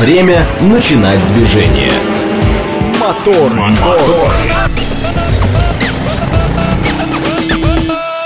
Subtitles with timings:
[0.00, 1.92] Время начинать движение.
[2.98, 4.32] Мотор, мотор.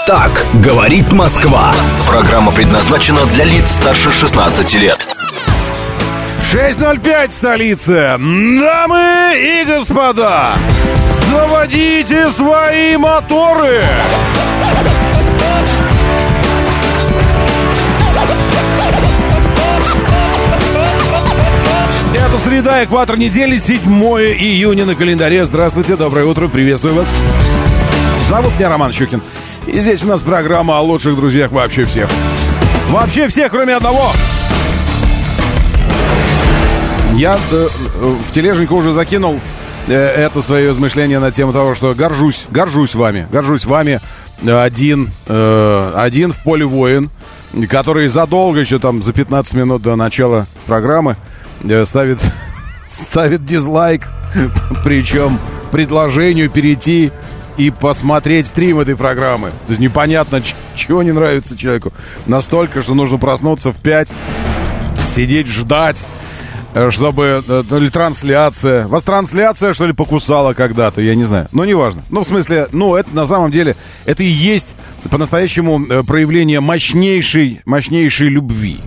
[0.07, 1.75] Так говорит Москва.
[2.07, 5.05] Программа предназначена для лиц старше 16 лет.
[6.53, 8.21] 6.05 столица.
[8.21, 10.53] Дамы и господа,
[11.29, 13.85] заводите свои моторы.
[22.45, 25.47] Среда, экватор недели, 7 июня на календаре.
[25.47, 27.11] Здравствуйте, доброе утро, приветствую вас.
[28.29, 29.23] Зовут меня Роман Щукин.
[29.67, 32.09] И здесь у нас программа о лучших друзьях вообще всех.
[32.91, 34.13] Вообще всех, кроме одного.
[37.15, 37.69] Я э,
[38.29, 39.41] в тележеньку уже закинул
[39.87, 44.01] э, это свое измышление на тему того, что горжусь, горжусь вами, горжусь вами
[44.47, 47.11] один, э, один в поле воин,
[47.71, 51.44] который задолго еще там за 15 минут до начала программы э,
[51.85, 52.19] ставит,
[52.89, 54.09] ставит дизлайк,
[54.83, 55.39] причем
[55.71, 57.11] предложению перейти
[57.57, 59.51] и посмотреть стрим этой программы.
[59.67, 60.43] То есть непонятно,
[60.75, 61.93] чего не нравится человеку.
[62.27, 64.09] Настолько, что нужно проснуться в 5,
[65.15, 66.05] сидеть, ждать,
[66.75, 67.43] э, чтобы...
[67.47, 68.89] э, Ну, или трансляция.
[68.89, 71.47] Вас трансляция, что ли, покусала когда-то, я не знаю.
[71.53, 72.03] Ну, неважно.
[72.11, 74.75] Ну, в смысле, ну, это на самом деле, это и есть
[75.11, 78.81] по-настоящему э, проявление мощнейшей, мощнейшей любви.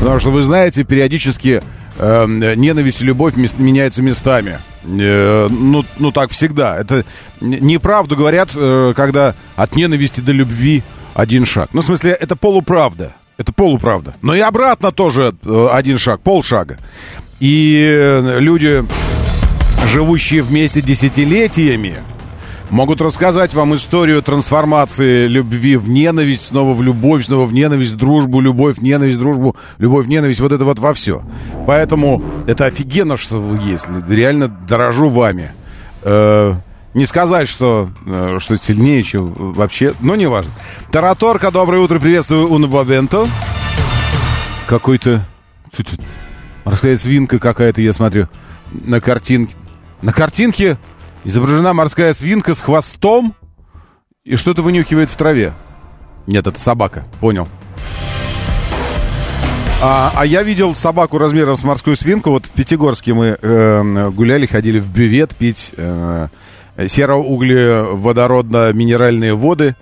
[0.00, 1.62] Потому что, вы знаете, периодически
[1.98, 4.58] э, ненависть и любовь меняются местами.
[4.84, 6.76] Э, ну, ну, так всегда.
[6.76, 7.04] Это
[7.40, 10.82] неправду говорят, э, когда от ненависти до любви
[11.14, 11.70] один шаг.
[11.72, 13.14] Ну, в смысле, это полуправда.
[13.38, 14.14] Это полуправда.
[14.22, 16.78] Но и обратно тоже э, один шаг, полшага.
[17.38, 18.82] И люди,
[19.86, 21.96] живущие вместе десятилетиями,
[22.70, 28.40] могут рассказать вам историю трансформации любви в ненависть, снова в любовь, снова в ненависть, дружбу,
[28.40, 31.22] любовь, ненависть, дружбу, любовь, ненависть, вот это вот во все.
[31.66, 33.86] Поэтому это офигенно, что вы есть.
[34.08, 35.52] Реально дорожу вами.
[36.02, 36.54] Э,
[36.94, 40.52] не сказать, что, э, что сильнее, чем вообще, но не важно.
[40.90, 43.26] Тараторка, доброе утро, приветствую Уна Бабенто.
[44.66, 45.26] Какой-то...
[46.64, 48.28] Морская свинка какая-то, я смотрю,
[48.72, 49.54] на картинке.
[50.02, 50.78] На картинке
[51.26, 53.34] изображена морская свинка с хвостом
[54.24, 55.52] и что-то вынюхивает в траве.
[56.28, 57.48] Нет, это собака, понял.
[59.82, 62.30] А, а я видел собаку размером с морскую свинку.
[62.30, 66.28] Вот в Пятигорске мы э, гуляли, ходили в бювет пить э,
[66.78, 69.74] сероуглеводородно-минеральные воды.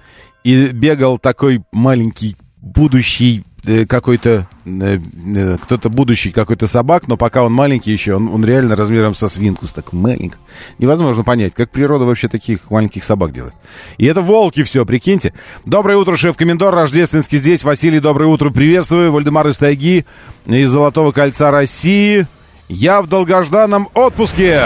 [0.45, 3.45] И бегал такой маленький будущий
[3.89, 4.99] какой-то, э,
[5.37, 9.29] э, кто-то будущий какой-то собак, но пока он маленький еще, он, он реально размером со
[9.29, 10.39] свинку, так маленьким.
[10.79, 13.55] Невозможно понять, как природа вообще таких маленьких собак делает.
[13.99, 15.33] И это волки все, прикиньте.
[15.65, 17.65] Доброе утро, шеф-комендор, рождественский здесь.
[17.65, 19.13] Василий, доброе утро, приветствую.
[19.13, 20.05] Вальдемар из Тайги,
[20.47, 22.27] из Золотого кольца России.
[22.69, 24.63] Я в долгожданном отпуске.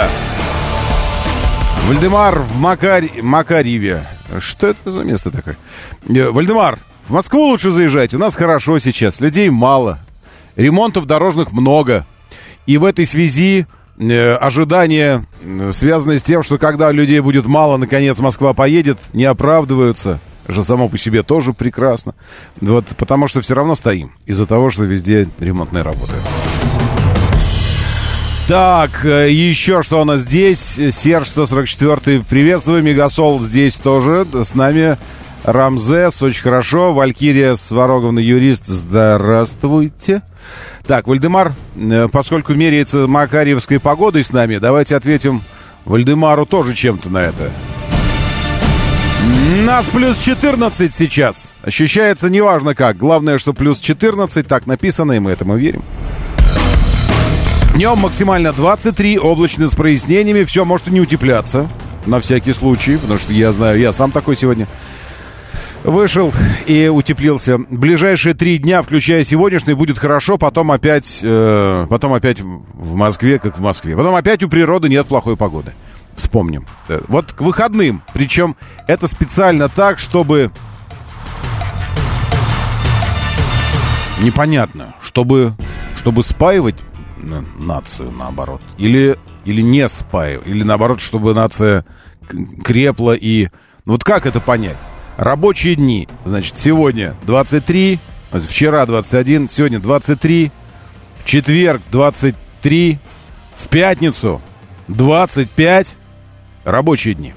[1.86, 3.10] Вальдемар в Макарь...
[3.22, 4.04] Макарьеве.
[4.40, 5.56] Что это за место такое?
[6.06, 6.78] Э, Вальдемар,
[7.08, 8.12] в Москву лучше заезжать.
[8.12, 9.20] У нас хорошо сейчас.
[9.20, 9.98] Людей мало.
[10.56, 12.04] Ремонтов дорожных много.
[12.66, 13.66] И в этой связи
[13.98, 19.24] э, ожидания, э, связанные с тем, что когда людей будет мало, наконец Москва поедет, не
[19.24, 20.20] оправдываются.
[20.50, 22.14] Что само по себе тоже прекрасно.
[22.60, 24.12] Вот, потому что все равно стоим.
[24.26, 26.12] Из-за того, что везде ремонтные работы.
[28.48, 30.78] Так, э, еще что у нас здесь?
[30.90, 32.82] Серж 144 приветствую.
[32.82, 34.26] Мегасол здесь тоже.
[34.32, 34.98] С нами
[35.52, 36.92] Рамзес, очень хорошо.
[36.92, 40.22] Валькирия Свароговна, юрист, здравствуйте.
[40.86, 45.42] Так, Вальдемар, э, поскольку меряется Макарьевской погодой с нами, давайте ответим
[45.86, 47.50] Вальдемару тоже чем-то на это.
[49.64, 51.54] Нас плюс 14 сейчас.
[51.62, 52.98] Ощущается неважно как.
[52.98, 55.82] Главное, что плюс 14, так написано, и мы этому верим.
[57.74, 60.44] Днем максимально 23, облачно с прояснениями.
[60.44, 61.70] Все может и не утепляться.
[62.04, 64.66] На всякий случай, потому что я знаю, я сам такой сегодня.
[65.84, 66.32] Вышел
[66.66, 67.56] и утеплился.
[67.58, 70.36] Ближайшие три дня, включая сегодняшний, будет хорошо.
[70.36, 73.96] Потом опять, э, потом опять в Москве, как в Москве.
[73.96, 75.72] Потом опять у природы нет плохой погоды.
[76.14, 76.66] Вспомним.
[76.88, 78.02] Э, Вот к выходным.
[78.12, 80.50] Причем это специально так, чтобы...
[84.20, 84.94] Непонятно.
[85.00, 85.54] Чтобы,
[85.96, 86.74] чтобы спаивать
[87.18, 88.60] на- нацию, наоборот.
[88.76, 90.46] Или, или не спаивать.
[90.46, 91.84] Или наоборот, чтобы нация
[92.64, 93.48] крепла и...
[93.86, 94.76] Ну Вот как это понять?
[95.18, 96.06] Рабочие дни.
[96.24, 97.98] Значит, сегодня 23,
[98.48, 100.52] вчера 21, сегодня 23,
[101.18, 103.00] в четверг 23,
[103.56, 104.40] в пятницу
[104.86, 105.96] 25
[106.62, 107.34] рабочие дни.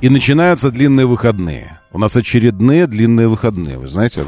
[0.00, 1.80] И начинаются длинные выходные.
[1.90, 3.78] У нас очередные длинные выходные.
[3.78, 4.26] Вы знаете,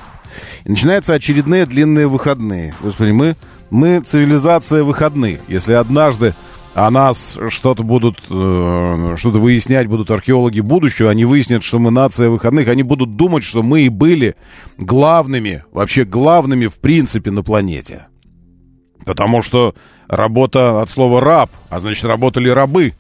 [0.64, 2.75] И начинаются очередные длинные выходные.
[2.82, 3.37] Господи, мы,
[3.70, 5.38] мы цивилизация выходных.
[5.46, 6.34] Если однажды
[6.75, 12.31] о нас что-то будут, э, что-то выяснять будут археологи будущего, они выяснят, что мы нация
[12.31, 14.37] выходных, они будут думать, что мы и были
[14.78, 18.06] главными, вообще главными в принципе на планете.
[19.05, 19.75] Потому что
[20.08, 22.94] работа от слова раб, а значит работали рабы,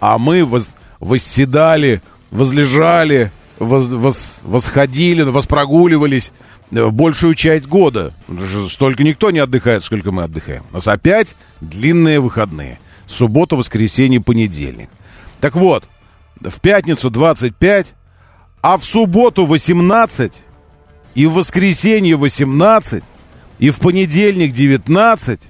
[0.00, 0.70] а мы воз,
[1.00, 6.32] восседали, возлежали, воз, воз, восходили, воспрогуливались
[6.70, 8.14] э, большую часть года.
[8.68, 10.62] Столько никто не отдыхает, сколько мы отдыхаем.
[10.70, 12.78] У нас опять длинные выходные.
[13.06, 14.88] Суббота, воскресенье, понедельник.
[15.40, 15.84] Так вот,
[16.40, 17.94] в пятницу 25,
[18.60, 20.32] а в субботу 18,
[21.14, 23.02] и в воскресенье 18,
[23.58, 25.40] и в понедельник 19,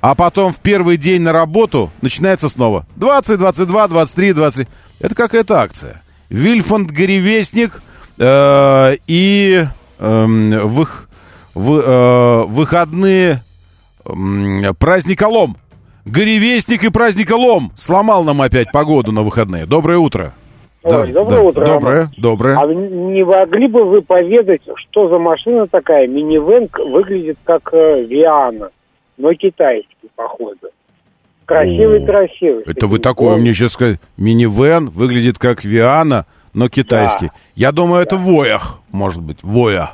[0.00, 4.68] а потом в первый день на работу начинается снова 20, 22, 23, 20.
[4.98, 6.02] Это какая-то акция.
[6.30, 7.82] Вильфанд Горевестник
[8.18, 9.66] э, и
[9.98, 10.88] э, в,
[11.54, 13.44] в, э, выходные
[14.04, 15.56] э, праздник Олом.
[16.10, 19.64] Горевестник и праздник Олом сломал нам опять погоду на выходные.
[19.64, 20.34] Доброе утро.
[20.82, 21.66] Ой, да, доброе да, утро.
[21.66, 22.56] Доброе, доброе.
[22.56, 26.08] А не могли бы вы поведать, что за машина такая?
[26.08, 28.70] Минивэн выглядит как э, Виана,
[29.18, 30.70] но китайский, походу.
[31.44, 32.64] Красивый-красивый.
[32.66, 34.00] Это вы такое мне сейчас сказали.
[34.16, 37.26] Минивэн выглядит как Виана, но китайский.
[37.26, 37.32] Да.
[37.54, 38.02] Я думаю, да.
[38.02, 39.38] это Воях, может быть.
[39.42, 39.92] Воя.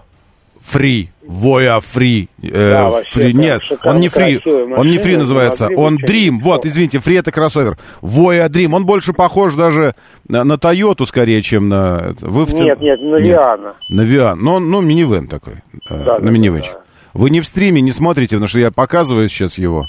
[0.63, 1.11] Фри.
[1.27, 2.29] Воя фри.
[2.43, 3.35] Э, да, фри.
[3.35, 4.41] Нет, он не фри.
[4.45, 5.69] Он не фри называется.
[5.77, 6.41] Он Дрим.
[6.41, 7.77] Вот, извините, фри это кроссовер.
[8.01, 8.75] Воя Дрим.
[8.75, 9.95] Он больше похож даже
[10.29, 12.15] на, на Тойоту скорее, чем на...
[12.21, 12.55] Вы в...
[12.55, 13.75] Нет, нет, на Виана.
[13.89, 14.41] На Виана.
[14.41, 15.55] Ну, ну, минивэн такой.
[15.91, 16.73] Э, да, на да, минивэнчик.
[16.73, 16.81] Да.
[17.15, 19.87] Вы не в стриме не смотрите, потому что я показываю сейчас его.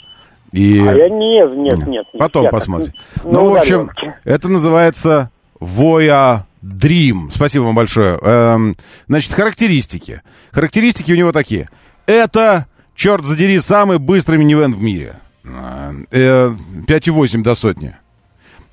[0.51, 0.79] И...
[0.79, 2.05] А я нет, нет, нет.
[2.17, 2.93] Потом я посмотрим.
[3.15, 3.91] Так, ну, ну, в общем,
[4.23, 5.29] это называется
[5.59, 7.29] Воя Dream.
[7.31, 8.17] Спасибо вам большое.
[8.21, 8.75] Эм,
[9.07, 10.21] значит, характеристики.
[10.51, 11.69] Характеристики у него такие.
[12.05, 15.19] Это, черт задери, самый быстрый минивэн в мире.
[16.11, 16.49] Э,
[16.87, 17.95] 5,8 до сотни.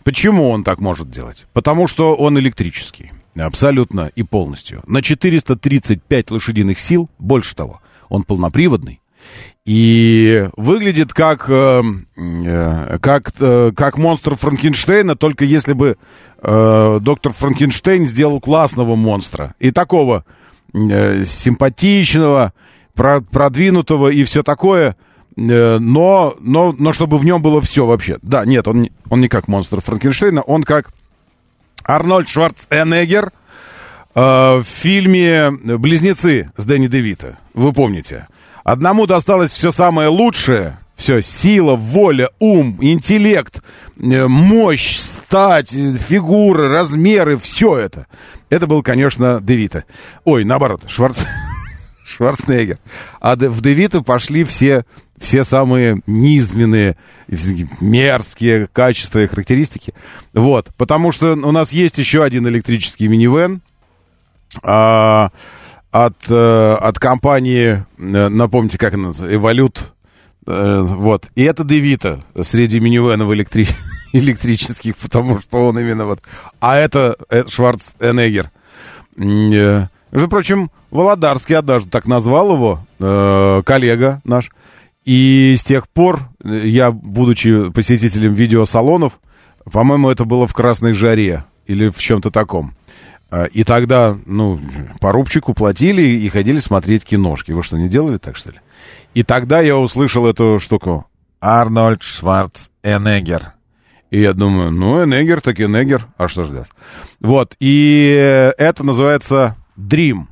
[0.02, 1.46] Почему он так может делать?
[1.52, 3.12] Потому что он электрический.
[3.36, 4.82] Абсолютно и полностью.
[4.86, 9.00] На 435 лошадиных сил, больше того, он полноприводный.
[9.66, 11.82] И выглядит как, э,
[12.16, 15.96] э, как, э, как монстр Франкенштейна, только если бы
[16.42, 19.54] доктор Франкенштейн сделал классного монстра.
[19.60, 20.26] И такого
[20.74, 22.52] симпатичного,
[22.94, 24.94] про, продвинутого и все такое.
[25.36, 28.18] Но, но, но чтобы в нем было все вообще.
[28.20, 30.90] Да, нет, он, он не как монстр Франкенштейна, он как
[31.82, 33.32] Арнольд Шварценеггер
[34.14, 37.38] в фильме «Близнецы» с Дэнни Девита.
[37.54, 38.26] Вы помните?
[38.64, 43.62] Одному досталось все самое лучшее, все, сила, воля, ум, интеллект,
[44.00, 48.06] э, мощь, стать, фигуры, размеры, все это.
[48.48, 49.84] Это был, конечно, Девита.
[50.24, 51.20] Ой, наоборот, Шварц...
[52.06, 52.78] Шварценеггер.
[53.20, 54.84] А в Девита пошли все,
[55.18, 56.96] все самые низменные,
[57.28, 59.92] мерзкие качества и характеристики.
[60.32, 63.60] Вот, потому что у нас есть еще один электрический минивэн.
[64.62, 65.30] А,
[65.94, 69.92] от, э, от компании, э, напомните, как она называется, Эволют.
[70.44, 71.28] Э, вот.
[71.36, 73.68] И это Девита среди минивенов электри...
[74.12, 76.18] электрических, потому что он именно вот...
[76.58, 78.50] А это, это Шварценеггер.
[79.16, 84.50] Между прочим, Володарский однажды так назвал его, э, коллега наш.
[85.04, 89.20] И с тех пор я, будучи посетителем видеосалонов,
[89.70, 92.74] по-моему, это было в «Красной жаре» или в чем-то таком.
[93.34, 94.60] А, и тогда, ну,
[95.00, 97.50] по рубчику платили и ходили смотреть киношки.
[97.50, 98.60] Вы что, не делали так, что ли?
[99.14, 101.06] И тогда я услышал эту штуку.
[101.40, 103.54] Арнольд Шварц Энегер.
[104.10, 106.06] И я думаю, ну, Энегер, так Энегер.
[106.16, 106.68] А что ждать?
[107.18, 107.56] Вот.
[107.58, 110.26] И это называется Dream.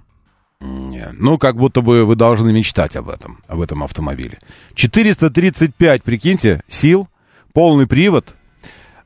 [0.61, 4.39] Ну, как будто бы вы должны мечтать об этом, об этом автомобиле.
[4.77, 7.09] 435, прикиньте, сил,
[7.53, 8.37] полный привод,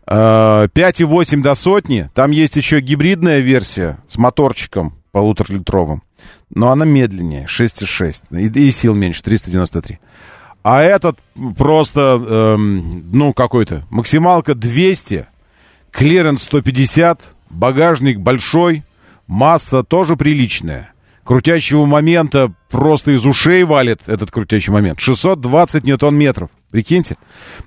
[0.08, 2.10] 5,8 до сотни.
[2.14, 6.02] Там есть еще гибридная версия с моторчиком полуторалитровым.
[6.54, 8.38] Но она медленнее, 6,6.
[8.38, 9.98] И, и сил меньше, 393.
[10.62, 11.18] А этот
[11.56, 15.26] просто, эм, ну, какой-то, максималка 200,
[15.90, 17.20] клиренс 150,
[17.50, 18.84] багажник большой,
[19.26, 20.92] масса тоже приличная
[21.26, 25.00] крутящего момента просто из ушей валит этот крутящий момент.
[25.00, 26.48] 620 ньютон-метров.
[26.70, 27.16] Прикиньте.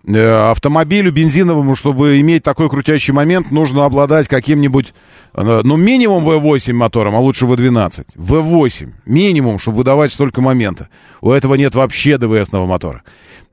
[0.07, 4.93] Э, автомобилю бензиновому, чтобы иметь такой крутящий момент, нужно обладать каким-нибудь,
[5.33, 8.15] э, ну, минимум V8 мотором, а лучше V12.
[8.15, 8.93] V8.
[9.05, 10.89] Минимум, чтобы выдавать столько момента.
[11.21, 13.03] У этого нет вообще ДВСного мотора.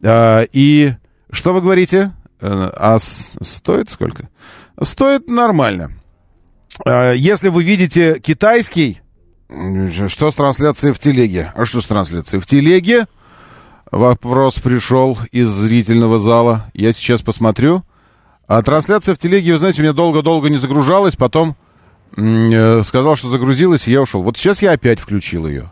[0.02, 0.92] Э, и
[1.30, 2.12] что вы говорите?
[2.38, 4.28] А стоит сколько?
[4.80, 5.92] Стоит нормально.
[6.84, 9.00] Если вы видите китайский
[9.48, 11.52] Что с трансляцией в телеге?
[11.54, 13.06] А что с трансляцией в телеге?
[13.90, 16.70] Вопрос пришел из зрительного зала.
[16.74, 17.84] Я сейчас посмотрю.
[18.48, 21.56] А трансляция в телеге, вы знаете, у меня долго-долго не загружалась, потом
[22.16, 24.22] э, сказал, что загрузилась, и я ушел.
[24.22, 25.70] Вот сейчас я опять включил ее.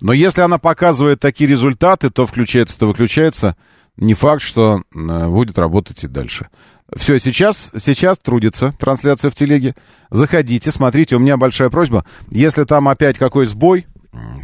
[0.00, 3.56] Но если она показывает такие результаты, то включается, то выключается.
[3.96, 6.48] Не факт, что э, будет работать и дальше.
[6.96, 9.74] Все, сейчас, сейчас трудится трансляция в телеге.
[10.10, 11.16] Заходите, смотрите.
[11.16, 12.04] У меня большая просьба.
[12.30, 13.86] Если там опять какой сбой,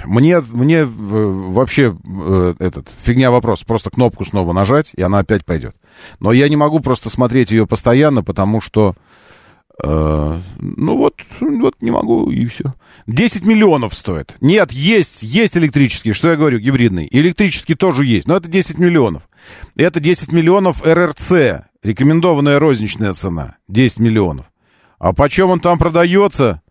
[0.04, 3.64] мне, мне вообще э, этот фигня вопрос.
[3.64, 5.74] Просто кнопку снова нажать, и она опять пойдет.
[6.20, 8.94] Но я не могу просто смотреть ее постоянно, потому что
[9.82, 12.74] э, ну вот, вот не могу, и все.
[13.08, 14.36] 10 миллионов стоит.
[14.40, 17.08] Нет, есть, есть электрический, что я говорю, гибридный.
[17.10, 19.22] Электрический тоже есть, но это 10 миллионов.
[19.76, 24.46] Это 10 миллионов РРЦ, рекомендованная розничная цена, 10 миллионов.
[24.98, 26.62] А почем он там продается?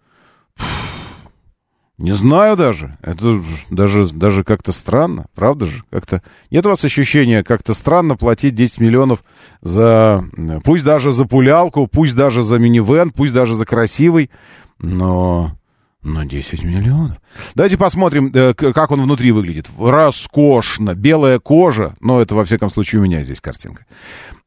[1.97, 2.97] Не знаю даже.
[3.01, 5.83] Это даже, даже как-то странно, правда же?
[5.89, 6.21] Как-то
[6.51, 9.23] нет у вас ощущения как-то странно платить 10 миллионов
[9.61, 10.25] за,
[10.65, 14.29] пусть даже за пулялку, пусть даже за минивэн, пусть даже за красивый,
[14.77, 15.57] но,
[16.03, 17.17] но 10 миллионов.
[17.53, 19.67] Давайте посмотрим, э, как он внутри выглядит.
[19.79, 23.85] Роскошно, белая кожа, но это во всяком случае у меня здесь картинка.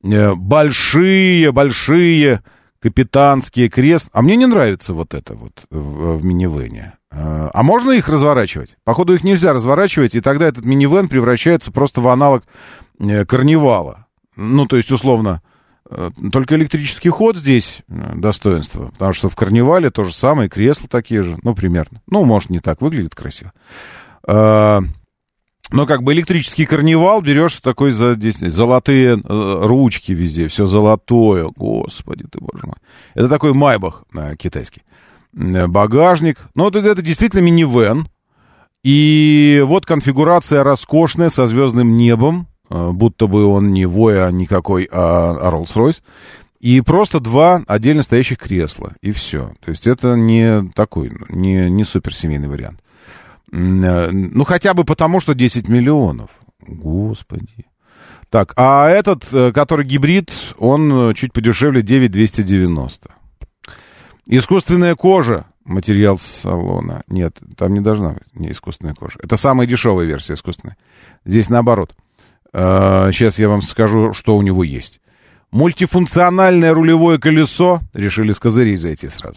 [0.04, 2.42] Э, большие, большие
[2.80, 4.08] капитанские крест.
[4.12, 6.94] А мне не нравится вот это вот в, в минивэне.
[7.10, 8.76] А, а можно их разворачивать?
[8.84, 12.44] Походу, их нельзя разворачивать, и тогда этот минивэн превращается просто в аналог
[13.00, 14.06] э, карнивала.
[14.36, 15.42] Ну, то есть, условно,
[15.90, 20.88] э, только электрический ход здесь э, достоинство, потому что в карнивале то же самое, кресла
[20.88, 22.00] такие же, ну, примерно.
[22.06, 23.52] Ну, может, не так выглядит красиво.
[25.70, 31.48] Но как бы электрический карнивал берешь такой за здесь, золотые э, ручки везде, все золотое,
[31.54, 32.76] господи ты, боже мой.
[33.14, 34.82] Это такой майбах э, китайский.
[35.36, 36.38] Э, багажник.
[36.54, 38.08] Ну, вот это, это действительно минивэн.
[38.82, 42.46] И вот конфигурация роскошная, со звездным небом.
[42.70, 46.02] Э, будто бы он не Воя никакой, а, а Rolls-Royce.
[46.60, 48.92] И просто два отдельно стоящих кресла.
[49.00, 49.52] И все.
[49.64, 52.80] То есть это не такой, не, не суперсемейный вариант.
[53.52, 56.30] Э, ну, хотя бы потому, что 10 миллионов.
[56.66, 57.66] Господи.
[58.30, 63.10] Так, а этот, э, который гибрид, он чуть подешевле 9290.
[64.26, 65.46] Искусственная кожа.
[65.64, 67.02] Материал салона.
[67.08, 69.18] Нет, там не должна быть не искусственная кожа.
[69.22, 70.78] Это самая дешевая версия искусственная.
[71.26, 71.94] Здесь наоборот.
[72.52, 75.00] Сейчас э, я вам скажу, что у него есть.
[75.50, 79.36] Мультифункциональное рулевое колесо, решили с козырей зайти сразу.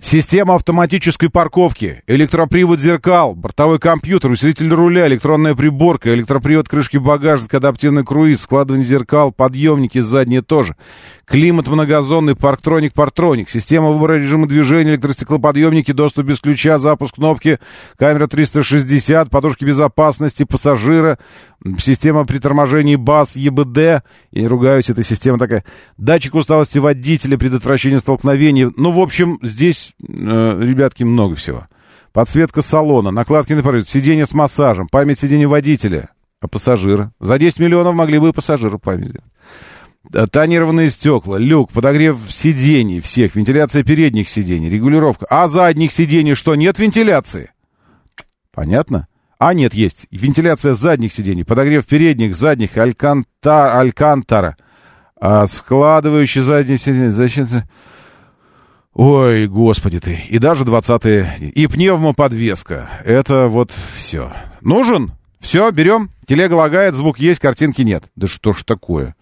[0.00, 8.04] Система автоматической парковки, электропривод зеркал, бортовой компьютер, усилитель руля, электронная приборка, электропривод крышки багажника, адаптивный
[8.04, 10.74] круиз, складывание зеркал, подъемники задние тоже.
[11.32, 17.58] Климат многозонный, парктроник, партроник, система выбора режима движения, электростеклоподъемники, доступ без ключа, запуск кнопки,
[17.96, 21.18] камера 360, подушки безопасности пассажира,
[21.78, 25.64] система при торможении БАС, ЕБД, я не ругаюсь, эта система такая,
[25.96, 28.70] датчик усталости водителя, предотвращение столкновений.
[28.76, 31.66] Ну, в общем, здесь, э, ребятки, много всего.
[32.12, 36.10] Подсветка салона, накладки на порыв, сиденье с массажем, память сиденья водителя,
[36.42, 37.10] а пассажира.
[37.20, 39.32] За 10 миллионов могли бы и пассажира память сделать.
[40.10, 45.26] Тонированные стекла, люк, подогрев сидений всех, вентиляция передних сидений, регулировка.
[45.30, 47.50] А задних сидений что, нет вентиляции?
[48.52, 49.06] Понятно?
[49.38, 50.06] А, нет, есть.
[50.10, 54.56] Вентиляция задних сидений, подогрев передних, задних, альканта, алькантара.
[55.16, 57.10] А, складывающий задние сиденья.
[57.10, 57.46] Зачем?
[58.92, 60.18] Ой, господи ты.
[60.28, 61.36] И даже двадцатые.
[61.40, 62.90] И пневмоподвеска.
[63.04, 64.32] Это вот все.
[64.60, 65.12] Нужен?
[65.40, 66.10] Все, берем.
[66.26, 68.04] Телега лагает, звук есть, картинки нет.
[68.16, 69.16] Да что ж такое?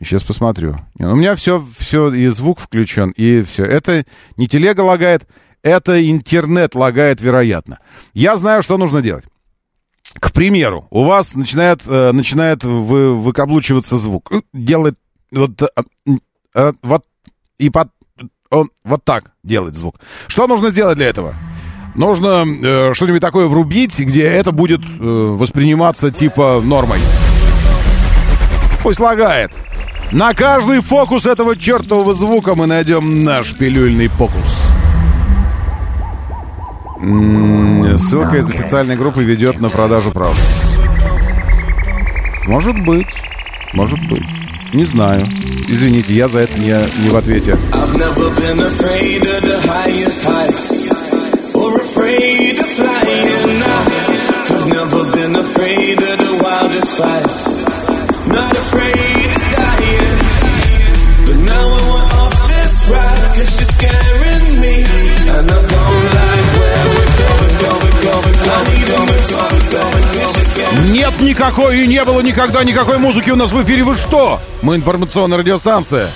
[0.00, 0.76] Сейчас посмотрю.
[0.98, 3.64] У меня все, все, и звук включен, и все.
[3.64, 4.04] Это
[4.36, 5.28] не телега лагает,
[5.62, 7.78] это интернет лагает, вероятно.
[8.12, 9.24] Я знаю, что нужно делать.
[10.14, 14.30] К примеру, у вас начинает, э, начинает вы, выкаблучиваться звук.
[14.32, 14.98] Э, делает
[15.30, 15.62] вот,
[16.54, 17.04] э, вот
[17.58, 17.88] и под,
[18.50, 20.00] он вот так делает звук.
[20.26, 21.34] Что нужно сделать для этого?
[21.94, 27.00] Нужно э, что-нибудь такое врубить, где это будет э, восприниматься типа нормой.
[28.82, 29.52] Пусть лагает.
[30.12, 34.74] На каждый фокус этого чертового звука мы найдем наш пилюльный фокус.
[37.96, 40.38] Ссылка из официальной группы ведет на продажу прав.
[42.46, 43.08] Может быть.
[43.72, 44.26] Может быть.
[44.74, 45.26] Не знаю.
[45.68, 47.56] Извините, я за это не, не в ответе.
[58.28, 59.71] Not afraid dying But
[70.90, 73.84] Нет никакой и не было никогда никакой музыки у нас в эфире.
[73.84, 74.40] Вы что?
[74.62, 76.10] Мы информационная радиостанция.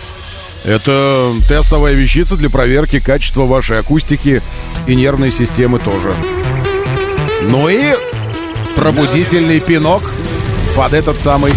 [0.64, 4.42] Это тестовая вещица для проверки качества вашей акустики
[4.86, 6.12] и нервной системы тоже.
[7.42, 7.94] Ну и
[8.74, 10.02] пробудительный пинок
[10.76, 11.52] под этот самый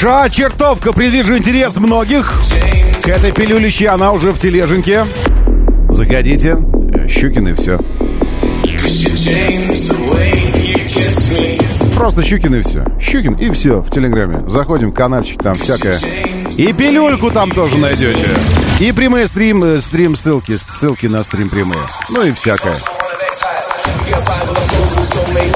[0.00, 2.40] Хороша чертовка, предвижу интерес многих
[3.02, 5.04] к этой пилюлище, она уже в тележеньке.
[5.90, 6.56] Заходите,
[7.08, 7.78] Щукин и все.
[11.94, 12.84] Просто Щукин и все.
[13.00, 14.42] Щукин и все в Телеграме.
[14.48, 15.98] Заходим каналчик, там всякое.
[16.56, 18.26] И пилюльку там тоже найдете.
[18.80, 21.82] И прямые стрим, стрим ссылки, ссылки на стрим прямые.
[22.10, 22.76] Ну и всякое.
[25.04, 25.52] soulmate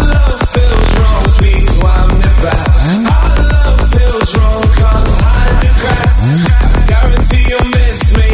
[0.00, 2.56] love feels wrong, please, I'm never
[3.52, 4.62] love feels wrong,
[5.24, 6.20] hide the cracks.
[6.88, 8.30] Guarantee you'll miss me.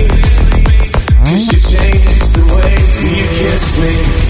[1.26, 2.75] You changed the way
[3.18, 4.25] you kiss me.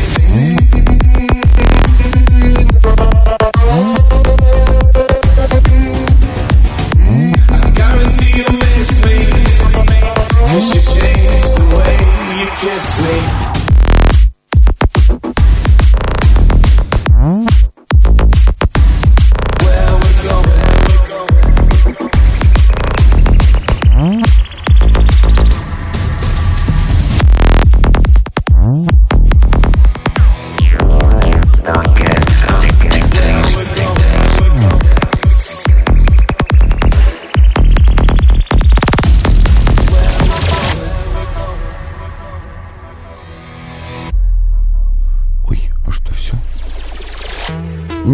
[12.66, 13.46] kiss me.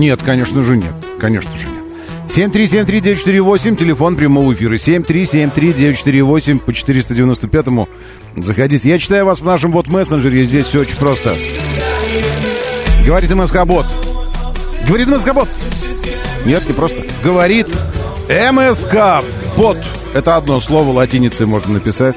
[0.03, 0.93] Нет, конечно же нет.
[1.21, 1.85] Конечно же нет.
[2.27, 4.75] 7373948, телефон прямого эфира.
[4.75, 7.88] 7373948 по 495-му.
[8.37, 8.88] Заходите.
[8.88, 10.43] Я читаю вас в нашем бот-мессенджере.
[10.43, 11.37] Здесь все очень просто.
[13.07, 13.87] Говорит МСК-бот.
[14.88, 15.49] Говорит МСК-бот.
[16.47, 17.01] Нет, не просто.
[17.23, 17.69] Говорит
[18.29, 19.79] МСК-бот.
[20.15, 22.17] Это одно слово латиницей можно написать.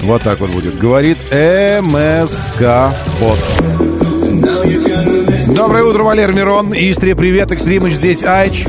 [0.00, 0.76] Вот так вот будет.
[0.76, 3.38] Говорит МСК-бот.
[5.54, 6.72] Доброе утро, Валер Мирон.
[6.72, 7.52] Истрия, привет.
[7.52, 8.66] Экстримыч здесь, Айч.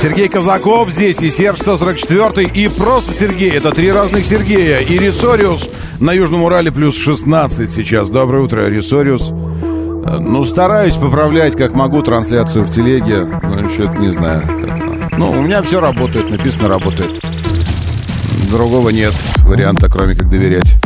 [0.00, 3.50] Сергей Казаков здесь и Серж 144 и просто Сергей.
[3.50, 4.78] Это три разных Сергея.
[4.78, 5.68] И Рисориус
[6.00, 8.08] на Южном Урале плюс 16 сейчас.
[8.08, 9.30] Доброе утро, Рисориус.
[9.30, 13.26] Ну, стараюсь поправлять, как могу, трансляцию в телеге.
[13.42, 14.42] Ну, что-то не знаю.
[15.18, 17.10] Ну, у меня все работает, написано работает.
[18.50, 20.76] Другого нет варианта, кроме как доверять.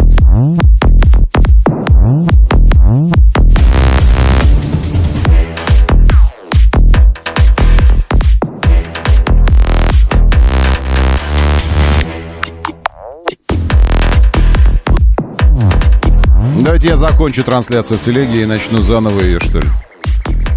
[16.68, 19.68] Давайте я закончу трансляцию в телеге и начну заново ее, что ли.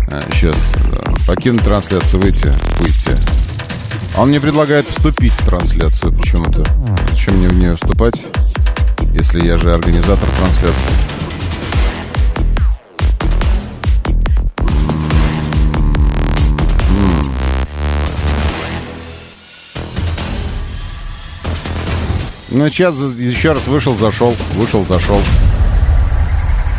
[0.10, 0.58] А, сейчас.
[0.92, 1.14] Да.
[1.26, 3.18] Покинуть трансляцию, выйти, выйти.
[4.18, 6.66] Он мне предлагает вступить в трансляцию почему-то.
[7.12, 8.16] Зачем мне в нее вступать,
[9.14, 10.92] если я же организатор трансляции?
[22.50, 25.22] Ну, сейчас еще раз вышел, зашел, вышел, зашел.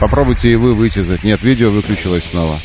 [0.03, 0.99] Попробуйте и вы выйти.
[1.25, 2.59] Нет, видео выключилось снова.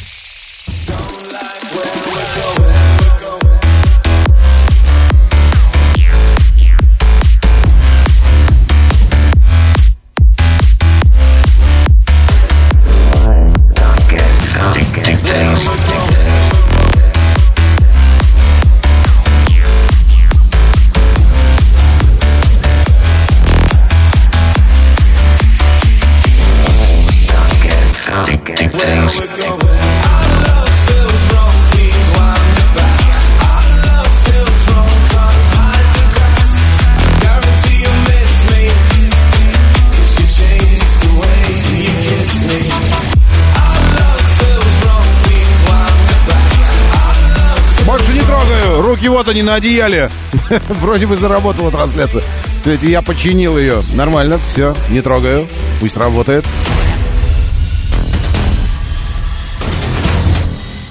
[49.17, 50.11] Вот они на одеяле.
[50.79, 52.23] Вроде бы заработала трансляция.
[52.59, 53.81] Кстати, я починил ее.
[53.93, 55.47] Нормально, все, не трогаю.
[55.79, 56.45] Пусть работает.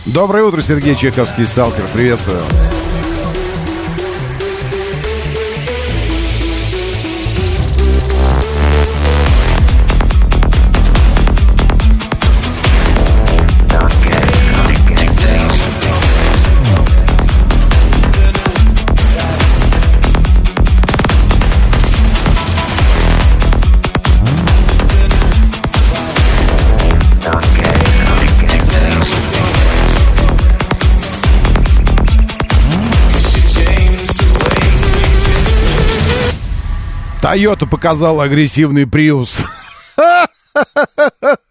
[0.07, 1.85] Доброе утро, Сергей Чеховский, сталкер.
[1.93, 2.43] Приветствую.
[37.37, 39.37] Тойота показала агрессивный Приус.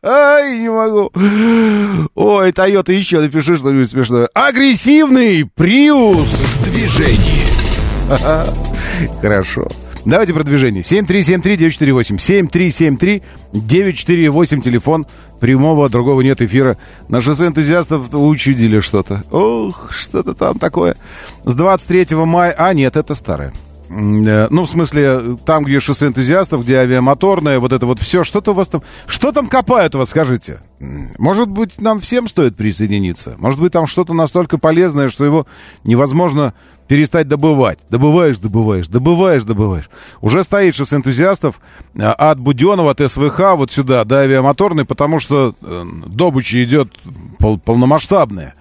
[0.02, 1.12] Ай, не могу.
[2.16, 4.28] Ой, Тойота, еще напиши что-нибудь смешное.
[4.34, 7.44] Агрессивный Приус в движении.
[9.22, 9.68] Хорошо.
[10.06, 10.82] Давайте продвижение.
[10.82, 13.22] 7373948.
[13.54, 15.06] 7373948, телефон
[15.40, 16.80] прямого, другого нет эфира.
[17.10, 19.24] На шоссе энтузиастов учудили что-то.
[19.30, 20.96] Ох, что-то там такое.
[21.44, 22.56] С 23 мая...
[22.58, 23.54] А, нет, это старое.
[23.96, 28.52] Э, ну, в смысле, там, где шоссе энтузиастов, где авиамоторное, вот это вот все, что-то
[28.52, 28.82] у вас там...
[29.08, 30.60] Что там копают у вас, скажите?
[31.18, 33.36] Может быть, нам всем стоит присоединиться?
[33.38, 35.48] Может быть, там что-то настолько полезное, что его
[35.86, 36.54] невозможно
[36.88, 37.80] перестать добывать.
[37.90, 39.90] Добываешь, добываешь, добываешь, добываешь.
[40.22, 41.60] Уже стоит шоссе энтузиастов
[41.96, 46.94] э, от Буденова, от СВХ вот сюда, до авиамоторной, потому что э, добыча идет
[47.40, 48.56] пол полномасштабная.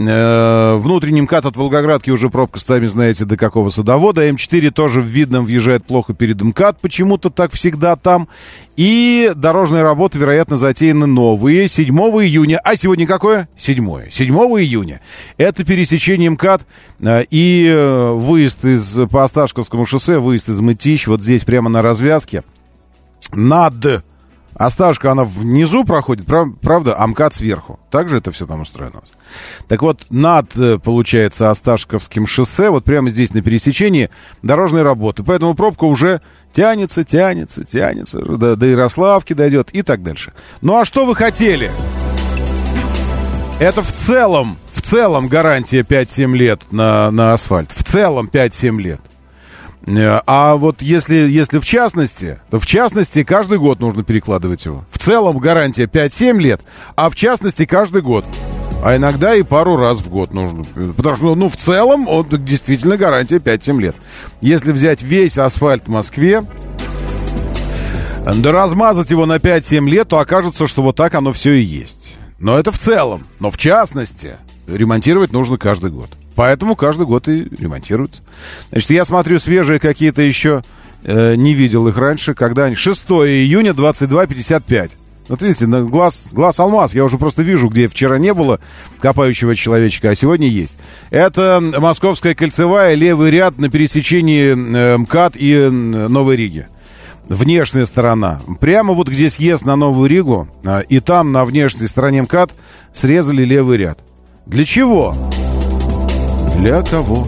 [0.00, 4.28] Э, внутренний МКАД от Волгоградки уже пробка, сами знаете, до какого садовода.
[4.28, 8.28] М4 тоже в Видном въезжает плохо перед МКАД, почему-то так всегда там.
[8.76, 12.60] И дорожные работы, вероятно, затеяны новые 7 июня.
[12.62, 13.48] А сегодня какое?
[13.56, 14.08] 7.
[14.08, 15.00] 7 июня.
[15.36, 16.62] Это пересечение МКАД
[17.00, 21.82] э, и э, выезд из, по Осташковскому шоссе, выезд из Мытищ, вот здесь прямо на
[21.82, 22.44] развязке.
[23.34, 24.04] Над
[24.54, 27.78] Осташка, она внизу проходит, правда, а сверху.
[27.90, 29.02] Так же это все там устроено?
[29.68, 34.10] Так вот, над, э, получается, Осташковским шоссе, вот прямо здесь на пересечении
[34.42, 35.22] дорожной работы.
[35.22, 36.20] Поэтому пробка уже
[36.52, 40.32] тянется, тянется, тянется, до, до Ярославки дойдет и так дальше.
[40.60, 41.70] Ну а что вы хотели?
[43.60, 47.70] Это в целом, в целом гарантия 5-7 лет на, на асфальт.
[47.72, 49.00] В целом 5-7 лет.
[49.96, 54.84] Э, а вот если, если в частности, то в частности каждый год нужно перекладывать его.
[54.90, 56.60] В целом гарантия 5-7 лет,
[56.96, 58.24] а в частности каждый год.
[58.84, 60.64] А иногда и пару раз в год нужно.
[60.96, 63.96] Потому что, ну, в целом, он действительно гарантия 5-7 лет.
[64.40, 66.44] Если взять весь асфальт в Москве,
[68.24, 72.16] да размазать его на 5-7 лет, то окажется, что вот так оно все и есть.
[72.38, 73.26] Но это в целом.
[73.40, 74.36] Но в частности,
[74.68, 76.10] ремонтировать нужно каждый год.
[76.34, 78.22] Поэтому каждый год и ремонтируются.
[78.70, 80.62] Значит, я смотрю свежие какие-то еще,
[81.02, 82.76] э, не видел их раньше, когда они...
[82.76, 84.90] 6 июня 22.55.
[85.28, 86.94] Вот видите, на глаз, глаз алмаз.
[86.94, 88.60] Я уже просто вижу, где вчера не было
[89.00, 90.78] копающего человечка, а сегодня есть.
[91.10, 96.66] Это Московская кольцевая, левый ряд на пересечении э, МКАД и э, Новой Риги.
[97.28, 98.40] Внешняя сторона.
[98.58, 102.52] Прямо вот где съезд на Новую Ригу, э, и там на внешней стороне МКАД
[102.94, 103.98] срезали левый ряд.
[104.48, 105.14] Для чего?
[106.56, 107.26] Для кого?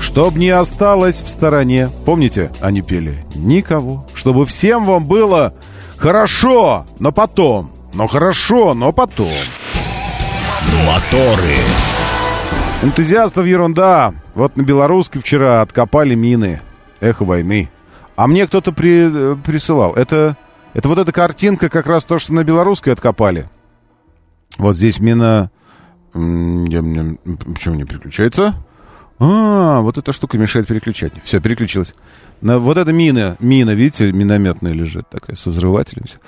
[0.00, 1.90] Чтоб не осталось в стороне.
[2.06, 3.22] Помните, они пели?
[3.34, 4.06] Никого.
[4.14, 5.52] Чтобы всем вам было
[5.98, 7.70] хорошо, но потом.
[7.92, 9.28] Но хорошо, но потом.
[10.86, 11.54] Моторы.
[12.82, 14.14] Энтузиастов ерунда.
[14.34, 16.62] Вот на белорусской вчера откопали мины.
[17.00, 17.70] Эхо войны.
[18.16, 19.92] А мне кто-то при, э, присылал.
[19.92, 20.38] Это,
[20.72, 23.50] это вот эта картинка как раз то, что на белорусской откопали.
[24.56, 25.50] Вот здесь мина
[26.12, 28.54] Почему не переключается?
[29.18, 31.12] А, вот эта штука мешает переключать.
[31.24, 31.94] Все, переключилась.
[32.40, 36.04] На, вот эта мина, мина, видите, минометная лежит такая, со взрывателем.
[36.06, 36.18] Все.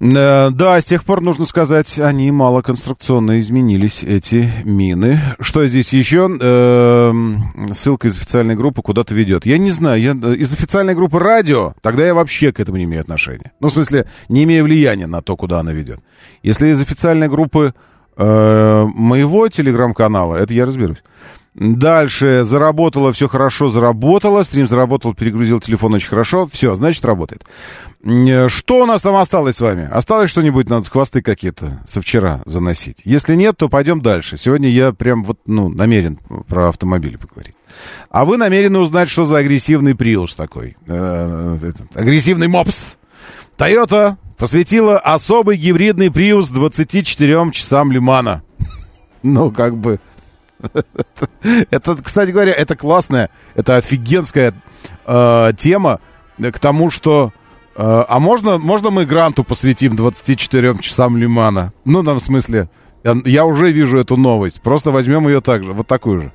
[0.00, 5.20] Э, да, с тех пор, нужно сказать, они малоконструкционно изменились, эти мины.
[5.40, 6.28] Что здесь еще?
[6.40, 7.12] Э,
[7.74, 9.44] ссылка из официальной группы куда-то ведет.
[9.44, 12.84] Я не знаю, я, э, из официальной группы радио, тогда я вообще к этому не
[12.84, 13.52] имею отношения.
[13.60, 16.00] Ну, в смысле, не имею влияния на то, куда она ведет.
[16.42, 17.74] Если из официальной группы
[18.22, 21.02] Э, моего телеграм-канала, это я разберусь.
[21.54, 27.46] Дальше заработало, все хорошо заработало, стрим заработал, перегрузил телефон очень хорошо, все, значит, работает.
[28.04, 29.88] Э, что у нас там осталось с вами?
[29.90, 32.98] Осталось что-нибудь, надо хвосты какие-то со вчера заносить.
[33.04, 34.36] Если нет, то пойдем дальше.
[34.36, 37.54] Сегодня я прям вот, ну, намерен про автомобили поговорить.
[38.10, 40.76] А вы намерены узнать, что за агрессивный приус такой?
[40.86, 41.58] Э,
[41.94, 42.96] агрессивный мопс.
[43.60, 48.42] Toyota посвятила особый гибридный Prius 24 часам Лимана.
[49.22, 50.00] Ну, как бы...
[51.70, 54.54] Это, кстати говоря, это классная, это офигенская
[55.06, 56.00] э, тема
[56.38, 57.34] к тому, что...
[57.76, 61.74] Э, а можно, можно мы гранту посвятим 24 часам Лимана?
[61.84, 62.70] Ну, там, в смысле,
[63.04, 64.62] я, я уже вижу эту новость.
[64.62, 66.32] Просто возьмем ее так же, вот такую же.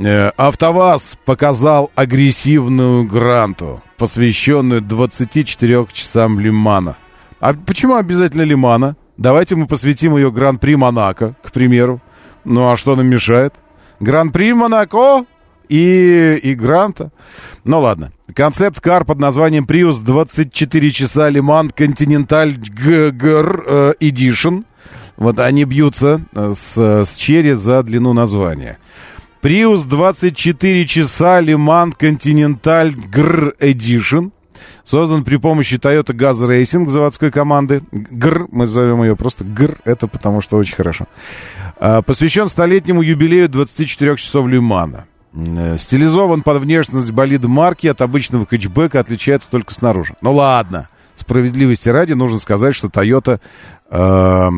[0.00, 6.96] Э, АвтоВАЗ показал агрессивную гранту, посвященную 24 часам Лимана.
[7.40, 8.96] А почему обязательно Лимана?
[9.16, 12.00] Давайте мы посвятим ее Гран-при Монако, к примеру.
[12.44, 13.54] Ну а что нам мешает?
[13.98, 15.24] Гран-при Монако
[15.68, 17.10] и, и Гранта.
[17.64, 18.12] Ну ладно.
[18.32, 24.64] Концепт-кар под названием Prius 24 часа Лиман Continental GR Edition.
[25.16, 28.78] Вот они бьются э, с, с Черри за длину названия.
[29.40, 34.32] Prius 24 часа Лиман Continental GR Edition
[34.82, 37.82] создан при помощи Toyota Gaz Racing заводской команды.
[37.92, 41.06] ГР, мы зовем ее просто ГР, это потому что очень хорошо.
[41.78, 45.06] А, посвящен столетнему юбилею 24 часов Лимана.
[45.34, 50.16] Э, стилизован под внешность болида марки, от обычного хэтчбека отличается только снаружи.
[50.20, 53.40] Ну ладно, справедливости ради нужно сказать, что Toyota,
[53.88, 53.96] э,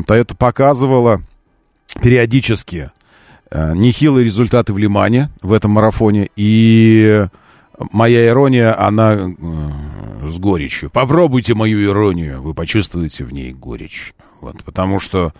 [0.07, 1.21] Toyota показывала
[2.01, 2.89] периодически
[3.53, 6.29] нехилые результаты в Лимане в этом марафоне.
[6.35, 7.25] И
[7.91, 10.89] моя ирония, она э, с горечью.
[10.89, 14.13] Попробуйте мою иронию, вы почувствуете в ней горечь.
[14.39, 15.33] Вот, потому что,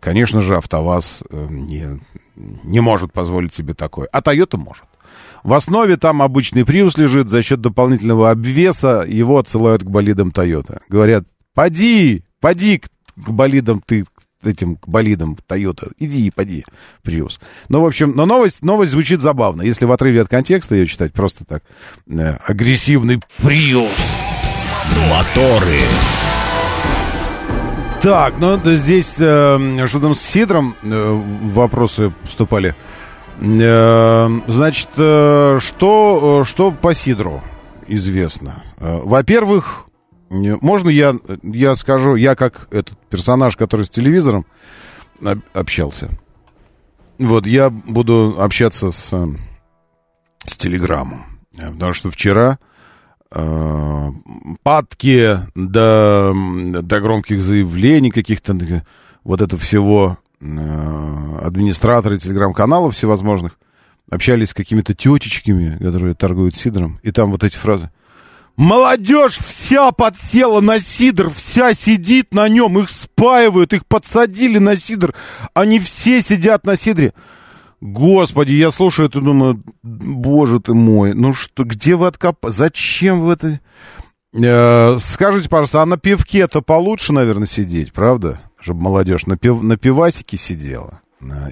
[0.00, 2.00] конечно же, АвтоВАЗ э, не,
[2.36, 4.08] не может позволить себе такое.
[4.12, 4.84] А Toyota может.
[5.42, 10.80] В основе там обычный Prius лежит, за счет дополнительного обвеса его отсылают к болидам Toyota.
[10.88, 14.04] Говорят, поди, поди к болидам ты,
[14.46, 15.92] этим болидом Toyota.
[15.98, 16.64] Иди и поди,
[17.04, 17.38] Prius.
[17.68, 19.62] Ну, в общем, но новость, новость звучит забавно.
[19.62, 21.62] Если в отрыве от контекста ее читать, просто так.
[22.08, 23.88] Э, агрессивный Prius.
[25.10, 25.80] Моторы.
[28.02, 32.74] Так, ну здесь э, что там с Сидром э, вопросы поступали.
[33.40, 37.42] Э, значит, э, что, э, что по Сидру
[37.86, 38.54] известно?
[38.78, 39.86] Э, во-первых,
[40.32, 44.46] можно я, я скажу, я как этот персонаж, который с телевизором
[45.52, 46.10] общался.
[47.18, 49.12] Вот, я буду общаться с,
[50.46, 51.38] с телеграммом.
[51.54, 52.58] Потому что вчера
[53.30, 54.08] э,
[54.62, 58.56] падки до, до громких заявлений каких-то,
[59.24, 63.58] вот это всего э, администраторы телеграм-каналов всевозможных
[64.10, 67.90] общались с какими-то тетечками, которые торгуют сидром, и там вот эти фразы–
[68.56, 75.14] Молодежь вся подсела на сидр, вся сидит на нем, их спаивают, их подсадили на сидр.
[75.54, 77.14] Они все сидят на сидре.
[77.80, 83.32] Господи, я слушаю это, думаю, боже ты мой, ну что, где вы откопали, зачем вы
[83.32, 83.60] это...
[84.34, 88.40] Э, скажите, пожалуйста, а на пивке-то получше, наверное, сидеть, правда?
[88.60, 91.00] Чтобы молодежь на, пив, на пивасике сидела.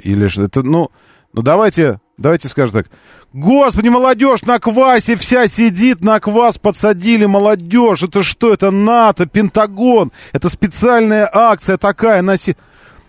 [0.05, 0.91] Или что это, ну,
[1.33, 2.87] ну давайте, давайте скажем так,
[3.33, 8.03] Господи, молодежь на квасе вся сидит, на квас подсадили молодежь.
[8.03, 8.53] Это что?
[8.53, 10.11] Это НАТО, Пентагон.
[10.33, 12.57] Это специальная акция такая на си...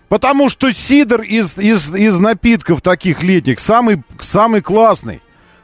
[0.08, 5.22] Потому что сидр из, из, из напитков таких летних самый, самый классный.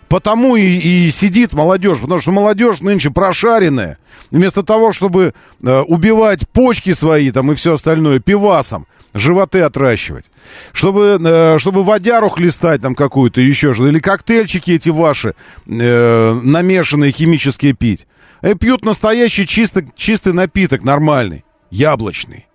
[0.08, 3.98] Потому и, и сидит молодежь, потому что молодежь нынче прошаренная.
[4.30, 10.30] Вместо того, чтобы э, убивать почки свои там и все остальное пивасом, животы отращивать,
[10.72, 15.34] чтобы, э, чтобы водяру хлестать там какую-то еще или коктейльчики эти ваши
[15.66, 18.06] э, намешанные химические пить.
[18.42, 22.46] И пьют настоящий чистый, чистый напиток, нормальный, яблочный.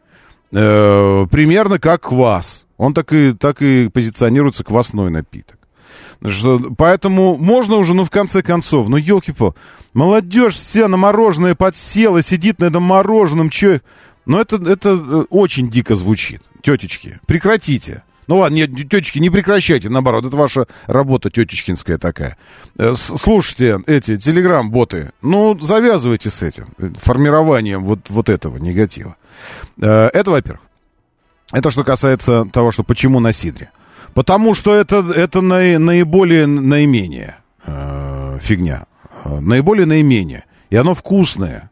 [0.51, 2.65] Э, примерно как квас.
[2.77, 5.57] Он так и, так и позиционируется квасной напиток.
[6.25, 9.55] Что, поэтому можно уже, ну, в конце концов, ну, елки-пал,
[9.93, 13.81] молодежь вся на мороженое подсела, сидит на этом мороженом, че...
[14.25, 16.41] Ну, это, это э, очень дико звучит.
[16.61, 18.03] Тетечки, прекратите.
[18.27, 22.37] Ну ладно, нет, тетечки, не прекращайте, наоборот, это ваша работа тетечкинская такая.
[22.77, 29.17] Э, слушайте эти телеграм-боты, ну, завязывайте с этим, э, формированием вот, вот этого негатива.
[29.77, 30.61] Это, во-первых.
[31.51, 33.71] Это что касается того, что почему на Сидре.
[34.13, 38.85] Потому что это, это наи, наиболее наименее э, фигня.
[39.25, 40.43] Наиболее наименее.
[40.69, 41.71] И оно вкусное.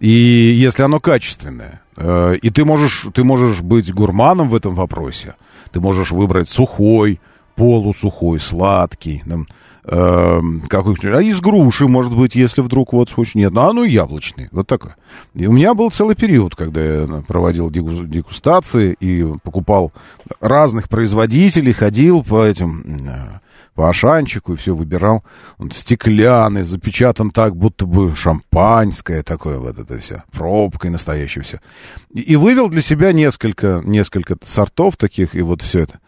[0.00, 1.82] И если оно качественное.
[1.96, 5.34] Э, и ты можешь, ты можешь быть гурманом в этом вопросе.
[5.72, 7.20] Ты можешь выбрать сухой,
[7.56, 9.22] полусухой, сладкий.
[9.84, 13.34] Э, какой а из груши, может быть, если вдруг вот хочешь.
[13.34, 14.48] Нет, ну, а ну яблочный.
[14.52, 14.92] Вот такой.
[15.34, 19.92] И у меня был целый период, когда я проводил дегустации и покупал
[20.40, 23.38] разных производителей, ходил по этим, э,
[23.78, 25.22] по Ашанчику и все выбирал.
[25.58, 31.60] Он стеклянный, запечатан так, будто бы шампанское такое вот это все, пробкой настоящей все.
[32.12, 36.00] И, и вывел для себя несколько, несколько сортов таких, и вот все это.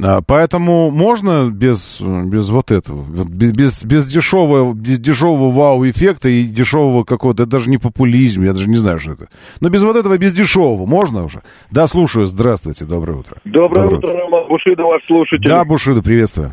[0.00, 7.04] А, поэтому можно без, без вот этого, без, без, дешевого, без дешевого вау-эффекта и дешевого
[7.04, 9.28] какого-то, это даже не популизм, я даже не знаю, что это.
[9.60, 11.42] Но без вот этого, без дешевого можно уже?
[11.70, 13.36] Да, слушаю, здравствуйте, доброе утро.
[13.44, 15.48] Доброе, доброе утро, Роман Бушида, ваш слушатель.
[15.48, 16.52] Да, Бушида, приветствую.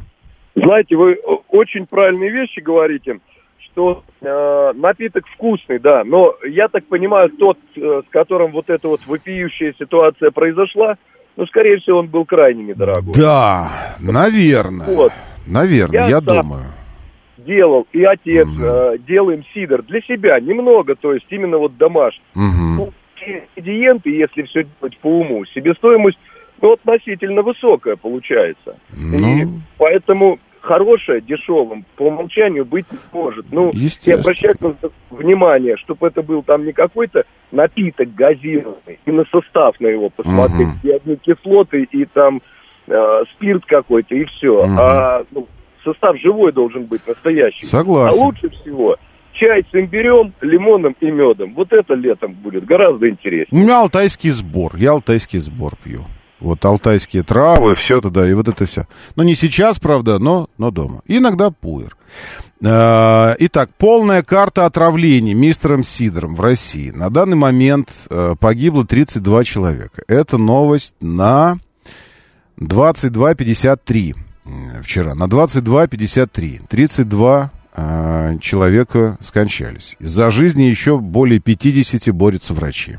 [0.55, 1.15] Знаете, вы
[1.47, 3.19] очень правильные вещи говорите,
[3.59, 8.89] что э, напиток вкусный, да, но я так понимаю, тот, э, с которым вот эта
[8.89, 10.97] вот вопиющая ситуация произошла,
[11.39, 13.13] ну, скорее всего, он был крайне недорогой.
[13.13, 14.85] Да, наверное.
[14.85, 15.13] Вот.
[15.47, 16.65] Наверное, я, я думаю.
[17.37, 18.61] Делал, и отец, угу.
[18.61, 22.25] э, делаем сидр для себя, немного, то есть именно вот домашний.
[22.35, 22.93] Угу.
[23.25, 26.17] Ингредиенты, если все делать по уму, себестоимость
[26.61, 28.77] ну, относительно высокая получается.
[28.91, 29.17] Ну...
[29.17, 29.47] И
[29.77, 33.45] поэтому хорошее дешевым по умолчанию быть не может.
[33.51, 34.57] Ну, и обращать
[35.09, 40.67] внимание, чтобы это был там не какой-то напиток газированный, и на состав на его посмотреть,
[40.67, 40.77] угу.
[40.87, 42.41] и одни кислоты, и там
[42.87, 44.57] э, спирт какой-то, и все.
[44.57, 44.75] Угу.
[44.77, 45.47] А ну,
[45.83, 47.65] состав живой должен быть, настоящий.
[47.65, 48.19] Согласен.
[48.19, 48.97] А лучше всего
[49.33, 51.53] чай с имбирем, лимоном и медом.
[51.53, 53.47] Вот это летом будет гораздо интереснее.
[53.51, 54.75] У меня алтайский сбор.
[54.75, 56.01] Я алтайский сбор пью.
[56.39, 58.87] Вот алтайские травы, все это, да, и вот это все.
[59.15, 61.01] Ну, не сейчас, правда, но, но дома.
[61.05, 61.97] Иногда пуэр.
[62.63, 66.91] А, итак, полная карта отравлений мистером Сидором в России.
[66.91, 70.01] На данный момент э, погибло 32 человека.
[70.07, 71.59] Это новость на
[72.57, 74.15] 22.53
[74.83, 75.15] вчера.
[75.15, 76.67] На 22.53.
[76.67, 79.95] 32 э, человека скончались.
[79.99, 82.97] За жизни еще более 50 борются врачи.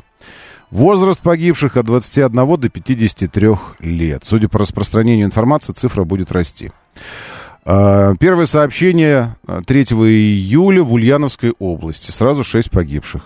[0.71, 3.49] Возраст погибших от 21 до 53
[3.81, 4.25] лет.
[4.25, 6.71] Судя по распространению информации, цифра будет расти.
[7.65, 12.11] А, первое сообщение 3 июля в Ульяновской области.
[12.11, 13.23] Сразу 6 погибших.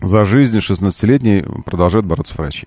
[0.00, 2.66] За жизнь 16-летней продолжают бороться врачи.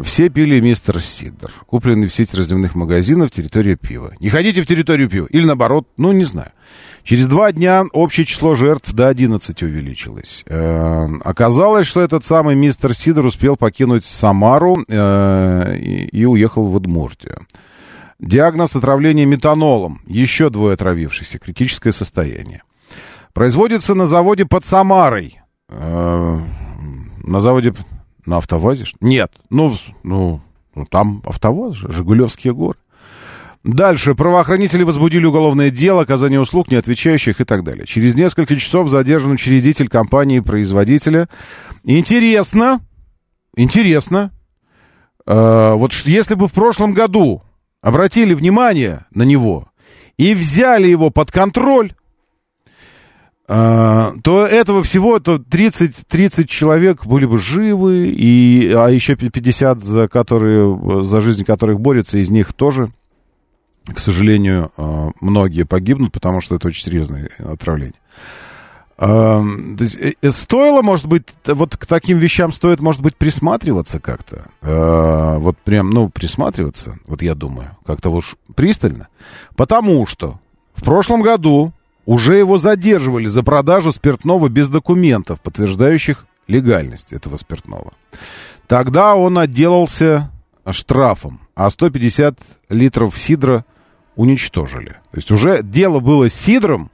[0.00, 4.14] Все пили мистер Сидор, купленный в сети раздевных магазинов территория пива.
[4.20, 5.26] Не ходите в территорию пива.
[5.26, 6.50] Или наоборот, ну, не знаю.
[7.04, 10.44] Через два дня общее число жертв до 11 увеличилось.
[10.46, 16.76] Э, оказалось, что этот самый мистер Сидор успел покинуть Самару э, и, и уехал в
[16.76, 17.38] Удмуртию.
[18.20, 20.00] Диагноз отравления метанолом.
[20.06, 21.40] Еще двое отравившихся.
[21.40, 22.62] Критическое состояние.
[23.32, 25.40] Производится на заводе под Самарой.
[25.68, 26.40] Э,
[27.24, 27.74] на заводе...
[28.24, 28.84] На автовазе?
[29.00, 29.32] Нет.
[29.50, 30.40] Ну, ну,
[30.76, 32.78] ну там автовоз же, Жигулевские горы.
[33.64, 34.16] Дальше.
[34.16, 37.86] Правоохранители возбудили уголовное дело, оказание услуг, не отвечающих и так далее.
[37.86, 41.28] Через несколько часов задержан учредитель компании-производителя.
[41.84, 42.80] Интересно,
[43.56, 44.32] интересно,
[45.26, 47.42] э, вот если бы в прошлом году
[47.80, 49.68] обратили внимание на него
[50.16, 51.92] и взяли его под контроль,
[53.46, 59.78] э, то этого всего, то 30, 30 человек были бы живы, и, а еще 50,
[59.78, 62.90] за, которые, за жизнь которых борются, из них тоже
[63.86, 67.94] к сожалению, э, многие погибнут, потому что это очень серьезное отравление.
[68.98, 69.42] Э,
[70.20, 74.46] э, стоило, может быть, вот к таким вещам стоит, может быть, присматриваться как-то.
[75.40, 79.08] Вот прям, ну, присматриваться, вот я думаю, как-то уж пристально.
[79.56, 80.40] Потому что
[80.74, 81.72] в прошлом году
[82.06, 87.92] уже его задерживали за продажу спиртного без документов, подтверждающих легальность этого спиртного.
[88.66, 90.30] Тогда он отделался
[90.70, 93.64] штрафом, а 150 литров сидра
[94.16, 94.90] уничтожили.
[95.10, 96.90] То есть уже дело было с сидром,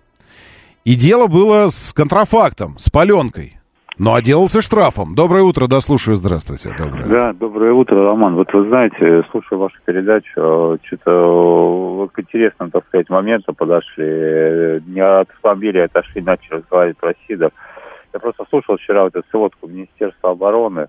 [0.85, 3.59] и дело было с контрафактом, с паленкой.
[3.99, 5.17] Но отделался штрафом.
[5.17, 6.71] Доброе утро, да, слушаю, здравствуйте.
[6.79, 7.05] Доброе.
[7.07, 8.37] Да, доброе утро, Роман.
[8.37, 14.81] Вот вы знаете, слушаю вашу передачу, что-то вот к интересному, так сказать, моменту подошли.
[14.87, 17.51] Не от автомобиля отошли, начали разговаривать про СИДов.
[18.15, 20.87] Я просто слушал вчера вот эту сводку Министерства обороны.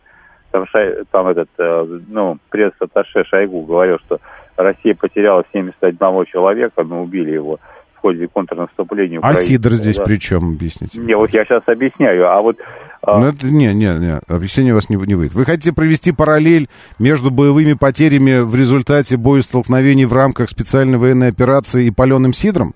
[0.52, 4.20] Там, шай, там этот, э, ну, пресс-атташе Шойгу говорил, что
[4.60, 7.60] Россия потеряла 71 человека, но убили его
[7.96, 9.20] в ходе контрнаступления.
[9.22, 10.04] А Сидор здесь да.
[10.04, 11.00] при чем, объясните?
[11.00, 12.58] Не, вот я сейчас объясняю, а вот...
[13.02, 15.34] А ну, это, не, не, не, объяснение у вас не, не выйдет.
[15.34, 21.86] Вы хотите провести параллель между боевыми потерями в результате боестолкновений в рамках специальной военной операции
[21.86, 22.74] и паленым Сидром?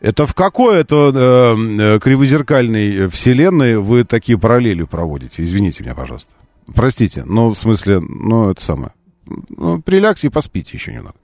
[0.00, 5.42] Это в какой это э, э, кривозеркальной вселенной вы такие параллели проводите?
[5.42, 6.34] Извините меня, пожалуйста.
[6.74, 8.92] Простите, ну, в смысле, ну, это самое
[9.26, 11.16] ну, прилягте и поспите еще немного.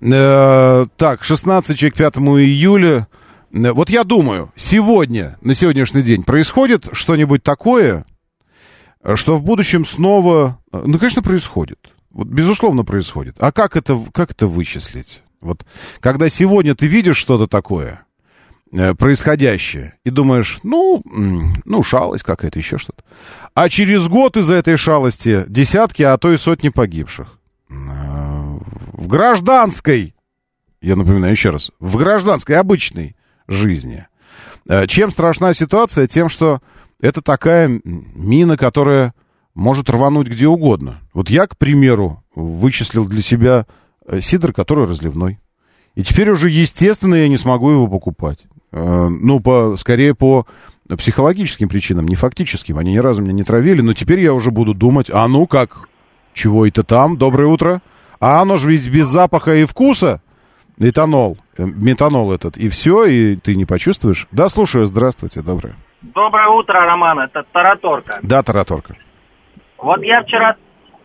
[0.00, 3.08] Э, так, 16 человек 5 июля.
[3.52, 8.04] Э, вот я думаю, сегодня, на сегодняшний день, происходит что-нибудь такое,
[9.14, 10.58] что в будущем снова...
[10.72, 11.78] Ну, конечно, происходит.
[12.10, 13.36] Вот, безусловно, происходит.
[13.38, 15.22] А как это, как это вычислить?
[15.40, 15.64] Вот
[16.00, 18.13] когда сегодня ты видишь что-то такое, э,
[18.98, 21.02] происходящее, и думаешь, ну,
[21.64, 23.04] ну, шалость какая-то, еще что-то.
[23.54, 27.38] А через год из-за этой шалости десятки, а то и сотни погибших.
[27.70, 28.58] Э,
[28.92, 30.14] в гражданской,
[30.80, 33.16] я напоминаю еще раз, в гражданской, обычной
[33.46, 34.06] жизни.
[34.68, 36.08] Э, чем страшна ситуация?
[36.08, 36.60] Тем, что
[37.00, 39.14] это такая мина, которая
[39.54, 41.00] может рвануть где угодно.
[41.12, 43.66] Вот я, к примеру, вычислил для себя
[44.06, 45.38] э, сидр, который разливной.
[45.94, 48.40] И теперь уже, естественно, я не смогу его покупать.
[48.74, 50.46] Э, ну, по, скорее по
[50.88, 52.78] психологическим причинам, не фактическим.
[52.78, 55.88] Они ни разу меня не травили, но теперь я уже буду думать, а ну как,
[56.32, 57.80] чего это там, доброе утро?
[58.18, 60.20] А оно же ведь без запаха и вкуса,
[60.78, 64.26] этанол, э, метанол этот, и все, и ты не почувствуешь.
[64.32, 65.74] Да, слушаю, здравствуйте, доброе.
[66.02, 68.18] Доброе утро, Роман, это Тараторка.
[68.22, 68.96] Да, Тараторка.
[69.78, 70.56] Вот я вчера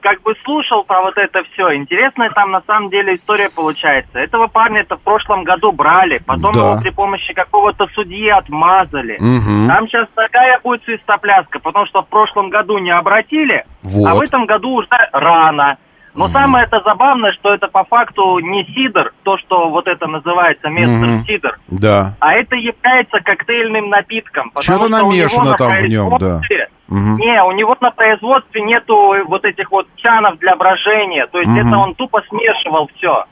[0.01, 1.75] как бы слушал про вот это все.
[1.75, 4.19] Интересная там на самом деле история получается.
[4.19, 6.59] Этого парня-то в прошлом году брали, потом да.
[6.59, 9.15] его при помощи какого-то судьи отмазали.
[9.15, 9.67] Угу.
[9.67, 14.07] Там сейчас такая будет свистопляска, потому что в прошлом году не обратили, вот.
[14.07, 15.77] а в этом году уже рано.
[16.19, 20.67] Но самое это забавное, что это по факту не сидр, то, что вот это называется
[20.69, 21.25] местным mm-hmm.
[21.25, 22.15] сидр, да.
[22.19, 24.51] а это является коктейльным напитком.
[24.59, 26.41] Что-то намешано там в нем, да.
[26.89, 27.17] Угу.
[27.23, 31.27] Не, у него на производстве нету вот этих вот чанов для брожения.
[31.27, 31.59] То есть угу.
[31.67, 33.25] это он тупо смешивал все.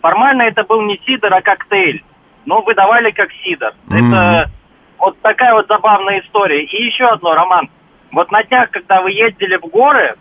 [0.00, 2.02] Формально это был не сидр, а коктейль.
[2.46, 3.74] Но выдавали как сидр.
[3.88, 3.96] Угу.
[3.96, 4.50] Это
[4.98, 6.64] вот такая вот забавная история.
[6.64, 7.68] И еще одно, Роман.
[8.12, 10.16] Вот на днях, когда вы ездили в горы,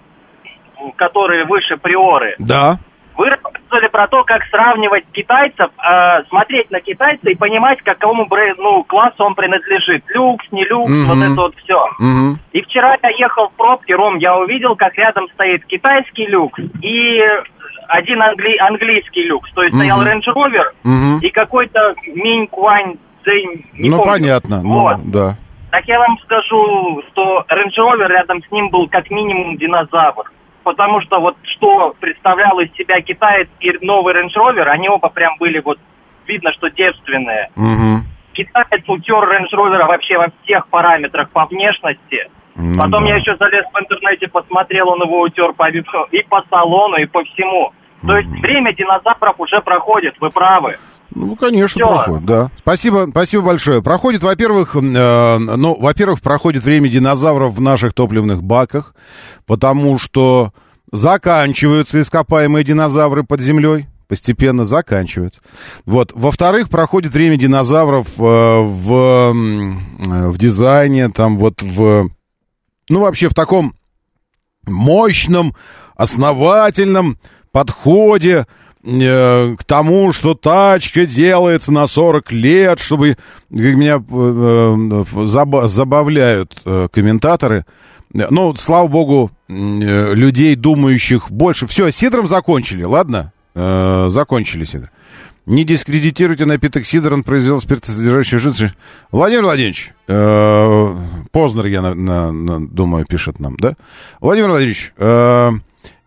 [0.96, 2.36] которые выше Приоры.
[2.40, 2.78] Да.
[3.18, 8.28] Вы рассказывали про то, как сравнивать китайцев, э, смотреть на китайца и понимать, к какому
[8.58, 10.04] ну, классу он принадлежит.
[10.08, 11.06] Люкс, не люкс, mm-hmm.
[11.06, 11.86] вот это вот все.
[12.02, 12.36] Mm-hmm.
[12.54, 17.22] И вчера я ехал в пробке, Ром, я увидел, как рядом стоит китайский люкс и
[17.88, 19.52] один англи- английский люкс.
[19.54, 19.78] То есть mm-hmm.
[19.78, 21.20] стоял Range Rover mm-hmm.
[21.22, 23.66] и какой-то Минь Куань Цзинь.
[23.74, 24.12] Ну, помню.
[24.12, 24.98] понятно, ну, вот.
[25.04, 25.38] ну, да.
[25.70, 30.32] Так я вам скажу, что Range Rover рядом с ним был как минимум динозавр
[30.64, 35.38] потому что вот что представлял из себя китаец и новый Range Rover, они оба прям
[35.40, 35.80] были вот,
[36.28, 37.50] видно, что девственные.
[37.56, 38.06] Угу.
[38.34, 42.30] Китаец утер Range Rover вообще во всех параметрах по внешности.
[42.56, 43.10] Ну, Потом да.
[43.10, 47.24] я еще залез в интернете, посмотрел, он его утер по, и по салону, и по
[47.24, 47.72] всему.
[48.06, 50.78] То есть время динозавров уже проходит, вы правы.
[51.14, 51.94] Ну, конечно, Все.
[51.94, 52.52] проходит, да.
[52.60, 53.82] Спасибо, спасибо большое.
[53.82, 58.96] Проходит, во-первых, э, ну, во-первых, проходит время динозавров в наших топливных баках,
[59.46, 60.54] потому что
[60.92, 65.40] заканчиваются ископаемые динозавры под землей постепенно заканчиваются.
[65.86, 66.12] Вот.
[66.14, 69.32] Во-вторых, проходит время динозавров э, в, э,
[70.28, 72.10] в дизайне, там вот в...
[72.90, 73.74] Ну, вообще в таком
[74.68, 75.56] мощном,
[75.96, 77.18] основательном
[77.54, 78.46] подходе
[78.84, 83.18] Э, к тому, что тачка делается на 40 лет, чтобы
[83.50, 86.58] меня э, э заб, забавляют
[86.92, 87.66] комментаторы.
[88.14, 91.66] Ну, слава богу, людей, думающих больше.
[91.68, 93.32] Все, сидром закончили, ладно?
[93.54, 94.92] Э, закончили сидр.
[95.46, 98.76] Не дискредитируйте напиток сидр, он произвел спиртосодержащие жидкость.
[99.12, 100.96] Владимир Владимирович, э,
[101.32, 103.76] Познер, я на, на, на, думаю, пишет нам, да?
[104.22, 105.52] Владимир Владимирович, Э,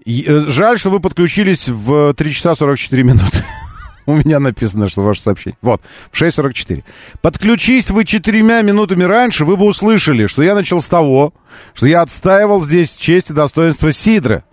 [0.07, 3.44] жаль, что вы подключились в 3 часа 44 минуты.
[4.07, 5.57] У меня написано, что ваше сообщение.
[5.62, 5.80] Вот,
[6.11, 6.84] в 6.44.
[7.22, 11.32] Подключись вы четырьмя минутами раньше, вы бы услышали, что я начал с того,
[11.72, 14.44] что я отстаивал здесь честь и достоинство Сидра.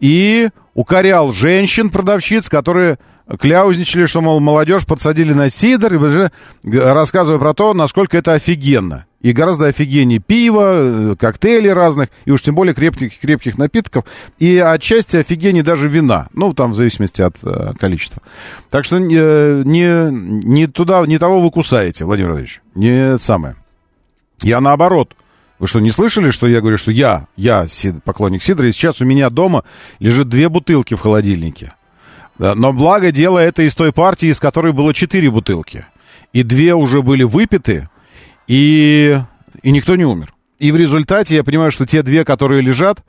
[0.00, 2.98] И укорял женщин-продавщиц, которые
[3.38, 6.30] кляузничали, что, мол, молодежь подсадили на сидр,
[6.62, 9.06] рассказывая про то, насколько это офигенно.
[9.20, 14.04] И гораздо офигеннее пива, э, коктейлей разных, и уж тем более крепких, крепких напитков,
[14.38, 18.20] и отчасти офигенее даже вина, ну, там, в зависимости от э, количества.
[18.68, 23.56] Так что э, не, не туда, не того вы кусаете, Владимир Владимирович, не самое.
[24.42, 25.16] Я наоборот,
[25.64, 27.66] вы что, не слышали, что я говорю, что я, я
[28.04, 29.64] поклонник Сидра, и сейчас у меня дома
[29.98, 31.72] лежит две бутылки в холодильнике.
[32.38, 35.86] Но благо дело это из той партии, из которой было четыре бутылки.
[36.34, 37.88] И две уже были выпиты,
[38.46, 39.18] и,
[39.62, 40.34] и никто не умер.
[40.58, 43.02] И в результате я понимаю, что те две, которые лежат,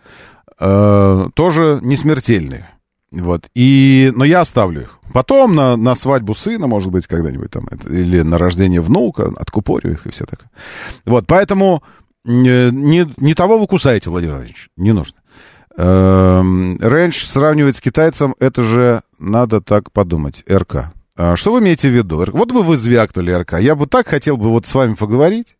[0.57, 2.69] э, тоже не смертельные.
[3.11, 3.49] Вот.
[3.53, 4.99] И, но я оставлю их.
[5.13, 10.05] Потом на, на свадьбу сына, может быть, когда-нибудь там, или на рождение внука, откупорю их
[10.05, 10.49] и все такое.
[11.03, 11.83] Вот, поэтому
[12.25, 15.17] не, не того вы кусаете, Владимир Владимирович, не нужно.
[15.77, 20.43] Эм, Рейндж сравнивать с китайцем, это же надо так подумать.
[20.49, 20.91] РК.
[21.17, 22.25] А что вы имеете в виду?
[22.31, 23.59] Вот бы вы звякнули РК.
[23.59, 25.57] Я бы так хотел бы вот с вами поговорить.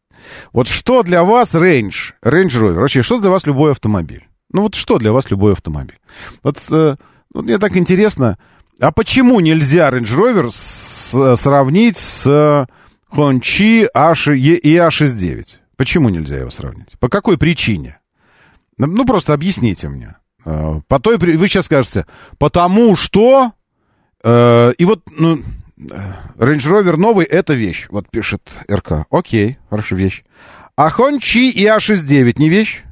[0.53, 1.93] Вот что для вас Range,
[2.24, 4.28] Range Rover, вообще, что для вас любой автомобиль?
[4.51, 5.99] Ну вот что для вас любой автомобиль?
[6.43, 6.95] Вот, э,
[7.34, 8.38] вот мне так интересно,
[8.80, 12.68] А почему нельзя Range Rover с, сравнить с
[13.09, 15.45] Хончи и A69?
[15.78, 16.97] Почему нельзя его сравнить?
[16.99, 17.99] По какой причине?
[18.78, 20.15] Ну, просто объясните мне.
[20.45, 22.05] Э, по той, вы сейчас скажете,
[22.38, 23.53] потому что...
[24.23, 25.39] Э, и вот, ну,
[25.78, 27.88] Range Rover новый— это вещь.
[27.89, 29.05] Вот пишет РК.
[29.09, 30.23] Окей, хорошая вещь.
[30.78, 32.84] А Хончи и А69 не вещь?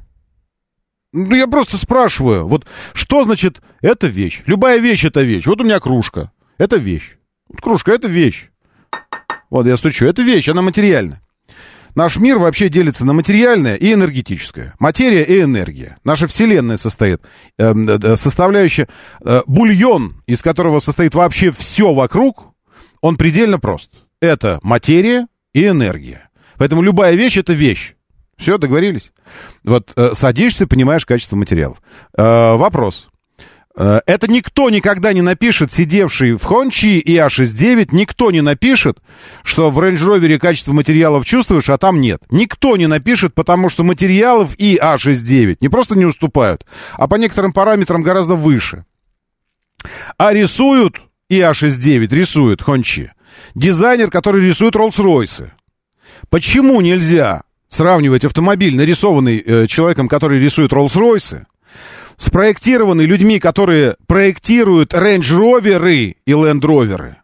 [1.12, 2.46] Ну, я просто спрашиваю.
[2.46, 4.42] Вот что значит это вещь?
[4.46, 5.46] Любая вещь— это вещь.
[5.46, 6.32] Вот у меня кружка.
[6.58, 7.16] Это вещь.
[7.48, 8.50] Вот кружка— это вещь.
[9.50, 10.06] Вот я стучу.
[10.06, 11.20] Это вещь, она материальная.
[11.94, 14.74] Наш мир вообще делится на материальное и энергетическое.
[14.78, 15.96] Материя и энергия.
[16.04, 17.22] Наша Вселенная состоит,
[17.58, 18.88] э, э, составляющая
[19.24, 22.46] э, бульон, из которого состоит вообще все вокруг,
[23.00, 23.90] он предельно прост.
[24.20, 26.30] Это материя и энергия.
[26.56, 27.94] Поэтому любая вещь— это вещь.
[28.36, 29.12] Все, договорились?
[29.62, 31.80] Вот э, садишься, понимаешь качество материалов.
[32.16, 33.08] Э, вопрос.
[33.76, 38.98] Э, это никто никогда не напишет, сидевший в Хончи и А69, никто не напишет,
[39.42, 42.22] что в Range Rover качество материалов чувствуешь, а там нет.
[42.30, 47.52] Никто не напишет, потому что материалов и А69 не просто не уступают, а по некоторым
[47.52, 48.84] параметрам гораздо выше.
[50.16, 53.12] А рисуют и А69, рисует Хончи.
[53.54, 55.50] Дизайнер, который рисует Роллс-Ройсы.
[56.30, 61.44] Почему нельзя сравнивать автомобиль, нарисованный э, человеком, который рисует Роллс-Ройсы,
[62.16, 67.16] спроектированный людьми, которые проектируют рейндж-роверы и ленд-роверы.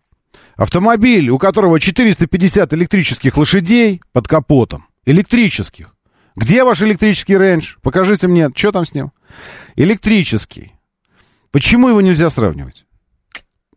[0.56, 4.86] Автомобиль, у которого 450 электрических лошадей под капотом.
[5.06, 5.94] Электрических.
[6.36, 7.76] Где ваш электрический рейндж?
[7.82, 9.12] Покажите мне, что там с ним?
[9.76, 10.74] Электрический.
[11.50, 12.84] Почему его нельзя сравнивать?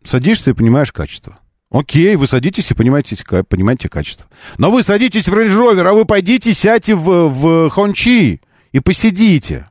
[0.04, 1.40] Садишься и понимаешь качество.
[1.72, 3.18] Окей, вы садитесь и понимаете,
[3.50, 4.28] понимаете качество.
[4.58, 8.42] Но вы садитесь в Range Rover, а вы пойдите, сядьте в, в Хончи
[8.72, 9.70] и посидите.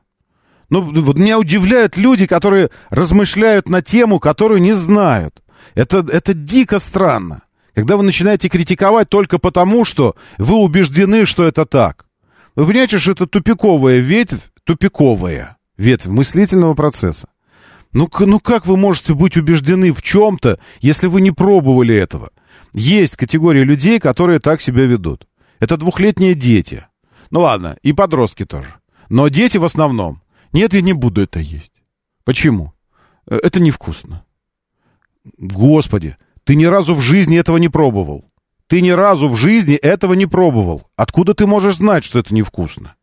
[0.73, 5.43] Ну, вот меня удивляют люди, которые размышляют на тему, которую не знают.
[5.75, 7.43] Это, это дико странно.
[7.75, 12.07] Когда вы начинаете критиковать только потому, что вы убеждены, что это так.
[12.55, 17.27] Вы понимаете, что это тупиковая ветвь, тупиковая ветвь мыслительного процесса.
[17.91, 22.31] Ну, ну как вы можете быть убеждены в чем-то, если вы не пробовали этого?
[22.73, 25.27] Есть категория людей, которые так себя ведут.
[25.59, 26.87] Это двухлетние дети.
[27.29, 28.73] Ну ладно, и подростки тоже.
[29.09, 30.22] Но дети в основном.
[30.53, 31.73] Нет, я не буду это есть.
[32.23, 32.73] Почему?
[33.27, 34.23] Э, это невкусно.
[35.37, 38.25] Господи, ты ни разу в жизни этого не пробовал.
[38.67, 40.87] Ты ни разу в жизни этого не пробовал.
[40.95, 42.95] Откуда ты можешь знать, что это невкусно?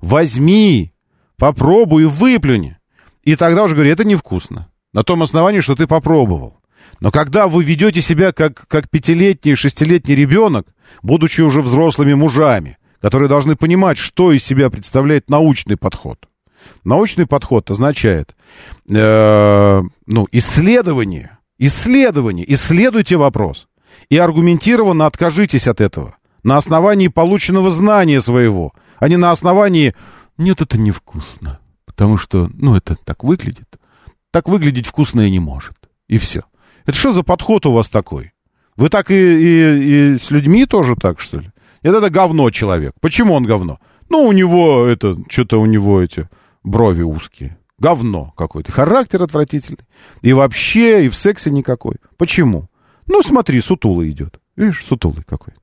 [0.00, 0.92] Возьми,
[1.36, 2.76] попробуй и выплюнь.
[3.22, 4.68] И тогда уже говорю, это невкусно.
[4.92, 6.58] На том основании, что ты попробовал.
[7.00, 10.66] Но когда вы ведете себя как, как пятилетний, шестилетний ребенок,
[11.02, 16.28] будучи уже взрослыми мужами, которые должны понимать, что из себя представляет научный подход,
[16.84, 18.34] Научный подход означает
[18.90, 23.68] э, ну, исследование, исследование, исследуйте вопрос
[24.08, 29.94] и аргументированно откажитесь от этого на основании полученного знания своего, а не на основании
[30.38, 33.78] «нет, это невкусно», потому что, ну, это так выглядит.
[34.30, 35.74] Так выглядеть вкусно и не может.
[36.08, 36.42] И все.
[36.84, 38.32] Это что за подход у вас такой?
[38.76, 41.50] Вы так и, и, и с людьми тоже так, что ли?
[41.82, 42.94] Это, это говно человек.
[43.00, 43.78] Почему он говно?
[44.08, 46.28] Ну, у него это, что-то у него эти
[46.64, 47.58] брови узкие.
[47.78, 48.70] Говно какое-то.
[48.70, 49.86] Характер отвратительный.
[50.20, 51.96] И вообще, и в сексе никакой.
[52.16, 52.68] Почему?
[53.08, 54.38] Ну, смотри, сутулый идет.
[54.56, 55.54] Видишь, сутулый какой.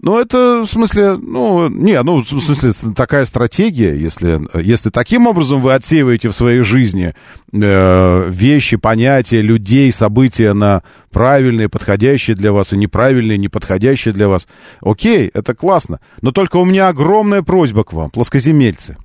[0.00, 5.60] Ну, это, в смысле, ну, не, ну, в смысле, такая стратегия, если, если таким образом
[5.60, 7.14] вы отсеиваете в своей жизни
[7.52, 14.46] э, вещи, понятия, людей, события на правильные, подходящие для вас, и неправильные, неподходящие для вас,
[14.82, 15.98] окей, это классно.
[16.22, 18.96] Но только у меня огромная просьба к вам, плоскоземельцы.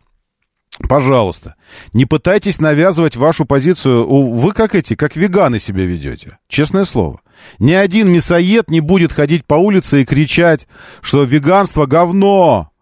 [0.79, 1.55] Пожалуйста,
[1.93, 4.07] не пытайтесь навязывать вашу позицию.
[4.07, 6.37] Вы как эти, как веганы себя ведете.
[6.47, 7.21] Честное слово.
[7.59, 10.67] Ни один мясоед не будет ходить по улице и кричать,
[11.01, 12.72] что веганство говно.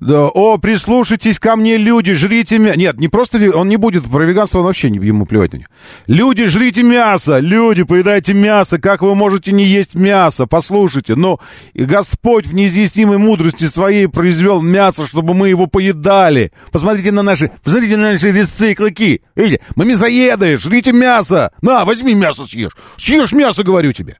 [0.00, 2.78] Да, о, прислушайтесь ко мне, люди, жрите мясо.
[2.78, 5.68] Нет, не просто он не будет про веганство, он вообще не, ему плевать на него.
[6.06, 10.46] Люди, жрите мясо, люди, поедайте мясо, как вы можете не есть мясо?
[10.46, 11.38] Послушайте, но
[11.74, 16.50] Господь в неизъяснимой мудрости своей произвел мясо, чтобы мы его поедали.
[16.72, 19.20] Посмотрите на наши, посмотрите на наши резцы и клыки.
[19.36, 21.52] Видите, мы мясоеды, жрите мясо.
[21.60, 22.74] На, возьми мясо съешь.
[22.96, 24.16] Съешь мясо, говорю тебе.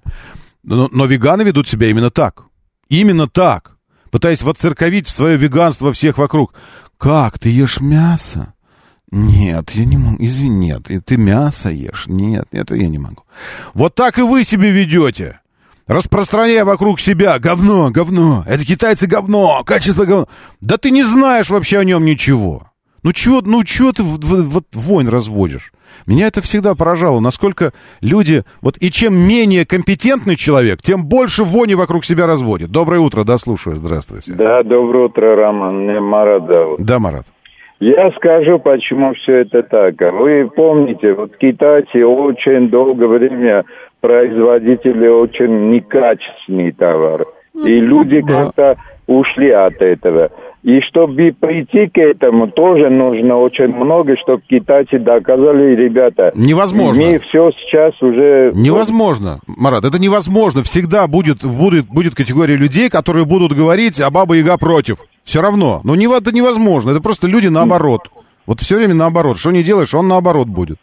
[0.63, 2.43] Но, но веганы ведут себя именно так.
[2.91, 3.80] Именно так
[4.11, 6.55] пытаясь воцерковить в свое веганство всех вокруг.
[6.99, 8.55] «Как, ты ешь мясо?»
[9.11, 10.17] «Нет, я не могу.
[10.21, 11.05] Извини, нет.
[11.05, 12.05] Ты мясо ешь?
[12.07, 13.25] Нет, это я не могу».
[13.75, 15.41] Вот так и вы себе ведете.
[15.91, 18.45] Распространяя вокруг себя говно, говно.
[18.47, 20.29] Это китайцы говно, качество говно.
[20.61, 22.71] Да ты не знаешь вообще о нем ничего.
[23.03, 25.73] Ну чего, ну чего ты вот войн разводишь?
[26.07, 27.73] Меня это всегда поражало, насколько
[28.03, 28.43] люди...
[28.63, 32.71] Вот и чем менее компетентный человек, тем больше вони вокруг себя разводит.
[32.71, 34.35] Доброе утро, да, слушаю, здравствуйте.
[34.35, 35.83] Да, доброе утро, Роман.
[35.83, 36.81] Меня Марат зовут.
[36.81, 37.25] Да, Марат.
[37.81, 39.95] Я скажу, почему все это так.
[40.13, 43.65] Вы помните, вот китайцы очень долгое время
[44.01, 47.27] производители очень некачественный товар.
[47.55, 48.45] И люди да.
[48.45, 48.77] как-то
[49.07, 50.31] ушли от этого.
[50.63, 56.33] И чтобы прийти к этому, тоже нужно очень много, чтобы китайцы доказали, ребята.
[56.35, 57.03] Невозможно.
[57.03, 58.51] Мы все сейчас уже...
[58.55, 60.63] Невозможно, Марат, это невозможно.
[60.63, 64.99] Всегда будет, будет, будет категория людей, которые будут говорить, а Баба Яга против.
[65.25, 65.81] Все равно.
[65.83, 66.91] Но не, это невозможно.
[66.91, 68.11] Это просто люди наоборот.
[68.45, 69.39] Вот все время наоборот.
[69.39, 70.79] Что не делаешь, он наоборот будет.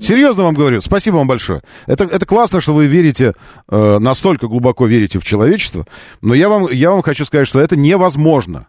[0.00, 1.62] Серьезно вам говорю, спасибо вам большое.
[1.86, 3.32] Это, это классно, что вы верите,
[3.70, 5.86] э, настолько глубоко верите в человечество,
[6.20, 8.66] но я вам, я вам хочу сказать, что это невозможно.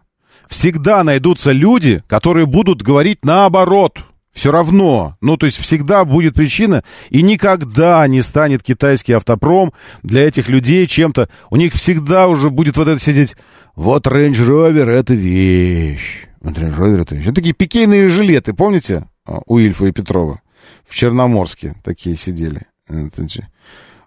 [0.48, 3.98] Всегда найдутся люди, которые будут говорить наоборот.
[4.32, 5.16] Все равно.
[5.22, 9.72] Ну, то есть всегда будет причина, и никогда не станет китайский автопром
[10.02, 11.30] для этих людей чем-то.
[11.50, 13.34] У них всегда уже будет вот это сидеть.
[13.74, 16.26] Вот Range Rover это вещь.
[16.40, 17.24] Вот Range Rover это вещь.
[17.26, 19.06] Это такие пикейные жилеты, помните?
[19.24, 20.40] а, У Ильфа и Петрова
[20.86, 22.62] в Черноморске такие сидели.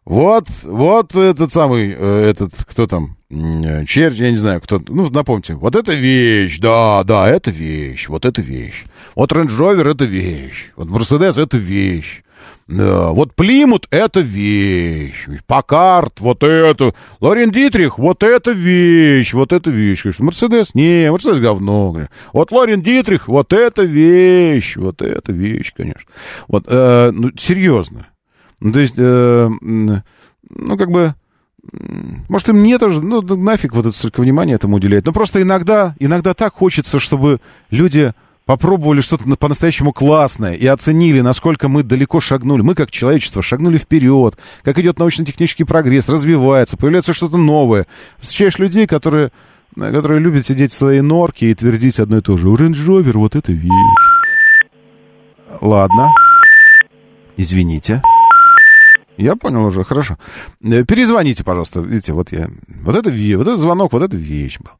[0.09, 5.07] Вот, вот этот самый, э, этот, кто там, э, червь, я не знаю, кто, ну,
[5.11, 8.85] напомните, вот это вещь, да, да, это вещь, вот это вещь.
[9.13, 12.23] Вот Range Rover это вещь, вот Mercedes это вещь.
[12.67, 19.69] Да, вот Плимут это вещь, Покарт вот это, Лорен Дитрих вот это вещь, вот это
[19.69, 20.01] вещь.
[20.01, 22.07] Конечно, Мерседес, не, Мерседес говно.
[22.33, 26.09] Вот Лорен Дитрих вот это вещь, вот это вещь, конечно.
[26.47, 28.07] Вот, э, ну, серьезно.
[28.59, 31.15] Ну, то есть, э, ну, как бы,
[32.27, 35.05] может, им не тоже, ну, нафиг вот это столько внимания этому уделять.
[35.05, 37.39] Но просто иногда, иногда так хочется, чтобы
[37.69, 38.13] люди
[38.45, 42.63] попробовали что-то на- по-настоящему классное и оценили, насколько мы далеко шагнули.
[42.63, 47.85] Мы, как человечество, шагнули вперед, как идет научно-технический прогресс, развивается, появляется что-то новое.
[48.17, 49.31] Встречаешь людей, которые,
[49.77, 52.47] которые любят сидеть в своей норке и твердить одно и то же.
[52.47, 53.69] Range Rover, вот это вещь.
[55.61, 56.09] Ладно.
[57.37, 58.01] Извините.
[59.21, 60.17] Я понял уже, хорошо.
[60.63, 61.81] Э, Перезвоните, пожалуйста.
[61.81, 62.49] Видите, вот я...
[62.83, 64.71] Вот это, вот этот звонок, вот это вещь был.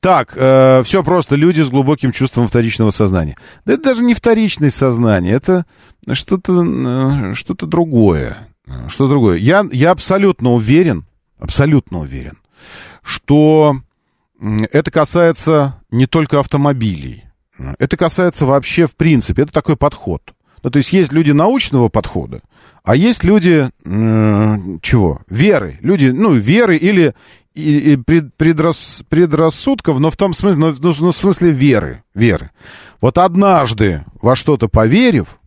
[0.00, 1.36] Так, все просто.
[1.36, 3.36] Люди с глубоким чувством вторичного сознания.
[3.64, 5.64] Да это даже не вторичное сознание, это
[6.10, 8.48] что-то э, что другое.
[8.66, 9.38] Э, Что другое.
[9.38, 11.04] Я, я абсолютно уверен,
[11.38, 12.38] абсолютно уверен,
[13.02, 13.76] что
[14.70, 17.24] это касается не только автомобилей.
[17.78, 19.42] Это касается вообще в принципе.
[19.42, 20.22] Это такой подход.
[20.62, 22.40] Ну, то есть есть люди научного подхода,
[22.84, 25.20] а есть люди э, чего?
[25.28, 25.78] Веры.
[25.82, 27.14] Люди, ну, веры или
[27.54, 32.02] и, и пред- предрас- предрассудков, но в том смысле, но, ну, ну, в смысле веры.
[32.14, 32.50] Веры.
[33.00, 35.38] Вот однажды во что-то поверив,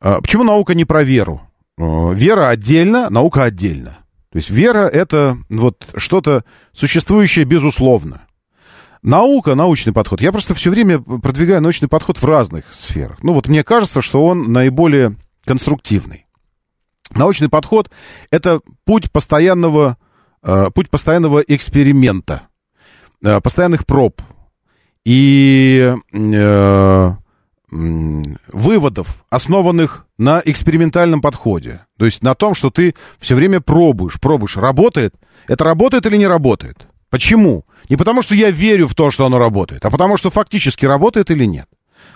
[0.00, 1.42] э, почему наука не про веру?
[1.78, 3.98] Э, вера отдельно, наука отдельно.
[4.30, 8.22] То есть вера это вот что-то существующее безусловно.
[9.02, 10.20] Наука, научный подход.
[10.20, 13.22] Я просто все время продвигаю научный подход в разных сферах.
[13.22, 16.26] Ну вот мне кажется, что он наиболее конструктивный.
[17.10, 17.90] Научный подход—
[18.30, 19.98] это путь постоянного,
[20.42, 22.42] э, путь постоянного эксперимента,
[23.24, 24.22] э, постоянных проб
[25.04, 27.12] и э,
[27.72, 31.80] выводов, основанных на экспериментальном подходе.
[31.98, 35.14] То есть на том, что ты все время пробуешь, пробуешь, работает.
[35.48, 36.86] Это работает или не работает?
[37.10, 37.64] Почему?
[37.88, 41.30] Не потому, что я верю в то, что оно работает, а потому, что фактически работает
[41.30, 41.66] или нет.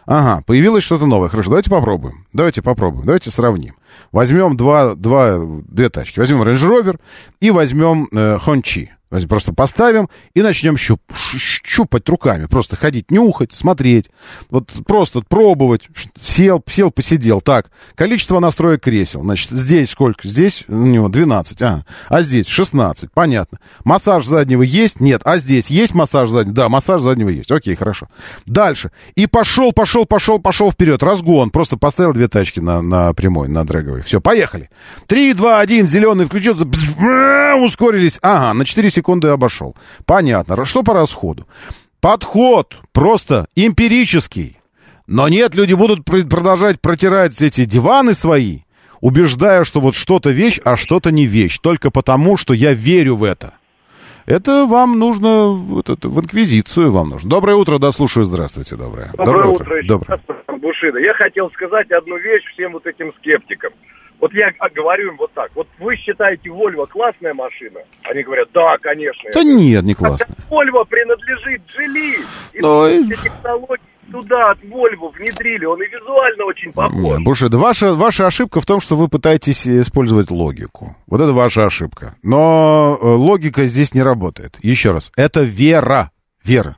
[0.07, 1.29] Ага, появилось что-то новое.
[1.29, 2.27] Хорошо, давайте попробуем.
[2.33, 3.07] Давайте попробуем.
[3.07, 3.75] Давайте сравним.
[4.13, 6.21] Возьмем два, два, две тачки.
[6.21, 7.01] Возьмем Range Rover
[7.41, 8.89] и возьмем э, Honchi.
[9.09, 12.47] Просто поставим и начнем щуп, щупать руками.
[12.47, 14.11] Просто ходить, нюхать, смотреть.
[14.51, 15.83] Вот просто пробовать.
[16.21, 17.41] Сел, сел, посидел.
[17.41, 19.23] Так, количество настроек кресел.
[19.23, 20.27] Значит, здесь сколько?
[20.27, 21.63] Здесь у него 12.
[21.63, 23.13] А, а здесь 16.
[23.13, 23.59] Понятно.
[23.85, 24.99] Массаж заднего есть?
[24.99, 25.23] Нет.
[25.25, 26.57] А здесь есть массаж заднего?
[26.57, 27.53] Да, массаж заднего есть.
[27.53, 28.09] Окей, хорошо.
[28.45, 28.91] Дальше.
[29.15, 31.05] И пошел, пошел, пошел, пошел вперед.
[31.05, 31.51] Разгон.
[31.51, 34.03] Просто поставил две тачки на, на прямой, на дрэговой.
[34.03, 34.69] Все, поехали.
[35.07, 36.65] 3, 2, 1, зеленый включился.
[37.57, 38.19] Ускорились.
[38.21, 39.77] Ага, на 4 секунды обошел.
[40.05, 40.65] Понятно.
[40.65, 41.47] Что по расходу?
[42.01, 44.59] Подход просто эмпирический.
[45.07, 48.61] Но нет, люди будут пр- продолжать протирать эти диваны свои,
[49.01, 51.59] убеждая, что вот что-то вещь, а что-то не вещь.
[51.59, 53.55] Только потому, что я верю в это.
[54.27, 57.31] Это вам нужно, вот это, в инквизицию вам нужно.
[57.31, 59.13] Доброе утро, да, слушаю, здравствуйте, доброе.
[59.17, 60.21] Доброе, утро, еще Доброе.
[60.49, 60.99] Бушида.
[60.99, 63.73] Я хотел сказать одну вещь всем вот этим скептикам.
[64.21, 65.51] Вот я а, говорю им вот так.
[65.55, 67.81] Вот вы считаете Вольво классная машина?
[68.05, 69.31] Они говорят, да, конечно.
[69.33, 70.27] Да нет, не классно.
[70.49, 72.17] Вольво принадлежит Джили.
[72.53, 73.81] И все технологии.
[74.11, 77.23] туда от Вольво внедрили, он и визуально очень похож.
[77.23, 80.97] Бушед, ваша, ваша ошибка в том, что вы пытаетесь использовать логику.
[81.07, 82.15] Вот это ваша ошибка.
[82.23, 84.57] Но э, логика здесь не работает.
[84.63, 86.11] Еще раз, это вера.
[86.45, 86.77] Вера.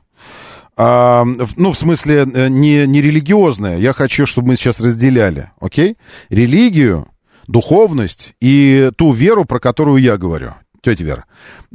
[0.75, 1.25] А,
[1.57, 3.77] ну, в смысле, э, не, не религиозная.
[3.77, 5.97] Я хочу, чтобы мы сейчас разделяли, окей?
[6.29, 7.07] Религию,
[7.49, 11.25] духовность и ту веру, про которую я говорю тетя Вера,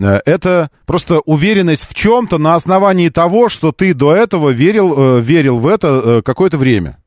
[0.01, 5.20] э, это просто уверенность в чем-то на основании того, что ты до этого верил, э,
[5.20, 6.99] верил в это э, какое-то время.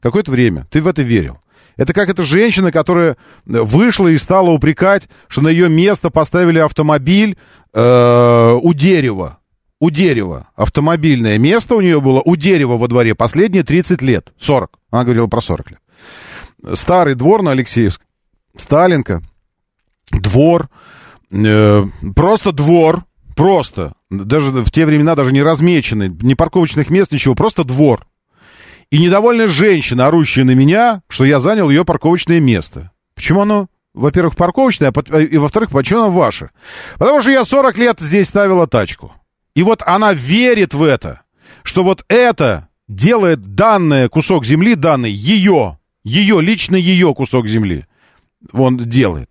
[0.00, 0.66] Какое-то время.
[0.70, 1.38] Ты в это верил.
[1.76, 3.16] Это как эта женщина, которая
[3.46, 7.36] вышла и стала упрекать, что на ее место поставили автомобиль
[7.72, 9.38] э, у дерева.
[9.80, 10.48] У дерева.
[10.54, 14.32] Автомобильное место у нее было у дерева во дворе последние 30 лет.
[14.38, 14.70] 40.
[14.90, 15.80] Она говорила про 40 лет.
[16.74, 18.00] Старый двор на Алексеевск.
[18.56, 19.22] Сталинка.
[20.10, 20.68] Двор.
[21.32, 21.84] Э,
[22.14, 27.64] просто двор, просто, даже в те времена даже не размеченный, ни парковочных мест, ничего, просто
[27.64, 28.06] двор.
[28.90, 32.92] И недовольная женщина, орущая на меня, что я занял ее парковочное место.
[33.14, 36.50] Почему оно, во-первых, парковочное, а и, во-вторых, почему оно ваше?
[36.98, 39.12] Потому что я 40 лет здесь ставила тачку.
[39.56, 41.22] И вот она верит в это,
[41.62, 47.86] что вот это делает данный кусок земли, данный ее, ее, лично ее кусок земли,
[48.52, 49.30] он делает.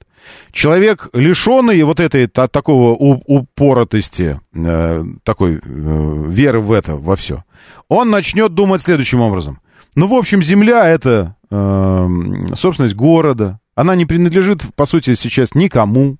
[0.52, 7.44] Человек, лишенный вот этой та, такого упоротости, э, такой э, веры в это, во все,
[7.90, 9.60] он начнет думать следующим образом.
[9.96, 12.08] Ну, в общем, земля— это э,
[12.56, 13.60] собственность города.
[13.76, 16.18] Она не принадлежит, по сути, сейчас никому.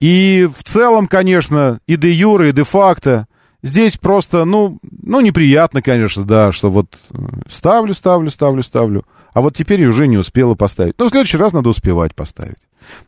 [0.00, 3.26] И в целом, конечно, и де юра, и де факто
[3.62, 7.16] здесь просто, ну, ну, неприятно, конечно, да, что вот э,
[7.48, 10.94] ставлю, ставлю, ставлю, ставлю, а вот теперь уже не успела поставить.
[10.98, 12.58] Но в следующий раз надо успевать поставить.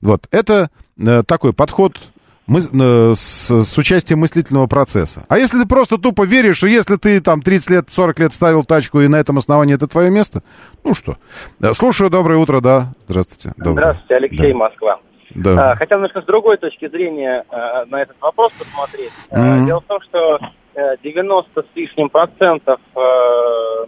[0.01, 1.99] Вот, это э, такой подход
[2.47, 5.25] мы, э, с, с участием мыслительного процесса.
[5.29, 8.65] А если ты просто тупо веришь, что если ты там 30 лет, 40 лет ставил
[8.65, 10.43] тачку, и на этом основании это твое место,
[10.85, 11.17] ну что.
[11.61, 12.93] Э, слушаю, доброе утро, да.
[13.07, 13.55] Здравствуйте.
[13.57, 13.73] Доброе.
[13.73, 14.59] Здравствуйте, Алексей, да.
[14.59, 15.01] Москва.
[15.35, 15.73] Да.
[15.73, 19.13] А, хотел немножко с другой точки зрения а, на этот вопрос посмотреть.
[19.31, 19.67] Mm-hmm.
[19.67, 20.39] Дело в том, что
[20.75, 22.81] 90 с лишним процентов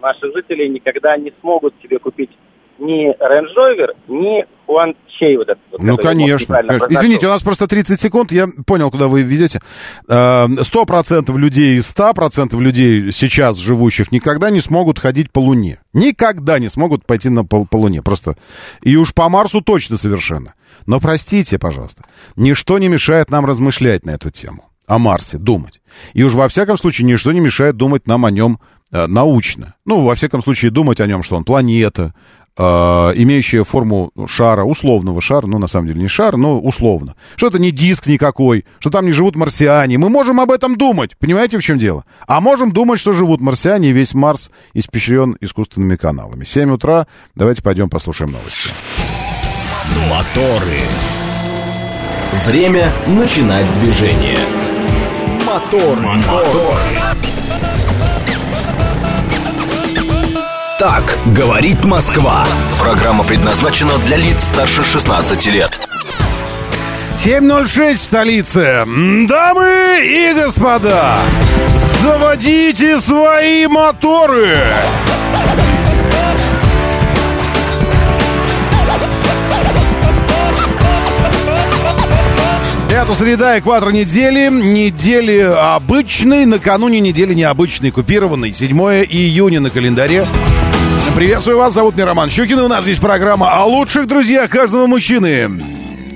[0.03, 2.31] наших жителей никогда не смогут себе купить
[2.79, 5.63] ни Range Rover, ни Хуан Чей вот этот.
[5.71, 6.57] Вот, ну, конечно.
[6.57, 6.87] конечно.
[6.91, 9.61] Извините, у нас просто 30 секунд, я понял, куда вы ведете.
[10.09, 15.79] Э, сто процентов людей из 100% людей сейчас живущих никогда не смогут ходить по Луне.
[15.93, 18.03] Никогда не смогут пойти на по, по Луне.
[18.03, 18.37] Просто.
[18.83, 20.55] И уж по Марсу точно совершенно.
[20.87, 22.03] Но простите, пожалуйста,
[22.37, 24.71] ничто не мешает нам размышлять на эту тему.
[24.87, 25.81] О Марсе думать.
[26.13, 28.61] И уж во всяком случае ничто не мешает думать нам о нем
[28.93, 29.75] э, научно.
[29.87, 32.15] Ну, во всяком случае, думать о нем, что он планета,
[32.57, 37.15] э, имеющая форму шара, условного шара, ну, на самом деле не шар, но условно.
[37.37, 39.99] Что это не диск никакой, что там не живут марсиане.
[39.99, 42.05] Мы можем об этом думать, понимаете, в чем дело?
[42.27, 46.45] А можем думать, что живут марсиане, и весь Марс испещрен искусственными каналами.
[46.45, 48.69] 7 утра, давайте пойдем послушаем новости.
[50.11, 50.81] Моторы.
[52.47, 54.39] Время начинать движение.
[55.45, 56.79] Мотор, мотор.
[60.79, 62.47] Так говорит Москва.
[62.81, 65.79] Программа предназначена для лиц старше 16 лет.
[67.17, 68.85] 7.06 в столице.
[69.29, 71.19] Дамы и господа,
[72.01, 74.59] заводите свои моторы.
[83.05, 84.49] Это среда, экватор недели.
[84.49, 88.55] Недели обычной, накануне недели необычной, купированной.
[88.55, 90.25] 7 июня на календаре.
[91.15, 94.87] Приветствую вас, зовут меня Роман Щукин, и у нас здесь программа о лучших друзьях каждого
[94.87, 95.51] мужчины.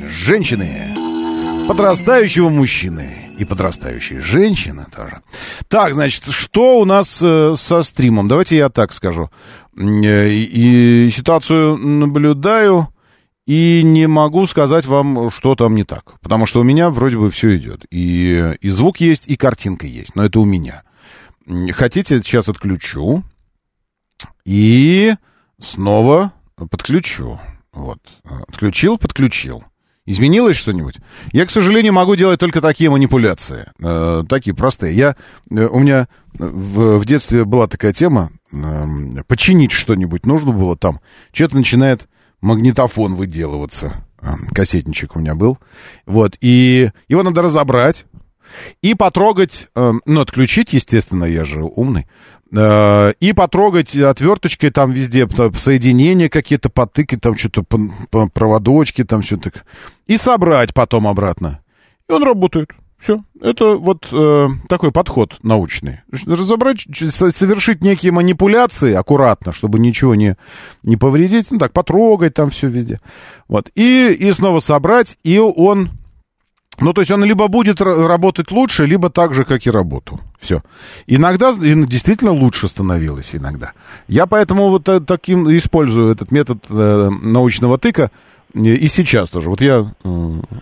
[0.08, 1.66] Женщины.
[1.68, 3.34] Подрастающего мужчины.
[3.36, 5.20] И подрастающей женщины тоже.
[5.68, 8.28] Так, значит, что у нас э, со стримом?
[8.28, 9.28] Давайте я так скажу.
[9.76, 12.88] Э, и ситуацию наблюдаю
[13.48, 16.20] и не могу сказать вам, что там не так.
[16.20, 17.86] Потому что у меня вроде бы все идет.
[17.90, 20.14] И, и звук есть, и картинка есть.
[20.14, 20.82] Но это у меня.
[21.72, 23.24] Хотите, сейчас отключу.
[24.44, 25.14] И
[25.58, 27.40] снова подключу.
[27.72, 28.00] Вот.
[28.48, 29.64] Отключил, подключил.
[30.04, 30.96] Изменилось что-нибудь?
[31.32, 33.70] Я, к сожалению, могу делать только такие манипуляции.
[33.82, 34.94] Э, такие простые.
[34.94, 35.16] Я,
[35.50, 38.30] э, у меня в, в детстве была такая тема.
[38.52, 41.00] Э, починить что-нибудь нужно было там.
[41.32, 42.08] Что-то начинает
[42.40, 44.04] магнитофон выделываться.
[44.20, 45.58] А, кассетничек у меня был.
[46.06, 48.04] Вот, и его надо разобрать
[48.82, 52.06] и потрогать, э, ну, отключить, естественно, я же умный,
[52.50, 57.64] э, и потрогать отверточкой там везде, соединения какие-то, потыкать там что-то,
[58.32, 59.64] проводочки там так,
[60.06, 61.60] и собрать потом обратно.
[62.08, 62.70] И он работает.
[62.98, 63.22] Все.
[63.40, 66.00] Это вот э, такой подход научный.
[66.10, 70.36] Разобрать, совершить некие манипуляции аккуратно, чтобы ничего не,
[70.82, 71.50] не повредить.
[71.50, 73.00] Ну так, потрогать там все везде.
[73.46, 73.70] Вот.
[73.76, 75.90] И, и снова собрать, и он...
[76.80, 80.20] Ну, то есть он либо будет работать лучше, либо так же, как и работал.
[80.38, 80.62] Все.
[81.08, 83.72] Иногда действительно лучше становилось, иногда.
[84.06, 88.10] Я поэтому вот э, таким использую этот метод э, научного тыка,
[88.66, 89.50] и сейчас тоже.
[89.50, 90.08] Вот я э,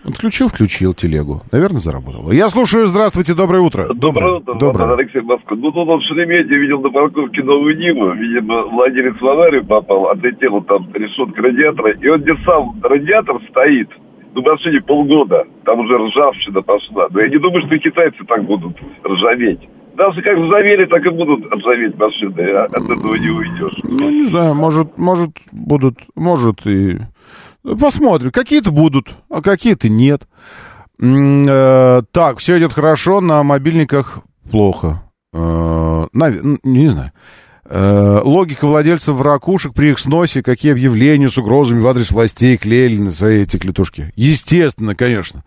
[0.05, 1.41] отключил, включил телегу.
[1.51, 2.31] Наверное, заработало.
[2.31, 2.87] Я слушаю.
[2.87, 3.93] Здравствуйте, доброе утро.
[3.93, 4.93] Доброе утро, доброе.
[4.93, 5.57] Алексей Москва.
[5.57, 8.11] Ну, тут он в Шереметьеве видел на парковке новую Ниву.
[8.11, 11.91] Видимо, владелец в аварию попал, отлетела там решетка радиатора.
[11.93, 13.89] И он где сам радиатор стоит,
[14.35, 15.45] ну, машине полгода.
[15.65, 17.07] Там уже ржавчина пошла.
[17.09, 19.67] Но я не думаю, что китайцы так будут ржаветь
[19.97, 22.41] даже как ржавели, так и будут ржаветь машины.
[22.51, 23.79] А от этого не уйдешь.
[23.83, 26.99] Ну, не знаю, может, может, будут, может и
[27.63, 28.31] Посмотрим.
[28.31, 30.27] Какие-то будут, а какие-то нет.
[30.99, 35.03] Э, так, все идет хорошо, на мобильниках плохо.
[35.33, 36.07] Э,
[36.63, 37.11] не знаю.
[37.65, 42.97] Э, логика владельцев ракушек при их сносе, какие объявления с угрозами в адрес властей клеили
[42.97, 44.11] на свои эти клетушки.
[44.15, 45.43] Естественно, конечно.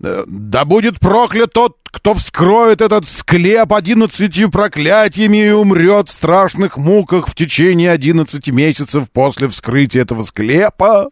[0.00, 7.28] Да будет проклят тот, кто вскроет этот склеп одиннадцатью проклятиями и умрет в страшных муках
[7.28, 11.10] в течение одиннадцати месяцев после вскрытия этого склепа.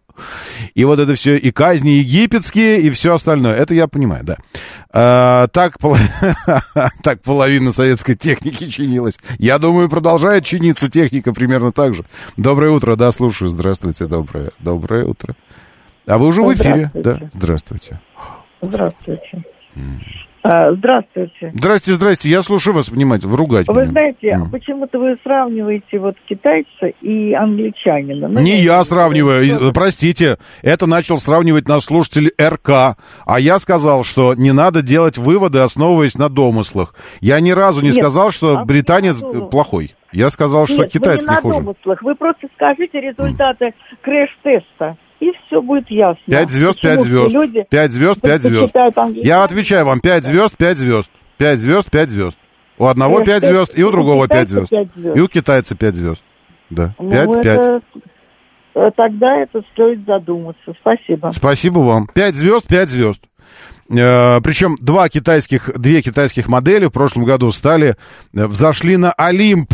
[0.75, 3.55] И вот это все, и казни египетские, и все остальное.
[3.55, 4.37] Это я понимаю, да.
[4.91, 5.97] А, так, пол...
[7.03, 9.19] так половина советской техники чинилась.
[9.39, 12.05] Я думаю, продолжает чиниться техника примерно так же.
[12.37, 13.49] Доброе утро, да, слушаю.
[13.49, 15.37] Здравствуйте, доброе, доброе утро.
[16.07, 16.91] А вы уже в эфире?
[16.95, 18.01] Да, здравствуйте.
[18.61, 19.45] Здравствуйте.
[20.43, 21.53] А, здравствуйте.
[21.53, 22.31] Здрасте, здрасте.
[22.31, 23.37] Я слушаю вас внимательно.
[23.37, 23.91] Ругать Вы меня.
[23.91, 24.51] знаете, mm.
[24.51, 28.29] почему-то вы сравниваете вот китайца и англичанина.
[28.29, 29.45] Ну, Не я сравниваю.
[29.45, 29.73] Что...
[29.73, 32.97] Простите, это начал сравнивать наш слушатель РК.
[33.27, 36.95] А я сказал, что не надо делать выводы, основываясь на домыслах.
[37.21, 39.97] Я ни разу не Нет, сказал, что а британец плохой.
[40.13, 41.59] Я сказал, что Нет, китаец вы не, не хуже.
[41.59, 42.03] Домыслах.
[42.03, 43.75] Вы просто скажите результаты mm.
[44.03, 46.23] крэш-теста и все будет ясно.
[46.27, 47.35] Пять звезд, пять звезд.
[47.35, 48.75] Люди пять звезд, пять звезд.
[49.17, 51.11] Я отвечаю вам, пять звезд, пять звезд.
[51.37, 52.39] Пять звезд, пять звезд.
[52.79, 54.73] У одного пять звезд, и у другого пять звезд.
[54.73, 56.23] И у китайца пять звезд.
[56.71, 57.83] Да, ну, пять, пять.
[58.75, 60.73] Э, тогда это стоит задуматься.
[60.81, 61.31] Спасибо.
[61.35, 62.07] Спасибо вам.
[62.15, 63.21] Пять звезд, пять звезд.
[63.91, 67.97] Э, причем два китайских, две китайских модели в прошлом году стали,
[68.35, 69.73] э, взошли на Олимп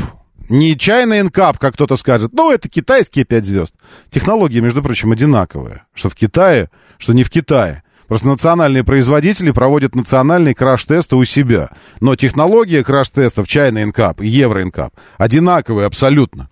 [0.49, 2.33] не чайный инкап, как кто-то скажет.
[2.33, 3.75] Ну, это китайские пять звезд.
[4.11, 5.85] Технологии, между прочим, одинаковые.
[5.95, 7.83] Что в Китае, что не в Китае.
[8.07, 11.71] Просто национальные производители проводят национальные краш-тесты у себя.
[12.01, 16.51] Но технология краш-тестов чайный инкап и евроинкап одинаковые абсолютно.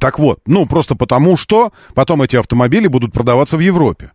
[0.00, 4.12] Так вот, ну, просто потому что потом эти автомобили будут продаваться в Европе.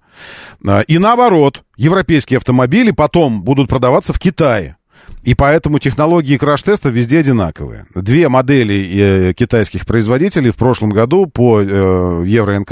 [0.66, 4.78] А, и наоборот, европейские автомобили потом будут продаваться в Китае.
[5.24, 7.86] И поэтому технологии краш-теста везде одинаковые.
[7.94, 12.66] Две модели э, китайских производителей в прошлом году по э, Евро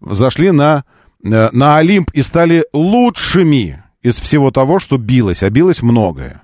[0.00, 0.84] зашли на,
[1.24, 5.42] э, на Олимп и стали лучшими из всего того, что билось.
[5.42, 6.42] А билось многое.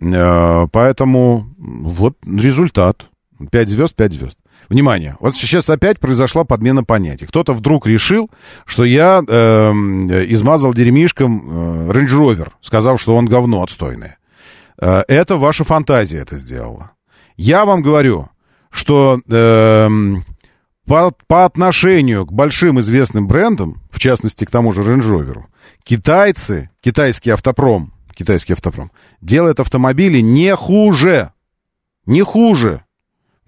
[0.00, 3.06] Э, поэтому вот результат.
[3.50, 4.36] Пять звезд, пять звезд.
[4.68, 7.24] Внимание, вот сейчас опять произошла подмена понятий.
[7.24, 8.30] Кто-то вдруг решил,
[8.66, 9.72] что я э,
[10.28, 14.17] измазал дерьмишком э, Range Rover, сказав, что он говно отстойное.
[14.80, 16.92] Э, это ваша фантазия это сделала.
[17.36, 18.28] Я вам говорю,
[18.70, 19.88] что э,
[20.86, 25.42] по, по отношению к большим известным брендам, в частности, к тому же Range Rover,
[25.84, 31.32] китайцы, китайский автопром, китайский автопром, делает автомобили не хуже.
[32.06, 32.84] Не хуже.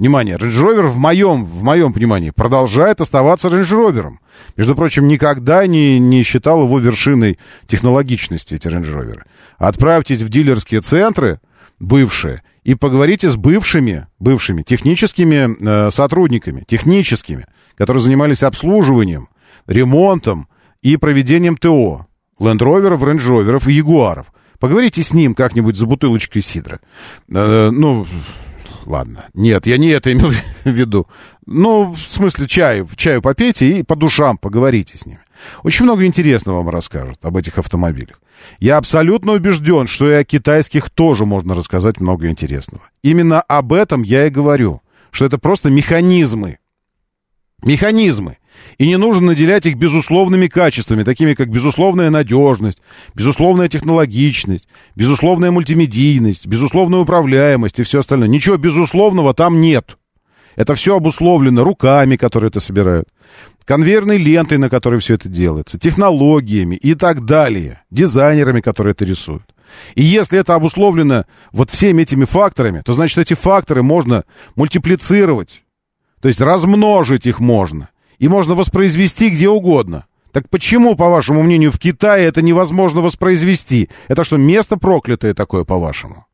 [0.01, 4.13] Внимание, Range Rover в моем, в моем понимании продолжает оставаться Range Rover.
[4.57, 9.21] Между прочим, никогда не, не считал его вершиной технологичности, эти Range Rover.
[9.59, 11.39] Отправьтесь в дилерские центры,
[11.81, 17.45] бывшие, и поговорите с бывшими, бывшими техническими э, сотрудниками, техническими,
[17.77, 19.29] которые занимались обслуживанием,
[19.67, 20.49] ремонтом
[20.81, 22.07] и проведением ТО.
[22.39, 24.29] Land Rover, Range Rover и Ягуаров.
[24.59, 26.81] Поговорите с ним как-нибудь за бутылочкой сидра.
[27.31, 28.07] Э, ну,
[28.87, 29.27] ладно.
[29.35, 31.07] Нет, я не это имел в виду.
[31.47, 35.21] Ну, в смысле, чаю, чаю попейте и по душам поговорите с ними.
[35.63, 38.21] Очень много интересного вам расскажут об этих автомобилях.
[38.59, 42.83] Я абсолютно убежден, что и о китайских тоже можно рассказать много интересного.
[43.03, 46.59] Именно об этом я и говорю, что это просто механизмы.
[47.63, 48.39] Механизмы.
[48.79, 52.81] И не нужно наделять их безусловными качествами, такими как безусловная надежность,
[53.15, 58.29] безусловная технологичность, безусловная мультимедийность, безусловная управляемость и все остальное.
[58.29, 59.97] Ничего безусловного там нет.
[60.57, 63.09] Это все обусловлено руками, которые это собирают,
[63.65, 69.45] конвейерной лентой, на которой все это делается, технологиями и так далее, дизайнерами, которые это рисуют.
[69.95, 74.25] И если это обусловлено вот всеми этими факторами, то значит эти факторы можно
[74.57, 75.63] мультиплицировать,
[76.21, 77.91] то есть размножить их можно.
[78.21, 80.05] И можно воспроизвести где угодно.
[80.31, 83.89] Так почему, по вашему мнению, в Китае это невозможно воспроизвести?
[84.07, 86.27] Это что, место проклятое такое, по-вашему?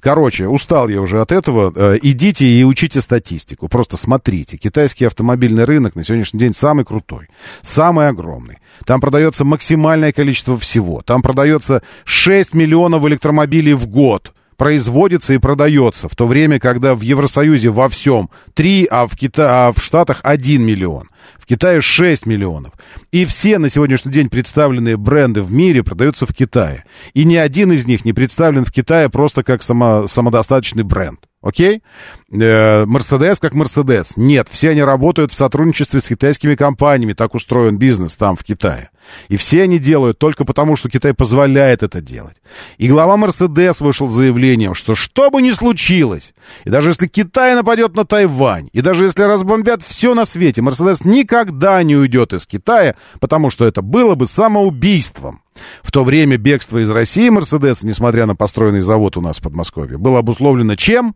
[0.00, 1.72] Короче, устал я уже от этого.
[1.76, 3.68] Э, идите и учите статистику.
[3.68, 4.56] Просто смотрите.
[4.56, 7.28] Китайский автомобильный рынок на сегодняшний день самый крутой,
[7.60, 8.56] самый огромный.
[8.86, 11.02] Там продается максимальное количество всего.
[11.02, 17.00] Там продается 6 миллионов электромобилей в год производится и продается, в то время, когда в
[17.00, 19.68] Евросоюзе во всем 3, а в, Кита...
[19.68, 21.08] а в Штатах 1 миллион.
[21.38, 22.74] В Китае 6 миллионов.
[23.10, 26.84] И все на сегодняшний день представленные бренды в мире продаются в Китае.
[27.14, 30.06] И ни один из них не представлен в Китае просто как само...
[30.06, 31.20] самодостаточный бренд.
[31.40, 31.82] Окей?
[32.30, 34.18] Э, Мерседес как Мерседес.
[34.18, 37.14] Нет, все они работают в сотрудничестве с китайскими компаниями.
[37.14, 38.90] Так устроен бизнес там, в Китае.
[39.28, 42.36] И все они делают только потому, что Китай позволяет это делать.
[42.78, 46.34] И глава Мерседес вышел с заявлением, что что бы ни случилось,
[46.64, 51.04] и даже если Китай нападет на Тайвань, и даже если разбомбят все на свете, Мерседес
[51.04, 55.42] никогда не уйдет из Китая, потому что это было бы самоубийством.
[55.82, 59.98] В то время бегство из России Мерседеса, несмотря на построенный завод у нас в Подмосковье,
[59.98, 61.14] было обусловлено чем?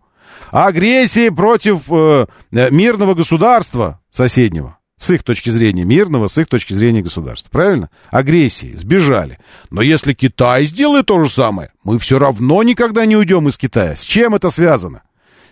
[0.51, 4.79] Агрессией против э, мирного государства соседнего.
[4.97, 7.51] С их точки зрения мирного, с их точки зрения государства.
[7.51, 7.91] Правильно?
[8.11, 9.39] Агрессии, сбежали.
[9.71, 13.97] Но если Китай сделает то же самое, мы все равно никогда не уйдем из Китая.
[13.97, 15.03] С чем это связано?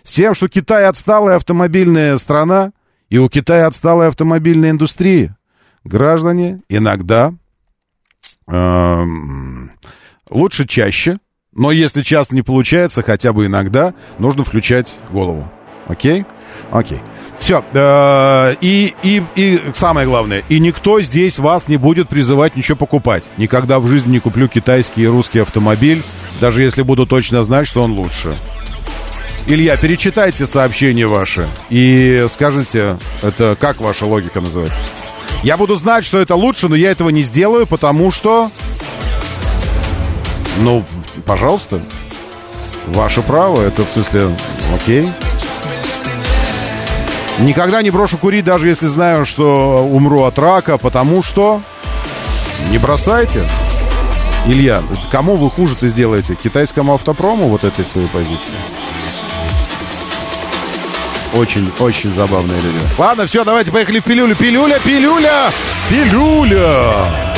[0.03, 2.71] С тем, что Китай отсталая автомобильная страна,
[3.09, 5.37] и у Китая отсталая автомобильная индустрия.
[5.83, 7.33] Граждане, иногда,
[8.47, 9.03] э,
[10.29, 11.17] лучше чаще,
[11.51, 15.51] но если часто не получается, хотя бы иногда, нужно включать голову.
[15.87, 16.25] Окей?
[16.71, 17.01] Окей.
[17.37, 17.63] Все.
[17.73, 23.23] Э, и, и, и самое главное, и никто здесь вас не будет призывать ничего покупать.
[23.37, 26.01] Никогда в жизни не куплю китайский и русский автомобиль,
[26.39, 28.37] даже если буду точно знать, что он лучше.
[29.45, 34.79] Илья, перечитайте сообщения ваши и скажите, это как ваша логика называется?
[35.43, 38.49] Я буду знать, что это лучше, но я этого не сделаю, потому что...
[40.61, 40.85] Ну,
[41.25, 41.81] пожалуйста.
[42.87, 44.29] Ваше право, это в смысле,
[44.73, 45.09] окей.
[47.43, 51.61] Никогда не брошу курить, даже если знаю, что умру от рака, потому что...
[52.71, 53.49] Не бросайте.
[54.45, 54.81] Илья,
[55.11, 56.35] кому вы хуже-то сделаете?
[56.41, 58.53] Китайскому автопрому вот этой своей позиции?
[61.33, 62.79] Очень, очень забавные люди.
[62.97, 64.35] Ладно, все, давайте поехали в пилюлю.
[64.35, 65.51] Пилюля, пилюля,
[65.89, 67.32] пилюля!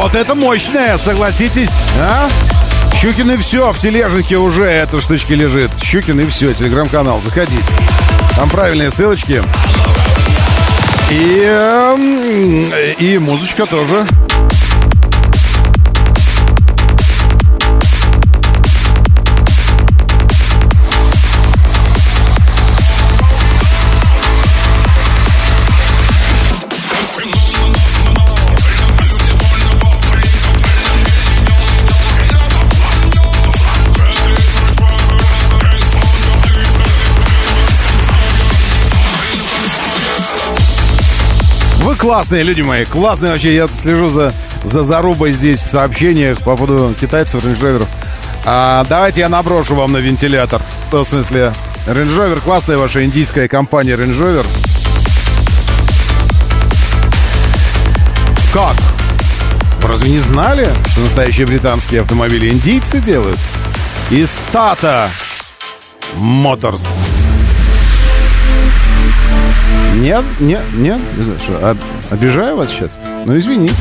[0.00, 2.26] Вот это мощное, согласитесь, а?
[2.96, 5.70] Щукин и все, в тележнике уже эта штучка лежит.
[5.78, 7.62] Щукин и все, телеграм-канал, заходите.
[8.34, 9.42] Там правильные ссылочки.
[11.10, 14.06] И, и музычка тоже.
[42.00, 43.54] Классные люди мои, классные вообще.
[43.54, 44.32] Я слежу за,
[44.64, 47.84] за зарубой здесь в сообщениях по поводу китайцев, рейндж
[48.46, 50.62] А, давайте я наброшу вам на вентилятор.
[50.90, 51.52] В смысле,
[51.86, 54.46] Range Rover, классная ваша индийская компания Range Rover.
[58.52, 58.76] Как?
[59.82, 63.38] Вы разве не знали, что настоящие британские автомобили индийцы делают?
[64.10, 65.08] Из Tata
[66.16, 66.82] Motors.
[69.96, 70.98] Нет, нет, нет.
[71.16, 71.76] Не знаю, что,
[72.10, 72.90] обижаю вас сейчас?
[73.24, 73.74] Ну, извините.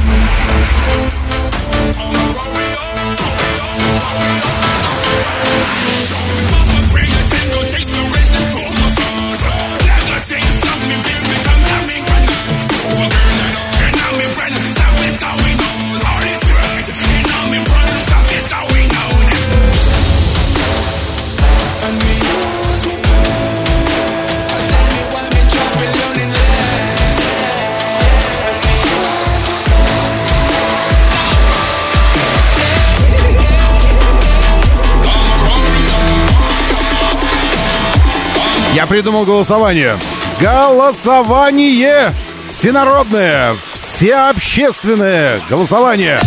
[38.90, 39.98] Придумал голосование.
[40.42, 42.12] Голосование
[42.52, 46.20] всенародное, всеобщественное голосование.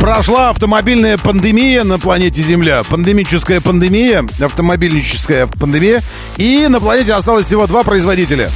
[0.00, 2.84] Прошла автомобильная пандемия на планете Земля.
[2.84, 6.02] Пандемическая пандемия, автомобильническая пандемия.
[6.36, 8.48] И на планете осталось всего два производителя.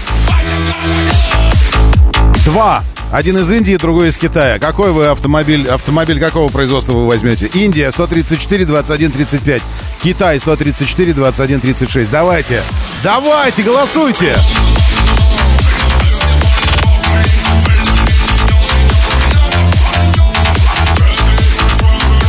[2.47, 2.85] Два.
[3.15, 4.59] Один из Индии, другой из Китая.
[4.59, 7.49] Какой вы автомобиль, автомобиль какого производства вы возьмете?
[7.55, 9.63] Индия 134 21 35.
[10.03, 12.11] Китай 134 21 36.
[12.11, 12.61] Давайте,
[13.05, 14.35] давайте, голосуйте!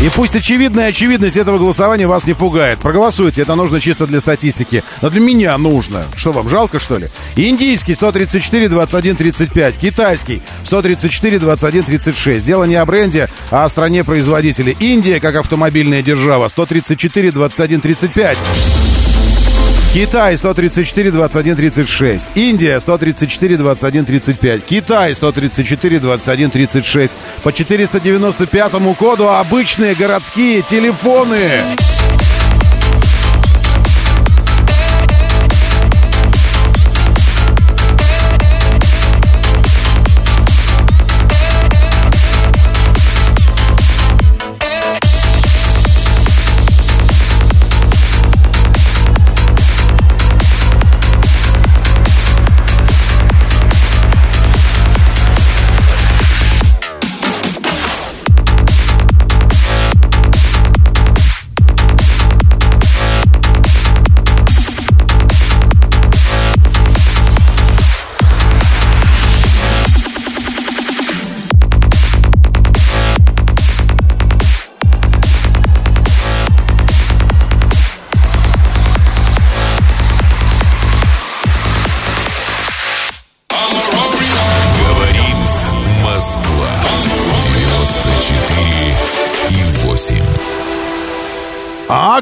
[0.05, 2.77] И пусть очевидная очевидность этого голосования вас не пугает.
[2.77, 4.83] Проголосуйте, это нужно чисто для статистики.
[5.01, 6.05] Но для меня нужно.
[6.15, 7.07] Что вам, жалко, что ли?
[7.35, 9.77] Индийский 134 21 35.
[9.77, 12.45] Китайский 134 21 36.
[12.45, 14.75] Дело не о бренде, а о стране производителя.
[14.79, 18.37] Индия, как автомобильная держава, 134 21 35.
[19.95, 22.31] Китай 134 21 36.
[22.35, 24.65] Индия 134 21 35.
[24.65, 27.15] Китай 134 21 36.
[27.43, 31.63] По 495 коду обычные городские телефоны.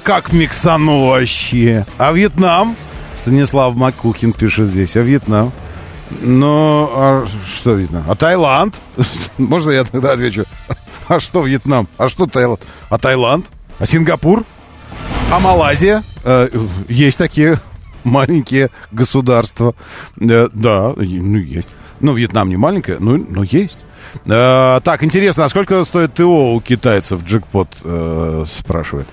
[0.03, 1.85] Как миксану вообще?
[1.97, 2.75] А Вьетнам?
[3.15, 4.95] Станислав Макухин пишет здесь.
[4.97, 5.51] А Вьетнам?
[6.21, 8.03] Ну, а что Вьетнам?
[8.07, 8.75] А Таиланд?
[9.37, 10.45] Можно я тогда отвечу?
[11.07, 11.87] А что Вьетнам?
[11.97, 12.61] А что Таиланд?
[12.89, 13.45] А Таиланд?
[13.79, 14.43] А Сингапур?
[15.31, 16.03] А Малайзия?
[16.23, 16.49] Э,
[16.89, 17.59] есть такие
[18.03, 19.73] маленькие государства.
[20.19, 21.67] Э, да, ну есть.
[22.01, 23.79] Ну, Вьетнам не маленькое, но, но есть.
[24.25, 27.23] Э, так, интересно, а сколько стоит ТО у китайцев?
[27.23, 29.07] Джекпот э, спрашивает.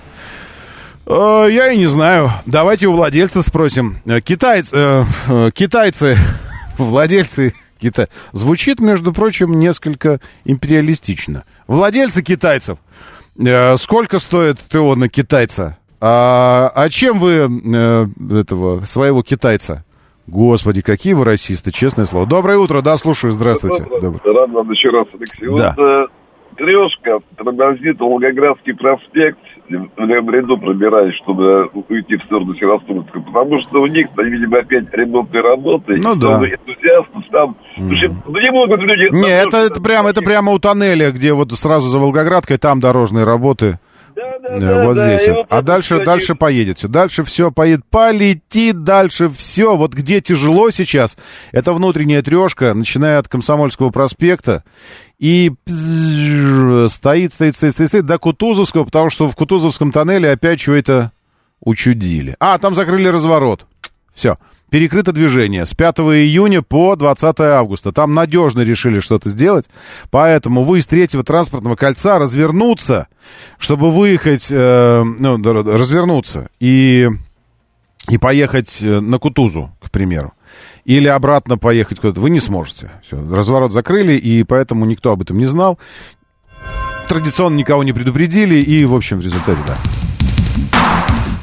[1.07, 2.31] Э, Я и не знаю.
[2.45, 3.97] Давайте у владельцев спросим.
[4.05, 6.17] Э, э, э, китайцы,
[6.77, 8.07] владельцы Китая.
[8.31, 11.45] Звучит, между прочим, несколько империалистично.
[11.67, 12.77] Владельцы китайцев.
[13.43, 15.77] э, Сколько стоит ТО на китайца?
[15.99, 18.05] А, а чем вы э,
[18.39, 19.83] этого своего китайца?
[20.27, 22.25] Господи, какие вы расисты, честное слово.
[22.27, 23.83] Доброе утро, да, слушаю, здравствуйте.
[23.83, 24.19] Доброе.
[24.33, 25.47] Рад вам еще раз, Алексей.
[25.57, 25.73] Да.
[25.75, 26.07] Вот э,
[26.57, 29.39] трешка тормозит Волгоградский проспект,
[29.77, 34.91] в левом ряду пробираясь, чтобы уйти в сторону Севастопольска, потому что у них, видимо, опять
[34.93, 35.99] ремонтные работы.
[36.01, 36.37] Ну да.
[36.37, 37.57] энтузиастов там.
[37.77, 39.13] Ну не могут люди...
[39.13, 43.25] Не, это, это прямо, это прямо у тоннеля, где вот сразу за Волгоградкой, там дорожные
[43.25, 43.79] работы.
[44.15, 45.37] Э, да, вот да, здесь и вот.
[45.37, 46.87] вот А дальше, всё дальше поедет все.
[46.87, 47.85] Дальше все поедет.
[47.89, 49.75] Полетит дальше все.
[49.75, 51.17] Вот где тяжело сейчас,
[51.51, 54.63] это внутренняя трешка, начиная от Комсомольского проспекта.
[55.21, 61.11] И стоит, стоит, стоит, стоит, стоит до Кутузовского, потому что в Кутузовском тоннеле опять чего-то
[61.59, 62.35] учудили.
[62.39, 63.67] А, там закрыли разворот.
[64.15, 64.39] Все.
[64.71, 67.91] Перекрыто движение с 5 июня по 20 августа.
[67.91, 69.69] Там надежно решили что-то сделать.
[70.09, 73.07] Поэтому вы из третьего транспортного кольца развернуться,
[73.59, 77.07] чтобы выехать, э, ну, развернуться и,
[78.09, 80.33] и поехать э, на Кутузу, к примеру.
[80.85, 82.21] Или обратно поехать куда-то.
[82.21, 82.91] Вы не сможете.
[83.03, 85.79] Все, разворот закрыли, и поэтому никто об этом не знал.
[87.07, 89.77] Традиционно никого не предупредили, и, в общем, в результате, да.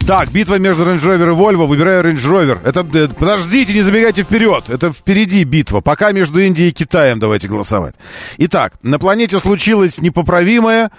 [0.08, 1.66] Так, битва между Range Rover и Volvo.
[1.66, 2.58] Выбираю Range Rover.
[2.64, 4.64] Это, э, подождите, не забегайте вперед.
[4.70, 5.82] Это впереди битва.
[5.82, 7.94] Пока между Индией и Китаем давайте голосовать.
[8.38, 10.90] Итак, на планете случилось непоправимое.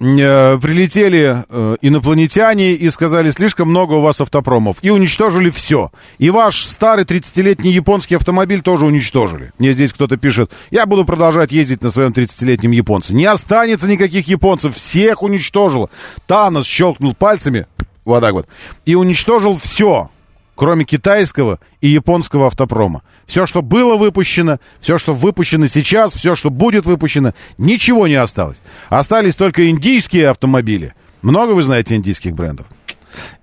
[0.00, 4.76] Э, прилетели э, инопланетяне и сказали, слишком много у вас автопромов.
[4.82, 5.90] И уничтожили все.
[6.18, 9.50] И ваш старый 30-летний японский автомобиль тоже уничтожили.
[9.58, 13.14] Мне здесь кто-то пишет, я буду продолжать ездить на своем 30-летнем японце.
[13.14, 14.76] Не останется никаких японцев.
[14.76, 15.88] Всех уничтожило.
[16.26, 17.66] Танос щелкнул пальцами.
[18.08, 18.48] Вот так вот.
[18.86, 20.10] И уничтожил все,
[20.54, 23.02] кроме китайского и японского автопрома.
[23.26, 28.62] Все, что было выпущено, все, что выпущено сейчас, все, что будет выпущено, ничего не осталось.
[28.88, 30.94] Остались только индийские автомобили.
[31.20, 32.66] Много вы знаете индийских брендов?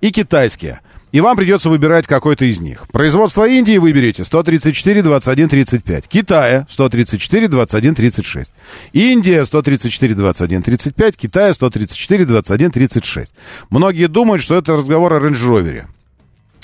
[0.00, 0.80] и китайские.
[1.16, 2.86] И вам придется выбирать какой-то из них.
[2.88, 6.08] Производство Индии выберите 134, 21, 35.
[6.08, 8.52] Китая 134, 21, 36.
[8.92, 11.16] Индия 134, 21, 35.
[11.16, 13.34] Китая 134, 21, 36.
[13.70, 15.86] Многие думают, что это разговор о рейндж-ровере.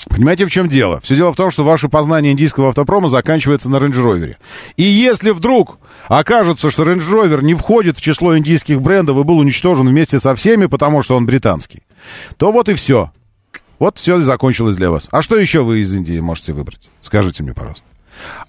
[0.07, 0.99] Понимаете, в чем дело?
[1.01, 4.35] Все дело в том, что ваше познание индийского автопрома заканчивается на Range Rover.
[4.77, 9.39] И если вдруг окажется, что Range Rover не входит в число индийских брендов и был
[9.39, 11.81] уничтожен вместе со всеми, потому что он британский,
[12.37, 13.09] то вот и все.
[13.83, 15.09] Вот все закончилось для вас.
[15.11, 16.89] А что еще вы из Индии можете выбрать?
[17.01, 17.85] Скажите мне, пожалуйста.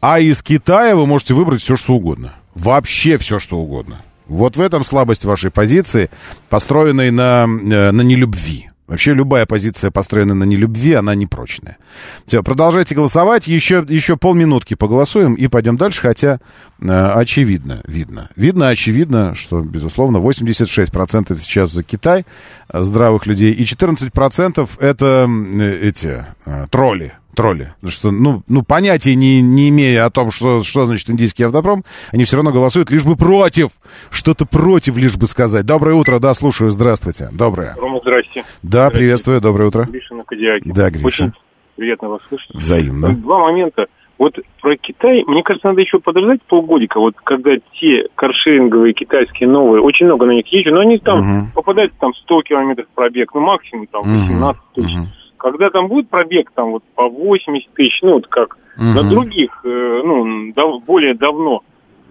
[0.01, 2.35] А из Китая вы можете выбрать все, что угодно.
[2.55, 4.03] Вообще все, что угодно.
[4.29, 6.09] Вот в этом слабость вашей позиции,
[6.51, 8.71] построенной на, э, на нелюбви.
[8.87, 11.79] Вообще любая позиция, построенная на нелюбви, она непрочная.
[12.27, 13.49] Все, продолжайте голосовать.
[13.49, 16.39] Еще, еще полминутки поголосуем и пойдем дальше, хотя
[16.81, 18.29] э, очевидно, видно.
[18.37, 22.27] Видно, очевидно, что, безусловно, 86% сейчас за Китай
[22.69, 27.75] э, здравых людей, и 14% это э, эти э, тролли, тролли.
[27.89, 32.25] Что, ну, ну, понятия не, не имея о том, что, что значит индийский автопром, они
[32.25, 33.71] все равно голосуют лишь бы против.
[34.11, 35.67] Что-то против лишь бы сказать.
[35.67, 37.29] Доброе утро, да, слушаю, здравствуйте.
[37.33, 37.75] Доброе.
[37.77, 38.45] Рома, здрасте.
[38.63, 38.99] Да, здрасте.
[38.99, 39.85] приветствую, доброе утро.
[39.85, 40.73] Гриша на Кадиаке.
[40.73, 41.07] Да, Гриша.
[41.07, 41.33] Очень
[41.77, 42.55] приятно вас слышать.
[42.55, 43.15] Взаимно.
[43.17, 43.87] Два момента.
[44.17, 47.51] Вот про Китай, мне кажется, надо еще подождать полгодика, вот когда
[47.81, 51.49] те каршеринговые китайские новые, очень много на них езжу, но они там угу.
[51.55, 54.83] попадают там 100 километров пробег, ну максимум там 18 угу.
[54.83, 54.97] тысяч.
[54.97, 55.07] Угу
[55.51, 58.85] когда там будет пробег там вот по 80 тысяч, ну вот как угу.
[58.85, 61.63] на других, э, ну, дав, более давно,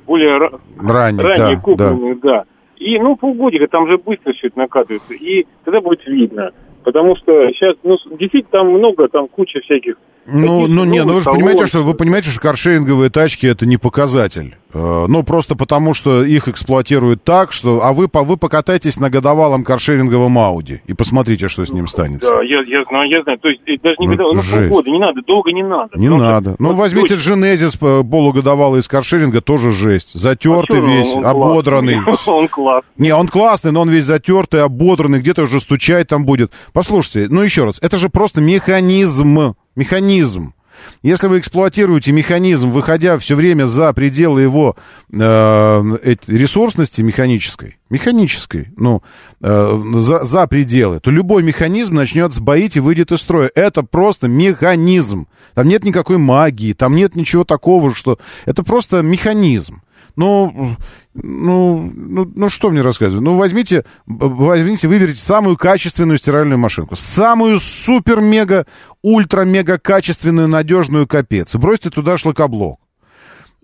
[0.06, 0.38] более
[0.80, 2.30] ранее, ранее да, купленных, да.
[2.30, 2.44] да.
[2.78, 6.52] И, ну, полгодика, там же быстро все это накатывается, и тогда будет видно.
[6.84, 9.96] Потому что сейчас, ну, действительно, там много, там куча всяких
[10.26, 13.78] ну, ну не, ну вы же понимаете, что вы понимаете, что каршеринговые тачки это не
[13.78, 14.56] показатель.
[14.74, 17.84] Э, ну, просто потому, что их эксплуатируют так, что...
[17.84, 22.30] А вы, вы покатайтесь на годовалом каршеринговом Ауди и посмотрите, что с ним станется.
[22.30, 23.40] Да, я, я знаю, я знаю.
[23.40, 25.90] То есть даже не ну, годовалом, ну, полгода, не надо, долго не надо.
[25.98, 26.54] Не надо.
[26.54, 27.34] Что, ну, вот возьмите точно.
[27.34, 30.14] Genesis э, полугодовалый из каршеринга, тоже жесть.
[30.14, 32.00] Затертый а весь, он, он ободранный.
[32.26, 32.90] Он классный.
[32.98, 36.52] Не, он классный, но он весь затертый, ободранный, где-то уже стучать там будет.
[36.74, 40.54] Послушайте, ну еще раз, это же просто механизм механизм.
[41.02, 44.76] Если вы эксплуатируете механизм, выходя все время за пределы его
[45.12, 49.04] э, ресурсности механической, механической, ну,
[49.42, 53.52] э, за, за пределы, то любой механизм начнет сбоить и выйдет из строя.
[53.54, 55.28] Это просто механизм.
[55.54, 58.18] Там нет никакой магии, там нет ничего такого, что...
[58.46, 59.82] Это просто механизм.
[60.16, 60.76] Ну,
[61.14, 63.24] ну, ну, ну что мне рассказывать?
[63.24, 66.96] Ну, возьмите, возьмите, выберите самую качественную стиральную машинку.
[66.96, 68.68] Самую супер-мега,
[69.02, 71.56] ультра-мега качественную, надежную капец.
[71.56, 72.80] И бросьте туда шлакоблок.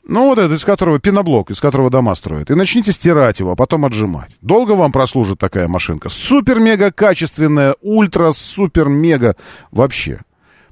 [0.09, 2.49] Ну, вот это, из которого пеноблок, из которого дома строят.
[2.49, 4.35] И начните стирать его, а потом отжимать.
[4.41, 6.09] Долго вам прослужит такая машинка?
[6.09, 9.35] Супер-мега качественная, ультра-супер-мега
[9.69, 10.21] вообще.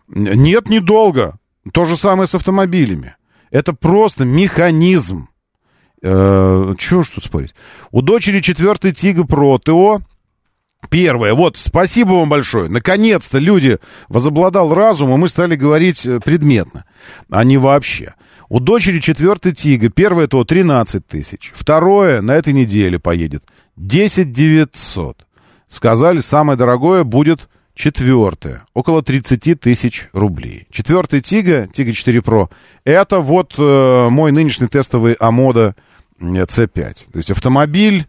[0.08, 1.38] Нет, недолго.
[1.72, 3.16] То же самое с автомобилями.
[3.52, 5.30] Это просто механизм.
[6.10, 7.54] Э, чего ж тут спорить?
[7.92, 10.02] У дочери четвертый Тига Про ТО.
[10.90, 11.34] Первое.
[11.34, 12.70] Вот, спасибо вам большое.
[12.70, 13.78] Наконец-то люди
[14.08, 16.86] возобладал разум, и мы стали говорить э, предметно,
[17.30, 18.14] а не вообще.
[18.48, 19.90] У дочери четвертый Тига.
[19.90, 21.52] Первое ТО 13 тысяч.
[21.54, 23.44] Второе на этой неделе поедет
[23.76, 25.28] 10 900.
[25.68, 28.64] Сказали, самое дорогое будет четвертое.
[28.74, 30.68] Около 30 тысяч рублей.
[30.72, 32.50] Четвертый Тига, Тига 4 Pro,
[32.86, 35.76] это вот э, мой нынешний тестовый Амода
[36.20, 36.94] C5.
[37.12, 38.06] То есть автомобиль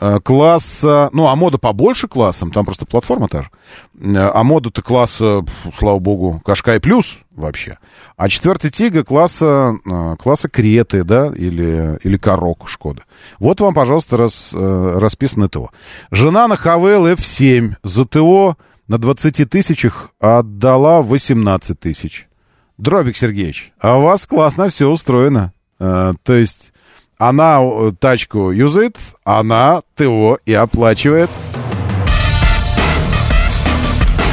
[0.00, 1.10] э, класса...
[1.12, 3.50] Ну, а мода побольше классом, там просто платформа та же.
[4.00, 5.44] Э, а мода-то класса,
[5.76, 7.78] слава богу, Кашкай плюс вообще.
[8.16, 13.02] А четвертый Тига класса, э, класса Креты, да, или, или Корок Шкода.
[13.38, 15.70] Вот вам, пожалуйста, рас, расписано ТО.
[16.10, 18.56] Жена на ХВЛ F7 за ТО
[18.88, 22.28] на 20 тысячах отдала 18 тысяч.
[22.76, 25.52] Дробик Сергеевич, а у вас классно все устроено.
[25.78, 26.73] То есть
[27.28, 31.30] она э, тачку юзает, она ТО и оплачивает.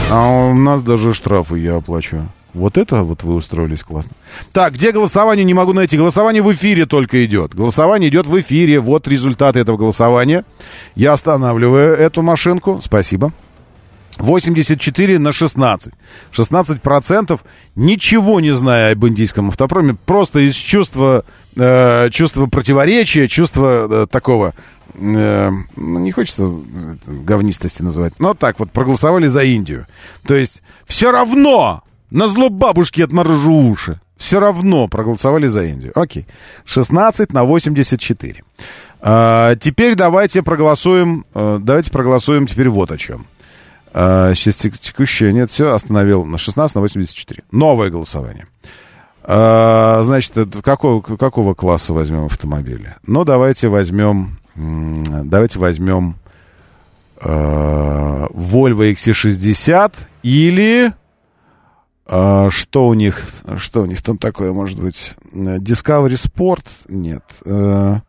[0.10, 2.28] А у нас даже штрафы я оплачиваю.
[2.54, 4.12] Вот это вот вы устроились классно.
[4.52, 5.46] Так, где голосование?
[5.46, 5.98] Не могу найти.
[5.98, 7.56] Голосование в эфире только идет.
[7.56, 8.82] Голосование идет в эфире.
[8.82, 10.44] Вот результаты этого голосования.
[10.94, 12.82] Я останавливаю эту машинку.
[12.84, 13.32] Спасибо.
[14.18, 15.94] 84 на 16.
[16.32, 17.44] 16 процентов,
[17.76, 21.26] ничего не зная об индийском автопроме, просто из чувства,
[21.56, 24.54] э, чувства противоречия, чувства э, такого,
[24.96, 26.50] э, ну, не хочется
[27.06, 29.88] говнистости называть, но так вот, проголосовали за Индию.
[30.26, 35.92] То есть, все равно, на зло бабушки отморожу уши, все равно проголосовали за Индию.
[35.96, 36.28] Окей,
[36.66, 38.44] 16 на 84.
[39.04, 43.26] А, теперь давайте проголосуем, э, давайте проголосуем теперь вот о чем.
[43.94, 47.44] А, сейчас текущее, нет, все, остановил на 16 на 84.
[47.52, 48.48] Новое голосование.
[49.24, 52.96] А, значит, какого, какого класса возьмем автомобили?
[53.06, 56.16] Ну, давайте возьмем, давайте возьмем
[57.20, 59.94] э, Volvo XC60
[60.24, 60.92] или
[62.50, 66.66] что у них, что у них там такое, может быть, Discovery Sport?
[66.90, 67.24] Нет.
[67.46, 68.00] Э,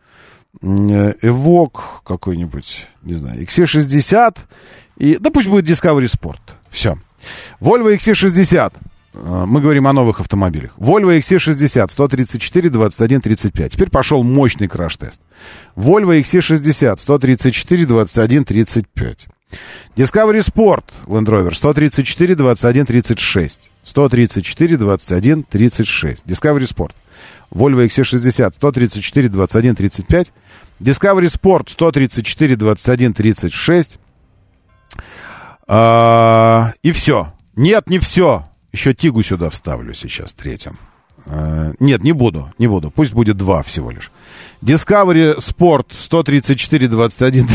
[0.60, 4.36] Evoque какой-нибудь, не знаю, XC60
[5.02, 6.38] и, да пусть будет Discovery Sport.
[6.70, 6.96] Все.
[7.60, 8.72] Volvo XC60.
[9.14, 10.78] Э, мы говорим о новых автомобилях.
[10.78, 13.72] Volvo XC60, 134, 21, 35.
[13.72, 15.20] Теперь пошел мощный краш-тест.
[15.74, 19.28] Volvo XC60, 134, 21, 35.
[19.96, 23.70] Discovery Sport Land Rover 134, 21, 36.
[23.82, 26.22] 134, 21, 36.
[26.24, 26.94] Discovery Sport.
[27.50, 30.32] Volvo XC60 134, 21, 35.
[30.78, 33.98] Discovery Sport 134, 21, 36.
[35.66, 37.32] А, и все.
[37.56, 38.48] Нет, не все.
[38.72, 40.78] Еще Тигу сюда вставлю сейчас третьим.
[41.26, 42.90] А, нет, не буду, не буду.
[42.90, 44.10] Пусть будет два всего лишь.
[44.62, 47.46] Discovery Sport 134, 21,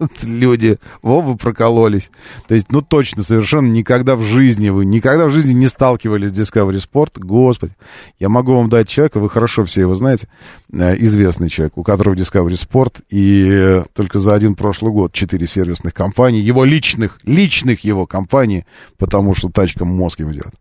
[0.22, 2.10] люди, во, вы прокололись.
[2.48, 6.38] То есть, ну, точно, совершенно никогда в жизни вы, никогда в жизни не сталкивались с
[6.38, 7.12] Discovery Sport.
[7.16, 7.72] Господи,
[8.18, 10.28] я могу вам дать человека, вы хорошо все его знаете,
[10.72, 15.94] э, известный человек, у которого Discovery Sport, и только за один прошлый год четыре сервисных
[15.94, 18.64] компании, его личных, личных его компаний,
[18.98, 20.54] потому что тачка мозг ему делает.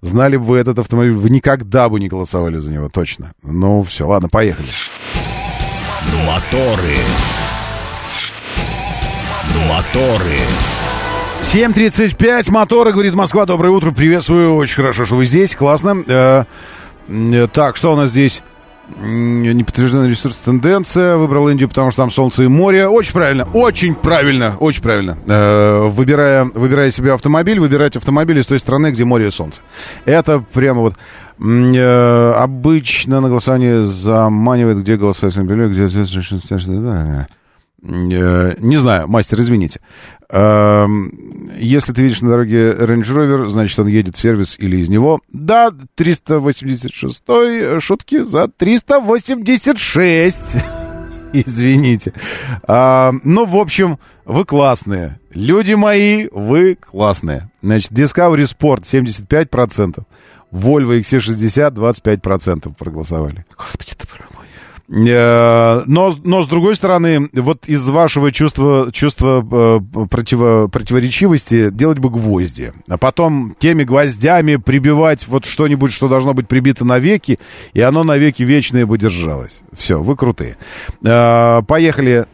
[0.00, 3.32] Знали бы вы этот автомобиль, вы никогда бы не голосовали за него, точно.
[3.42, 4.68] Ну, все, ладно, поехали.
[6.26, 6.96] Моторы.
[9.68, 10.38] Моторы.
[11.40, 13.46] 7.35, моторы, говорит Москва.
[13.46, 14.56] Доброе утро, приветствую.
[14.56, 15.54] Очень хорошо, что вы здесь.
[15.54, 16.02] Классно.
[16.06, 16.44] Э,
[17.08, 18.42] э, так, что у нас здесь?
[19.02, 21.16] Не подтвержденная ресурс тенденция.
[21.16, 22.86] Выбрал Индию, потому что там солнце и море.
[22.88, 25.16] Очень правильно, очень правильно, очень правильно.
[25.26, 29.60] Э, выбирая, выбирая себе автомобиль, выбирать автомобиль из той страны, где море и солнце.
[30.04, 30.94] Это прямо вот
[31.38, 35.86] э, обычно на голосование заманивает, где голосовать, где
[37.26, 37.26] Э,
[37.84, 39.80] не знаю, мастер, извините.
[40.30, 41.12] Эм,
[41.58, 45.20] если ты видишь на дороге Range Rover, значит, он едет в сервис или из него.
[45.32, 47.22] Да, 386
[47.80, 50.56] шутки за 386.
[51.34, 52.12] Извините.
[52.66, 55.20] А, ну, в общем, вы классные.
[55.32, 57.50] Люди мои, вы классные.
[57.60, 60.02] Значит, Discovery Sport 75%.
[60.52, 63.44] Volvo XC60 25% проголосовали.
[63.58, 64.33] Господи, ты Э,
[64.86, 72.10] но, но с другой стороны, вот из вашего чувства, чувства э, противо, противоречивости делать бы
[72.10, 72.72] гвозди.
[72.88, 77.38] А потом теми гвоздями прибивать вот что-нибудь, что должно быть прибито навеки,
[77.72, 79.62] и оно навеки вечное бы держалось.
[79.72, 80.56] Все, вы крутые.
[81.02, 82.26] Э, поехали,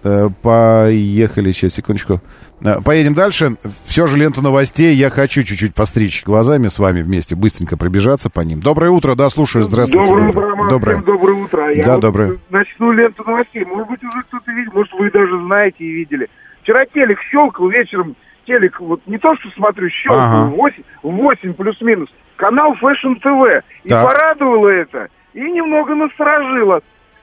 [0.43, 2.21] поехали, сейчас, секундочку.
[2.63, 3.57] Э, поедем дальше.
[3.85, 4.95] Все же ленту новостей.
[4.95, 8.61] Я хочу чуть-чуть постричь глазами с вами вместе, быстренько пробежаться по ним.
[8.61, 9.65] Доброе утро, да, слушаю.
[9.65, 10.07] Здравствуйте.
[10.07, 10.69] Доброе утро, Роман.
[10.69, 10.97] Доброе.
[10.97, 11.73] Всем доброе утро.
[11.75, 12.39] Я да, вот доброе.
[12.51, 13.65] начну ленту новостей.
[13.65, 16.29] Может быть, уже кто-то видел, может, вы даже знаете и видели.
[16.63, 18.17] Вчера телек щелкал вечером.
[18.47, 20.55] Телек, вот не то, что смотрю, щелкал, ага.
[20.55, 22.09] 8, 8 плюс-минус.
[22.37, 23.63] Канал Fashion TV.
[23.85, 24.07] И так.
[24.07, 26.83] порадовало это, и немного насторожило.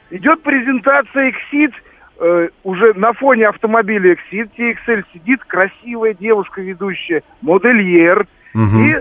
[0.09, 1.73] Идет презентация Exit
[2.19, 8.27] э, уже на фоне автомобиля Exit TXL сидит красивая девушка ведущая, модельер.
[8.53, 8.79] Угу.
[8.79, 8.95] И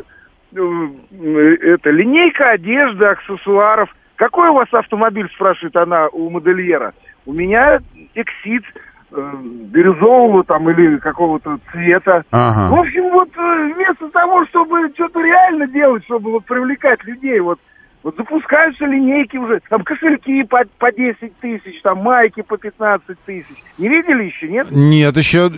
[0.55, 3.95] э, это линейка одежды, аксессуаров.
[4.17, 6.95] Какой у вас автомобиль, спрашивает она у модельера.
[7.27, 7.81] У меня
[8.15, 8.65] Exit
[9.13, 12.25] э, бирюзового там или какого-то цвета.
[12.31, 12.75] Ага.
[12.75, 17.59] В общем, вот э, вместо того, чтобы что-то реально делать, чтобы вот привлекать людей, вот
[18.07, 23.57] вот запускаются линейки уже, там кошельки по, по 10 тысяч, там майки по 15 тысяч.
[23.79, 24.69] Не видели еще, нет?
[24.71, 25.51] Нет, еще...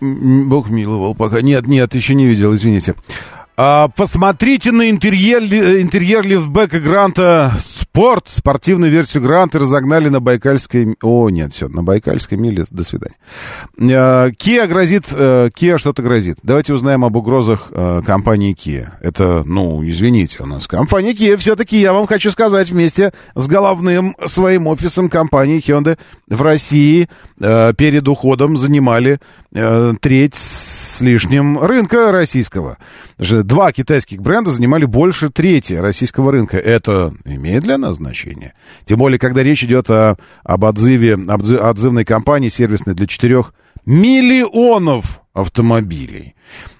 [0.00, 1.40] Бог миловал пока.
[1.40, 2.96] Нет, нет, еще не видел, извините.
[3.56, 7.52] А, посмотрите на интерьер, интерьер лифтбека Гранта
[7.98, 8.26] Спорт.
[8.28, 10.96] Спортивную версию Гранта разогнали на Байкальской...
[11.02, 12.64] О, нет, все, на Байкальской миле.
[12.70, 13.16] До свидания.
[13.76, 15.06] Kia грозит...
[15.10, 16.38] А, Kia что-то грозит.
[16.44, 18.90] Давайте узнаем об угрозах а, компании Kia.
[19.00, 24.14] Это, ну, извините, у нас компания Kia все-таки, я вам хочу сказать, вместе с головным
[24.26, 25.98] своим офисом компании Hyundai
[26.28, 29.18] в России перед уходом занимали
[30.00, 32.76] треть с лишним рынка российского.
[33.18, 36.58] Два китайских бренда занимали больше трети российского рынка.
[36.58, 38.54] Это имеет для нас значение.
[38.84, 43.52] Тем более, когда речь идет о, об отзыве, об отзывной компании сервисной для четырех
[43.86, 46.34] миллионов автомобилей.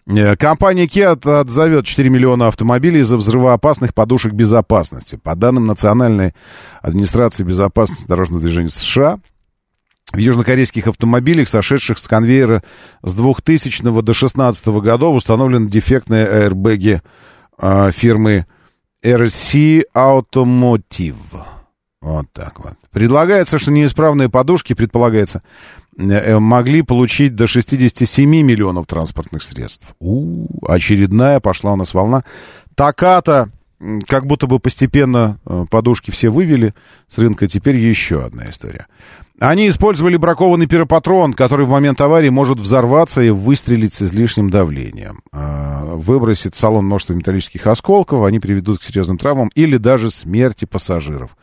[0.07, 5.17] Э, компания Kia отзовет 4 миллиона автомобилей из-за взрывоопасных подушек безопасности.
[5.17, 6.35] По данным Национальной
[6.81, 9.21] администрации безопасности дорожного движения США,
[10.13, 12.63] в южнокорейских автомобилях, сошедших с конвейера
[13.03, 17.03] с 2000 до 2016 годов, установлены дефектные аэрбэги
[17.61, 18.47] э, фирмы
[19.09, 21.15] RC Automotive.
[22.01, 22.75] Вот так вот.
[22.93, 25.43] Предлагается, что неисправные подушки, предполагается,
[25.97, 29.95] э, могли получить до 67 миллионов транспортных средств.
[29.99, 32.23] У, очередная пошла у нас волна.
[32.75, 33.51] Таката,
[34.07, 36.75] как будто бы постепенно э, подушки все вывели
[37.09, 38.87] с рынка, теперь еще одна история.
[39.41, 45.21] Они использовали бракованный пиропатрон, который в момент аварии может взорваться и выстрелить с излишним давлением.
[45.33, 50.65] А, выбросит в салон множество металлических осколков, они приведут к серьезным травмам или даже смерти
[50.65, 51.37] пассажиров.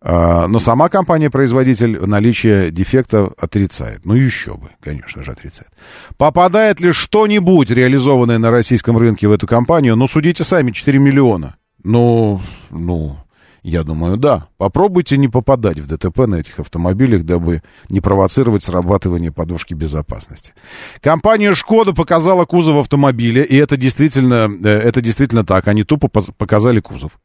[0.00, 4.06] А, но сама компания-производитель наличие дефекта отрицает.
[4.06, 5.70] Ну, еще бы, конечно же, отрицает.
[6.16, 9.94] Попадает ли что-нибудь, реализованное на российском рынке в эту компанию?
[9.96, 11.56] Ну, судите сами, 4 миллиона.
[11.84, 12.40] Ну,
[12.70, 13.18] ну,
[13.68, 14.46] я думаю, да.
[14.58, 20.52] Попробуйте не попадать в ДТП на этих автомобилях, дабы не провоцировать срабатывание подушки безопасности.
[21.00, 25.66] Компания «Шкода» показала кузов автомобиля, и это действительно, э, это действительно так.
[25.66, 27.18] Они тупо показали кузов.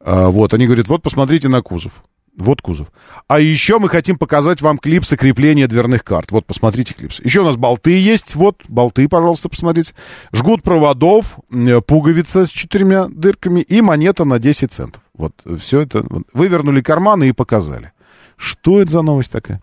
[0.00, 2.02] А, вот, они говорят, вот посмотрите на кузов.
[2.36, 2.88] Вот кузов.
[3.28, 6.32] А еще мы хотим показать вам клипсы крепления дверных карт.
[6.32, 7.22] Вот, посмотрите клипсы.
[7.24, 8.34] Еще у нас болты есть.
[8.34, 9.94] Вот, болты, пожалуйста, посмотрите.
[10.32, 11.38] Жгут проводов,
[11.86, 15.02] пуговица с четырьмя дырками и монета на 10 центов.
[15.18, 16.04] Вот, все это.
[16.32, 17.92] Вывернули карманы и показали.
[18.36, 19.60] Что это за новость такая?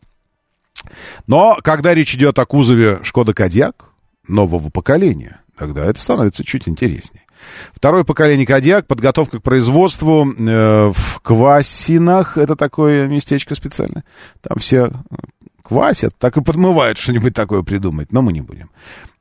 [1.25, 3.85] Но, когда речь идет о кузове Шкода Кодиак
[4.27, 7.23] нового поколения, тогда это становится чуть интереснее.
[7.73, 14.03] Второе поколение Кадьяк, подготовка к производству э, в Квасинах, это такое местечко специальное.
[14.41, 14.91] Там все
[15.61, 18.69] квасят, так и подмывают что-нибудь такое придумать, но мы не будем.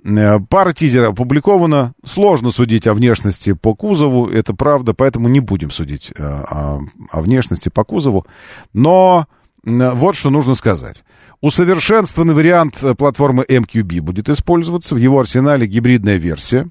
[0.05, 1.95] Э, пара тизера опубликована.
[2.05, 7.21] Сложно судить о внешности по кузову, это правда, поэтому не будем судить э, о, о
[7.23, 8.27] внешности по кузову.
[8.73, 9.27] Но
[9.65, 11.05] э, вот что нужно сказать.
[11.41, 14.95] Усовершенствованный вариант платформы MQB будет использоваться.
[14.95, 16.69] В его арсенале гибридная версия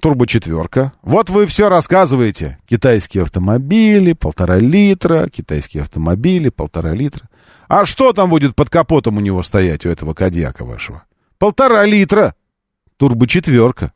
[0.00, 0.92] турбочетверка.
[1.02, 2.58] Вот вы все рассказываете.
[2.66, 7.28] Китайские автомобили, полтора литра, китайские автомобили, полтора литра.
[7.68, 11.04] А что там будет под капотом у него стоять, у этого кадьяка вашего?
[11.38, 12.34] Полтора литра.
[12.96, 13.92] Турбочетверка.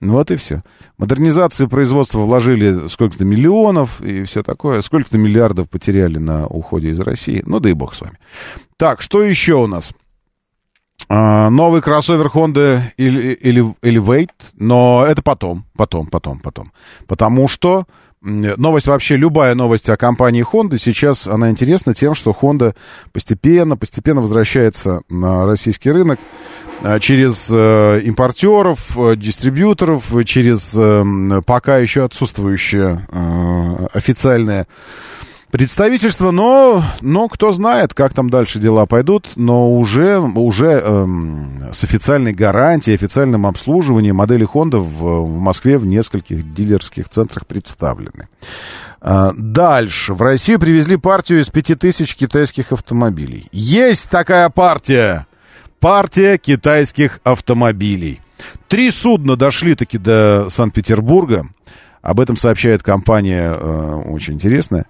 [0.00, 0.62] Вот и все.
[0.98, 4.82] Модернизацию производства вложили сколько-то миллионов и все такое.
[4.82, 7.42] Сколько-то миллиардов потеряли на уходе из России.
[7.46, 8.18] Ну да и бог с вами.
[8.76, 9.92] Так, что еще у нас?
[11.08, 16.72] А, новый кроссовер Honda Elevate, но это потом, потом, потом, потом.
[17.06, 17.84] Потому что
[18.22, 22.74] новость вообще, любая новость о компании Honda сейчас, она интересна тем, что Honda
[23.12, 26.20] постепенно, постепенно возвращается на российский рынок
[26.82, 34.66] а, через э, импортеров, э, дистрибьюторов, через э, пока еще отсутствующее э, официальное
[35.52, 41.84] представительство, но, но кто знает, как там дальше дела пойдут, но уже, уже эм, с
[41.84, 48.28] официальной гарантией, официальным обслуживанием модели Honda в, в Москве в нескольких дилерских центрах представлены.
[49.02, 50.14] А, дальше.
[50.14, 53.46] В Россию привезли партию из 5000 китайских автомобилей.
[53.52, 55.26] Есть такая партия!
[55.80, 58.20] Партия китайских автомобилей.
[58.68, 61.46] Три судна дошли таки до Санкт-Петербурга.
[62.00, 64.86] Об этом сообщает компания э, очень интересная.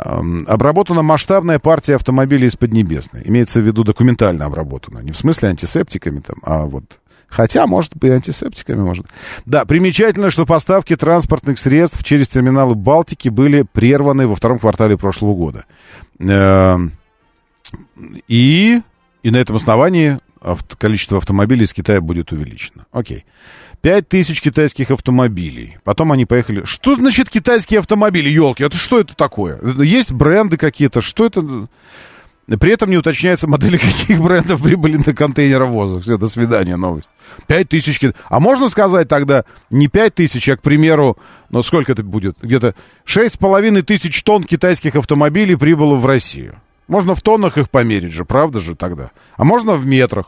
[0.00, 3.22] Обработана масштабная партия автомобилей из Поднебесной.
[3.24, 5.00] Имеется в виду документально обработана.
[5.00, 6.84] Не в смысле антисептиками, там, а вот...
[7.28, 9.06] Хотя, может быть, антисептиками, может.
[9.46, 15.36] Да, примечательно, что поставки транспортных средств через терминалы Балтики были прерваны во втором квартале прошлого
[15.36, 15.64] года.
[16.18, 16.90] Эм,
[18.26, 18.80] и,
[19.22, 20.18] и на этом основании
[20.78, 22.86] количество автомобилей из Китая будет увеличено.
[22.90, 23.24] Окей.
[23.82, 25.78] 5 тысяч китайских автомобилей.
[25.84, 26.64] Потом они поехали.
[26.64, 28.62] Что значит китайские автомобили, елки?
[28.62, 29.58] Это что это такое?
[29.82, 31.00] Есть бренды какие-то?
[31.00, 31.68] Что это?
[32.58, 36.02] При этом не уточняется модели каких брендов прибыли на контейнеровозах.
[36.02, 37.10] Все, до свидания, новость.
[37.46, 38.00] 5 тысяч.
[38.28, 41.16] А можно сказать тогда не 5 тысяч, а, к примеру,
[41.48, 42.36] ну сколько это будет?
[42.42, 42.74] Где-то
[43.06, 46.56] 6,5 тысяч тонн китайских автомобилей прибыло в Россию.
[46.88, 49.12] Можно в тоннах их померить же, правда же тогда?
[49.36, 50.26] А можно в метрах.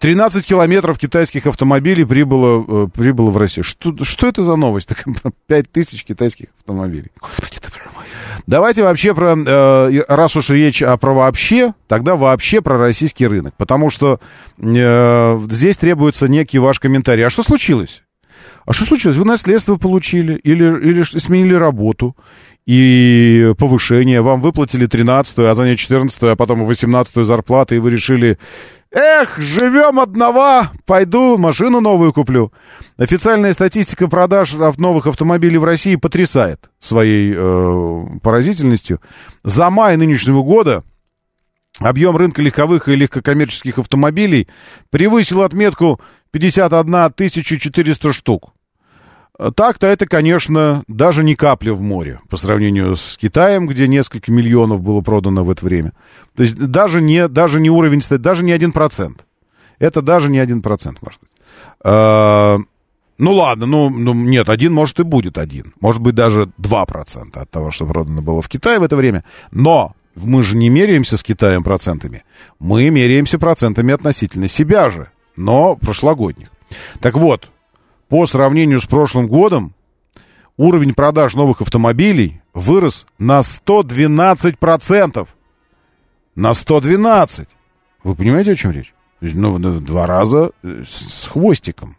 [0.00, 3.64] 13 километров китайских автомобилей прибыло, э, прибыло в Россию.
[3.64, 4.88] Что, что это за новость?
[5.46, 7.10] 5 тысяч китайских автомобилей.
[8.46, 13.54] Давайте вообще про, э, раз уж речь о про вообще, тогда вообще про российский рынок.
[13.58, 14.20] Потому что
[14.58, 17.26] э, здесь требуется некий ваш комментарий.
[17.26, 18.02] А что случилось?
[18.64, 19.18] А что случилось?
[19.18, 22.16] Вы наследство получили или, или сменили работу?
[22.66, 27.90] И повышение, вам выплатили 13-ю, а за ней 14-ю, а потом 18-ю зарплату, и вы
[27.90, 28.38] решили,
[28.92, 32.52] эх, живем одного, пойду машину новую куплю.
[32.98, 39.00] Официальная статистика продаж новых автомобилей в России потрясает своей э, поразительностью.
[39.42, 40.84] За май нынешнего года
[41.80, 44.48] объем рынка легковых и легкокоммерческих автомобилей
[44.90, 46.00] превысил отметку
[46.30, 47.12] 51
[47.42, 48.52] 400 штук.
[49.56, 54.82] Так-то это, конечно, даже не капля в море по сравнению с Китаем, где несколько миллионов
[54.82, 55.92] было продано в это время.
[56.36, 59.24] То есть даже не, даже не уровень, даже не один процент.
[59.78, 61.30] Это даже не один процент, может быть.
[61.82, 62.58] А,
[63.16, 65.72] ну ладно, ну, ну нет, один может и будет один.
[65.80, 69.24] Может быть даже два процента от того, что продано было в Китае в это время.
[69.52, 72.24] Но мы же не меряемся с Китаем процентами.
[72.58, 76.48] Мы меряемся процентами относительно себя же, но прошлогодних.
[77.00, 77.50] Так вот,
[78.10, 79.72] по сравнению с прошлым годом
[80.56, 85.28] уровень продаж новых автомобилей вырос на 112%.
[86.34, 87.48] На 112.
[88.02, 88.92] Вы понимаете, о чем речь?
[89.20, 91.96] Ну, два раза э, с хвостиком.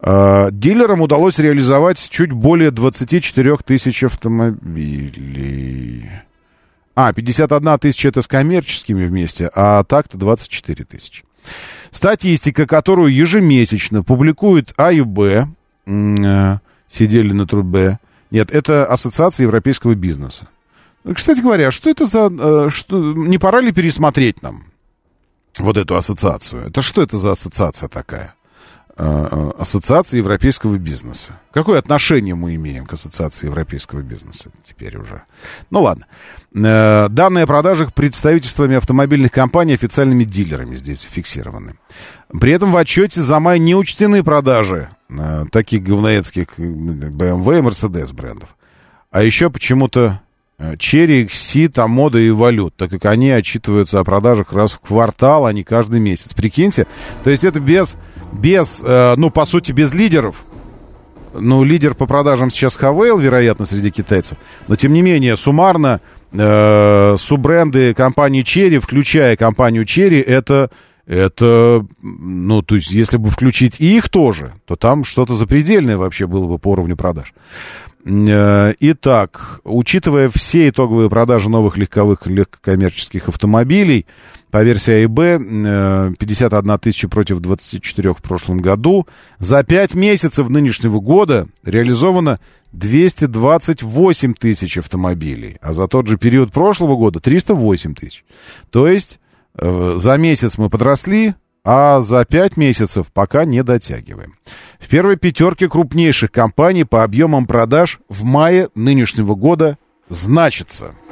[0.00, 6.08] А, дилерам удалось реализовать чуть более 24 тысяч автомобилей.
[6.94, 11.24] А, 51 тысяча это с коммерческими вместе, а так-то 24 тысячи.
[11.90, 15.18] Статистика, которую ежемесячно публикует АЮБ,
[15.86, 16.58] э,
[16.90, 17.98] сидели на трубе.
[18.30, 20.48] Нет, это Ассоциация европейского бизнеса.
[21.14, 22.30] Кстати говоря, что это за...
[22.30, 24.64] Э, что, не пора ли пересмотреть нам
[25.58, 26.66] вот эту ассоциацию?
[26.66, 28.34] Это что это за ассоциация такая?
[29.00, 31.38] Э, ассоциации европейского бизнеса.
[31.52, 35.22] Какое отношение мы имеем к Ассоциации европейского бизнеса теперь уже?
[35.70, 36.06] Ну ладно.
[36.52, 41.74] Э, данные о продажах представительствами автомобильных компаний официальными дилерами здесь фиксированы.
[42.40, 48.12] При этом в отчете за май не учтены продажи э, таких говноедских BMW и Mercedes
[48.12, 48.56] брендов.
[49.12, 50.20] А еще почему-то
[50.76, 55.52] Черри, XC, Тамода и Валют, так как они отчитываются о продажах раз в квартал, а
[55.52, 56.34] не каждый месяц.
[56.34, 56.88] Прикиньте,
[57.22, 57.96] то есть это без
[58.32, 60.44] без, э, ну, по сути, без лидеров.
[61.34, 64.38] Ну, лидер по продажам сейчас Хавейл, вероятно, среди китайцев.
[64.66, 66.00] Но, тем не менее, суммарно
[66.32, 70.70] э, суббренды компании Черри, включая компанию Черри, это,
[71.06, 76.26] это, ну, то есть, если бы включить и их тоже, то там что-то запредельное вообще
[76.26, 77.34] было бы по уровню продаж.
[78.04, 84.06] Э, итак, учитывая все итоговые продажи новых легковых легкокоммерческих автомобилей,
[84.50, 89.06] по версии АИБ 51 э, тысяча против 24 в прошлом году.
[89.38, 92.40] За 5 месяцев нынешнего года реализовано
[92.72, 98.24] 228 тысяч автомобилей, а за тот же период прошлого года 308 тысяч.
[98.70, 99.20] То есть
[99.54, 101.34] э, за месяц мы подросли,
[101.64, 104.34] а за 5 месяцев пока не дотягиваем.
[104.78, 109.76] В первой пятерке крупнейших компаний по объемам продаж в мае нынешнего года
[110.08, 110.94] значится–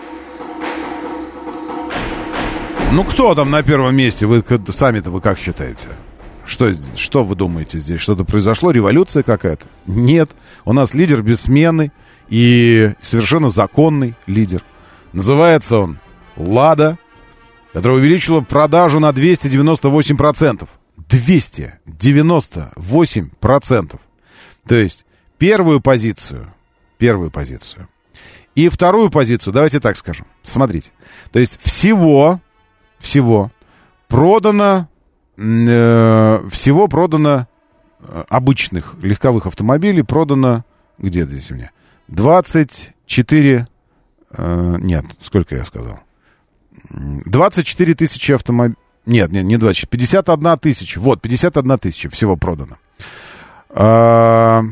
[2.92, 4.26] ну, кто там на первом месте?
[4.26, 5.88] Вы сами-то вы как считаете?
[6.44, 8.00] Что, что вы думаете здесь?
[8.00, 8.70] Что-то произошло?
[8.70, 9.66] Революция какая-то?
[9.86, 10.30] Нет.
[10.64, 11.92] У нас лидер бессменный
[12.28, 14.62] и совершенно законный лидер.
[15.12, 15.98] Называется он
[16.36, 16.98] «Лада»,
[17.72, 20.68] которая увеличила продажу на 298%.
[21.08, 24.00] 298%.
[24.66, 25.06] То есть
[25.38, 26.52] первую позицию,
[26.98, 27.88] первую позицию
[28.54, 30.26] и вторую позицию, давайте так скажем.
[30.42, 30.90] Смотрите.
[31.30, 32.40] То есть всего
[32.98, 33.50] всего
[34.08, 34.88] продано,
[35.36, 37.46] э, всего продано
[38.00, 40.64] э, обычных легковых автомобилей продано,
[40.98, 41.70] где здесь у меня?
[42.08, 43.66] 24,
[44.30, 46.00] э, нет, сколько я сказал?
[46.90, 48.78] 24 тысячи автомобилей.
[49.06, 50.98] Нет, нет, не 20, 51 тысяча.
[50.98, 52.76] Вот, 51 тысяча всего продано.
[53.70, 54.62] А,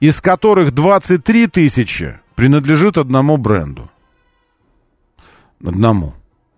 [0.00, 3.90] из которых 23 тысячи принадлежит одному бренду.
[5.62, 6.14] Одному.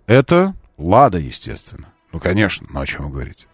[0.06, 1.86] Это Лада, естественно.
[2.12, 3.46] Ну, конечно, ну о чем вы говорите.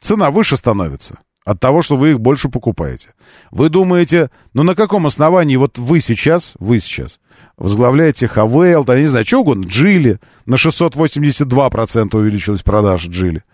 [0.00, 3.14] цена выше становится от того, что вы их больше покупаете.
[3.52, 7.20] Вы думаете, ну на каком основании вот вы сейчас, вы сейчас
[7.56, 13.44] возглавляете Хавейл, да, не знаю, что угодно, Джили, на 682% увеличилась продажа Джили.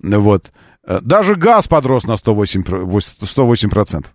[0.00, 0.52] Вот.
[0.86, 2.86] Э, даже газ подрос на 108%.
[3.20, 4.06] 108%.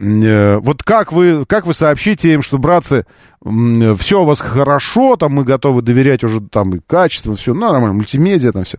[0.00, 3.06] Э, вот как вы, как вы сообщите им, что, братцы,
[3.42, 7.92] все у вас хорошо, там мы готовы доверять уже там и качество, все ну, нормально,
[7.92, 8.78] мультимедиа там все.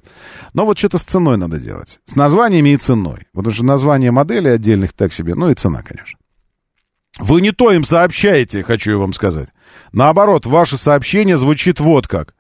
[0.54, 2.00] Но вот что-то с ценой надо делать.
[2.06, 3.28] С названиями и ценой.
[3.34, 6.20] Потому что название модели отдельных так себе, ну и цена, конечно.
[7.20, 9.50] Вы не то им сообщаете, хочу я вам сказать.
[9.94, 12.34] Наоборот, ваше сообщение звучит вот как.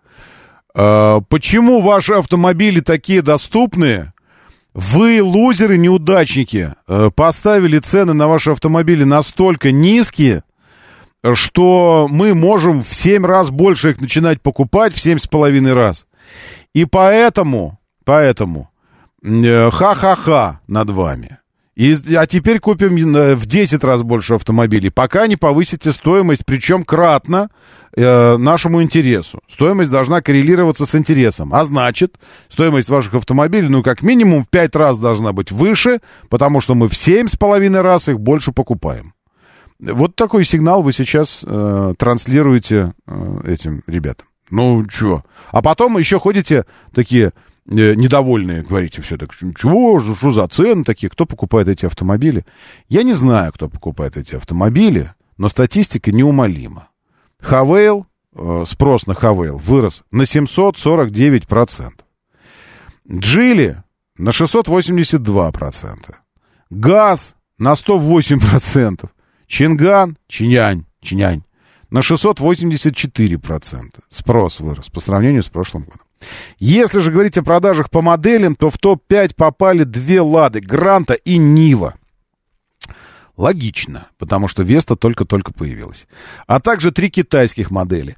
[0.73, 4.13] Э, почему ваши автомобили такие доступные,
[4.75, 10.43] вы, лузеры, неудачники, э, поставили цены на ваши автомобили настолько низкие,
[11.33, 16.05] что мы можем в 7 раз больше их начинать покупать, в 7,5 раз.
[16.73, 18.69] И поэтому, поэтому,
[19.23, 21.37] э, ха-ха-ха над вами.
[21.75, 26.85] И, а теперь купим э, в 10 раз больше автомобилей, пока не повысите стоимость, причем
[26.85, 27.49] кратно
[27.95, 29.41] э, нашему интересу.
[29.49, 31.53] Стоимость должна коррелироваться с интересом.
[31.53, 32.15] А значит,
[32.47, 35.99] стоимость ваших автомобилей, ну, как минимум в 5 раз должна быть выше,
[36.29, 39.13] потому что мы в 7,5 раз их больше покупаем.
[39.79, 44.27] Вот такой сигнал вы сейчас э, транслируете э, этим ребятам.
[44.49, 45.23] Ну, чё?
[45.51, 47.31] А потом еще ходите такие
[47.67, 52.45] недовольные, говорите все так, чего, что за цены такие, кто покупает эти автомобили?
[52.89, 56.89] Я не знаю, кто покупает эти автомобили, но статистика неумолима.
[57.39, 58.05] Хавейл,
[58.35, 61.93] э, спрос на Хавейл вырос на 749%.
[63.11, 63.83] Джили
[64.17, 66.21] на 682%.
[66.69, 69.09] Газ на 108%.
[69.47, 71.43] Чинган, Чинянь, Чинянь
[71.89, 74.01] на 684%.
[74.09, 76.04] Спрос вырос по сравнению с прошлым годом.
[76.57, 81.37] Если же говорить о продажах по моделям, то в топ-5 попали две «Лады»— «Гранта» и
[81.37, 81.95] «Нива».
[83.37, 86.07] Логично, потому что Веста только-только появилась.
[86.47, 88.15] А также три китайских модели.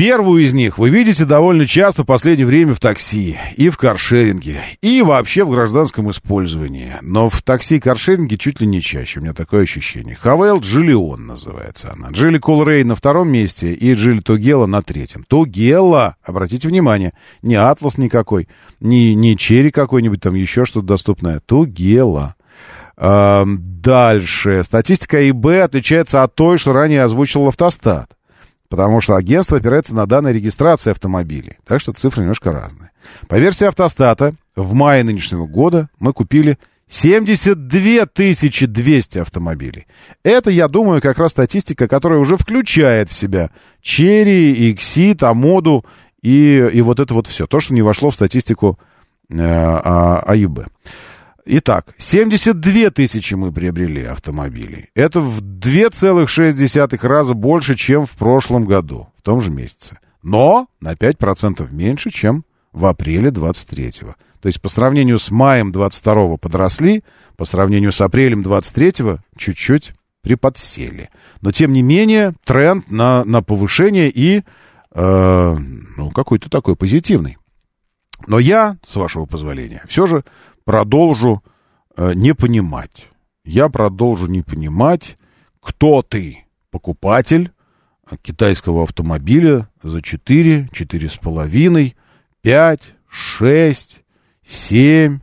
[0.00, 4.56] Первую из них вы видите довольно часто в последнее время в такси и в каршеринге,
[4.80, 6.94] и вообще в гражданском использовании.
[7.02, 10.16] Но в такси и каршеринге чуть ли не чаще, у меня такое ощущение.
[10.16, 12.08] Хавейл Джиллион называется она.
[12.12, 15.22] Джилли Кулрей на втором месте и Джилли Тугела на третьем.
[15.28, 17.12] Тугела, обратите внимание,
[17.42, 18.48] не Атлас никакой,
[18.80, 21.40] не, не Черри какой-нибудь, там еще что-то доступное.
[21.40, 22.36] Тугела.
[22.96, 24.62] Дальше.
[24.64, 28.16] Статистика ИБ отличается от той, что ранее озвучил автостат.
[28.70, 31.58] Потому что агентство опирается на данные регистрации автомобилей.
[31.66, 32.92] Так что цифры немножко разные.
[33.26, 36.56] По версии автостата, в мае нынешнего года мы купили
[36.86, 39.86] 72 200 автомобилей.
[40.22, 43.50] Это, я думаю, как раз статистика, которая уже включает в себя
[43.82, 45.84] Черри, Иксит, Амоду
[46.22, 47.48] и, и вот это вот все.
[47.48, 48.78] То, что не вошло в статистику
[49.30, 50.60] э, а, АИБ.
[51.52, 54.90] Итак, 72 тысячи мы приобрели автомобилей.
[54.94, 59.98] Это в 2,6 раза больше, чем в прошлом году, в том же месяце.
[60.22, 64.14] Но на 5% меньше, чем в апреле 23-го.
[64.40, 67.02] То есть по сравнению с маем 22-го подросли,
[67.36, 71.10] по сравнению с апрелем 23-го чуть-чуть приподсели.
[71.40, 74.44] Но тем не менее тренд на, на повышение и
[74.92, 75.56] э,
[75.96, 77.38] ну, какой-то такой позитивный.
[78.26, 80.24] Но я, с вашего позволения, все же
[80.64, 81.42] продолжу
[81.96, 83.08] э, не понимать.
[83.44, 85.16] Я продолжу не понимать,
[85.60, 87.50] кто ты, покупатель
[88.22, 91.94] китайского автомобиля за 4, 4,5,
[92.42, 94.02] 5, 6,
[94.46, 95.20] 7,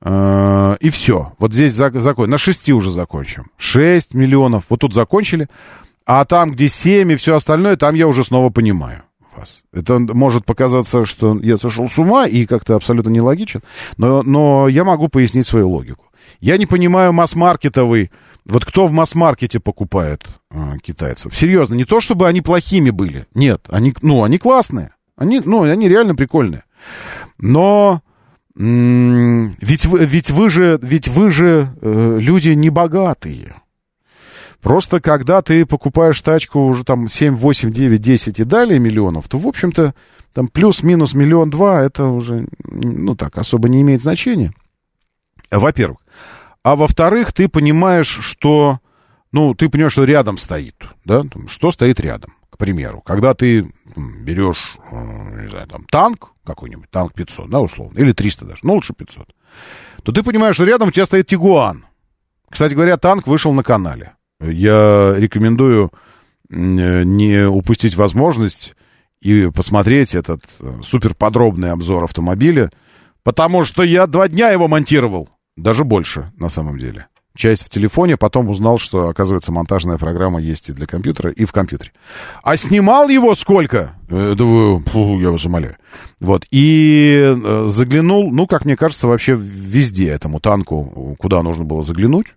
[0.00, 1.32] э, и все.
[1.38, 2.30] Вот здесь закон.
[2.30, 3.50] На 6 уже закончим.
[3.56, 4.64] 6 миллионов.
[4.68, 5.48] Вот тут закончили.
[6.04, 9.05] А там, где 7 и все остальное, там я уже снова понимаю
[9.36, 9.62] вас.
[9.72, 13.62] Это может показаться, что я сошел с ума и как-то абсолютно нелогичен,
[13.96, 16.06] но, но я могу пояснить свою логику.
[16.40, 18.10] Я не понимаю масс-маркетовый,
[18.44, 21.34] вот кто в масс-маркете покупает а, китайцев?
[21.34, 25.88] Серьезно, не то чтобы они плохими были, нет, они, ну, они классные, они, ну, они
[25.88, 26.64] реально прикольные.
[27.38, 28.02] Но
[28.54, 33.54] ведь вы, ведь вы же, ведь вы же э, люди небогатые.
[34.66, 39.38] Просто когда ты покупаешь тачку уже там 7, 8, 9, 10 и далее миллионов, то,
[39.38, 39.94] в общем-то,
[40.34, 44.52] там плюс-минус миллион два, это уже, ну так, особо не имеет значения.
[45.52, 45.98] Во-первых.
[46.64, 48.80] А во-вторых, ты понимаешь, что,
[49.30, 50.74] ну, ты понимаешь, что рядом стоит,
[51.04, 53.02] да, что стоит рядом, к примеру.
[53.02, 58.44] Когда ты берешь, э, не знаю, там, танк какой-нибудь, танк 500, да, условно, или 300
[58.44, 59.28] даже, ну, лучше 500,
[60.02, 61.86] то ты понимаешь, что рядом у тебя стоит Тигуан.
[62.50, 64.16] Кстати говоря, танк вышел на канале.
[64.40, 65.92] Я рекомендую
[66.48, 68.74] не упустить возможность
[69.20, 72.70] и посмотреть этот э, супер подробный обзор автомобиля,
[73.24, 77.06] потому что я два дня его монтировал, даже больше на самом деле.
[77.34, 81.52] часть в телефоне, потом узнал, что, оказывается, монтажная программа есть и для компьютера, и в
[81.52, 81.92] компьютере.
[82.44, 83.94] А снимал его сколько?
[84.08, 85.76] Э, вы, фу, я вас умоляю.
[86.20, 91.82] Вот, и э, заглянул, ну, как мне кажется, вообще везде этому танку, куда нужно было
[91.82, 92.35] заглянуть.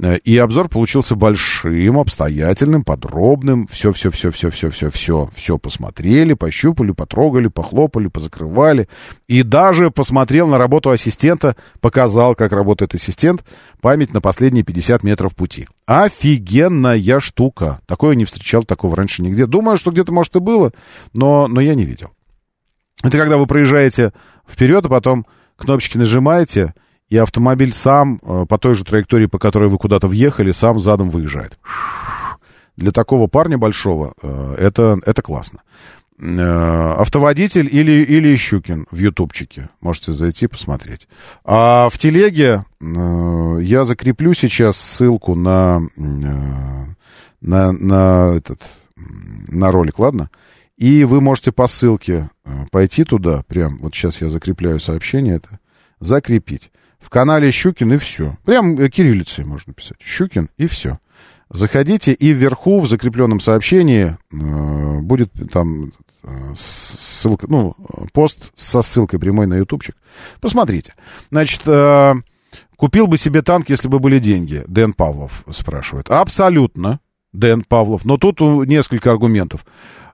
[0.00, 3.66] Э, и обзор получился большим, обстоятельным, подробным.
[3.66, 8.88] Все, все, все, все, все, все, все, все посмотрели, пощупали, потрогали, похлопали, позакрывали.
[9.28, 13.44] И даже посмотрел на работу ассистента, показал, как работает ассистент,
[13.80, 15.68] память на последние 50 метров пути.
[15.86, 17.80] Офигенная штука.
[17.86, 19.46] Такое не встречал, такого раньше нигде.
[19.46, 20.72] Думаю, что где-то, может, и было,
[21.12, 22.10] но, но я не видел.
[23.02, 24.12] Это когда вы проезжаете
[24.48, 26.74] вперед, а потом кнопочки нажимаете,
[27.12, 31.10] и автомобиль сам э, по той же траектории, по которой вы куда-то въехали, сам задом
[31.10, 31.58] выезжает.
[32.78, 35.60] Для такого парня большого э, это, это классно.
[36.18, 39.68] Э, автоводитель или, или Щукин в ютубчике.
[39.82, 41.06] Можете зайти посмотреть.
[41.44, 48.62] А в телеге я закреплю сейчас ссылку на, на, на, этот,
[49.48, 50.30] на ролик, ладно?
[50.78, 52.30] И вы можете по ссылке
[52.70, 55.60] пойти туда, прям, вот сейчас я закрепляю сообщение это,
[56.00, 56.70] закрепить.
[57.02, 58.38] В канале Щукин и все.
[58.44, 59.98] Прям э, кириллицей можно писать.
[60.00, 60.98] Щукин и все.
[61.50, 65.92] Заходите, и вверху в закрепленном сообщении э, будет там
[66.22, 67.76] э, ссылка, ну,
[68.12, 69.96] пост со ссылкой прямой на ютубчик.
[70.40, 70.94] Посмотрите.
[71.30, 72.14] Значит, э,
[72.76, 74.62] купил бы себе танк, если бы были деньги.
[74.66, 76.08] Дэн Павлов спрашивает.
[76.08, 77.00] Абсолютно,
[77.34, 78.06] Дэн Павлов.
[78.06, 79.66] Но тут несколько аргументов.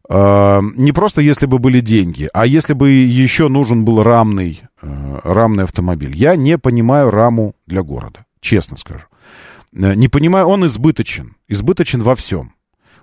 [0.08, 5.20] Э, не просто если бы были деньги, а если бы еще нужен был рамный, э,
[5.22, 6.16] рамный автомобиль.
[6.16, 9.04] Я не понимаю раму для города, честно скажу.
[9.74, 12.54] Э, не понимаю, он избыточен, избыточен во всем.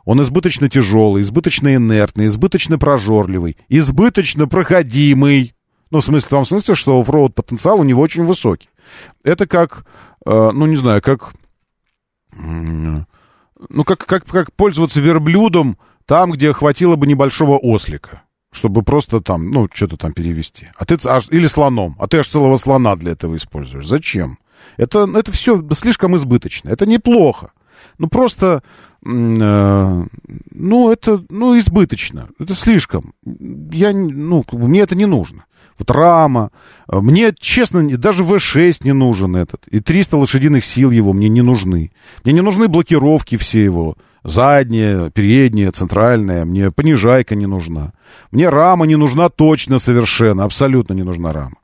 [0.03, 5.55] Он избыточно тяжелый, избыточно инертный, избыточно прожорливый, избыточно проходимый.
[5.91, 8.69] Ну, в смысле, в том смысле, что оффроуд потенциал у него очень высокий.
[9.23, 9.85] Это как,
[10.25, 11.33] ну, не знаю, как,
[12.35, 19.49] ну, как, как, как пользоваться верблюдом там, где хватило бы небольшого ослика, чтобы просто там,
[19.51, 20.67] ну, что-то там перевести.
[20.77, 23.87] А ты, аж, или слоном, а ты аж целого слона для этого используешь.
[23.87, 24.37] Зачем?
[24.77, 26.69] Это, это все слишком избыточно.
[26.69, 27.51] Это неплохо.
[27.97, 28.63] Ну, просто,
[29.05, 30.05] э,
[30.51, 32.29] ну, это, ну, избыточно.
[32.39, 33.13] Это слишком.
[33.23, 35.45] Я, ну, мне это не нужно.
[35.77, 36.51] Вот рама.
[36.87, 39.67] Мне, честно, даже В6 не нужен этот.
[39.67, 41.91] И 300 лошадиных сил его мне не нужны.
[42.23, 43.95] Мне не нужны блокировки все его
[44.25, 47.93] задняя, передняя, центральная, мне понижайка не нужна.
[48.31, 51.55] Мне рама не нужна точно совершенно, абсолютно не нужна рама.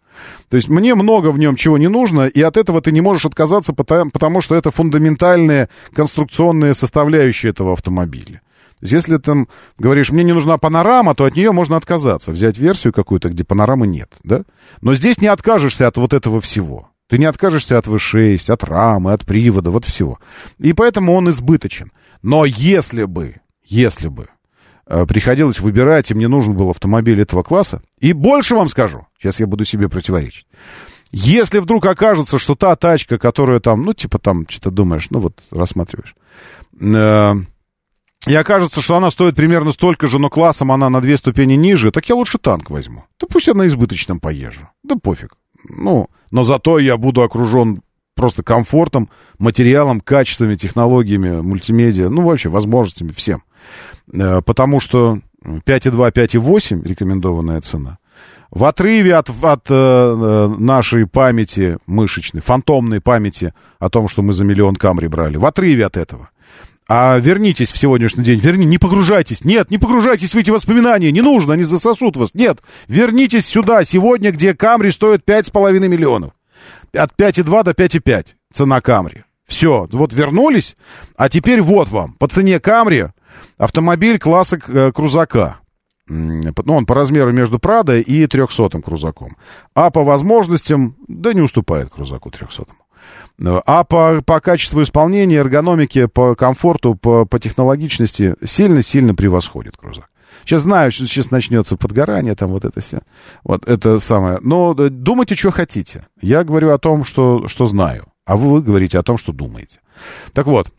[0.49, 3.25] То есть мне много в нем чего не нужно, и от этого ты не можешь
[3.25, 8.41] отказаться, потому, потому что это фундаментальные конструкционные составляющие этого автомобиля.
[8.79, 9.47] То есть если ты
[9.79, 13.87] говоришь, мне не нужна панорама, то от нее можно отказаться, взять версию какую-то, где панорамы
[13.87, 14.43] нет, да?
[14.81, 16.89] Но здесь не откажешься от вот этого всего.
[17.07, 20.19] Ты не откажешься от V6, от рамы, от привода, вот всего.
[20.59, 21.91] И поэтому он избыточен.
[22.21, 24.27] Но если бы, если бы
[24.85, 29.39] э, приходилось выбирать, и мне нужен был автомобиль этого класса, и больше вам скажу, сейчас
[29.39, 30.45] я буду себе противоречить,
[31.11, 35.41] если вдруг окажется, что та тачка, которая там, ну, типа там, что-то думаешь, ну, вот
[35.51, 36.15] рассматриваешь,
[36.79, 37.35] э,
[38.27, 41.91] и окажется, что она стоит примерно столько же, но классом она на две ступени ниже,
[41.91, 43.05] так я лучше танк возьму.
[43.19, 44.69] Да пусть я на избыточном поезжу.
[44.83, 45.35] Да пофиг.
[45.67, 47.81] Ну, но зато я буду окружен
[48.15, 49.09] просто комфортом,
[49.39, 53.43] материалом, качествами, технологиями, мультимедиа, ну, вообще, возможностями, всем.
[54.13, 57.97] Э, потому что 5,2, 5,8 рекомендованная цена.
[58.51, 64.33] В отрыве от, от э, э, нашей памяти мышечной, фантомной памяти о том, что мы
[64.33, 66.29] за миллион камри брали, в отрыве от этого.
[66.89, 71.21] А вернитесь в сегодняшний день, верни, не погружайтесь, нет, не погружайтесь в эти воспоминания, не
[71.21, 72.59] нужно, они засосут вас, нет,
[72.89, 76.31] вернитесь сюда, сегодня, где Камри стоит 5,5 миллионов
[76.93, 79.23] от 5,2 до 5,5 цена Камри.
[79.45, 80.75] Все, вот вернулись,
[81.17, 83.07] а теперь вот вам, по цене Камри
[83.57, 85.57] автомобиль класса э, крузака.
[86.07, 89.37] Ну, он по размеру между Прадо и 300 крузаком.
[89.75, 92.65] А по возможностям, да не уступает крузаку 300
[93.65, 100.10] а по, по качеству исполнения, эргономике, по комфорту, по, по технологичности сильно-сильно превосходит крузак.
[100.45, 103.01] Сейчас знаю, что сейчас начнется подгорание, там вот это все.
[103.43, 104.39] Вот это самое.
[104.41, 106.05] Но э, думайте, что хотите.
[106.21, 108.05] Я говорю о том, что, что знаю.
[108.25, 109.79] А вы, вы говорите о том, что думаете.
[110.33, 110.71] Так вот,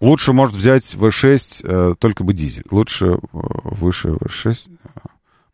[0.00, 2.64] лучше может взять V6, э, только бы дизель.
[2.70, 4.70] Лучше э, выше V6.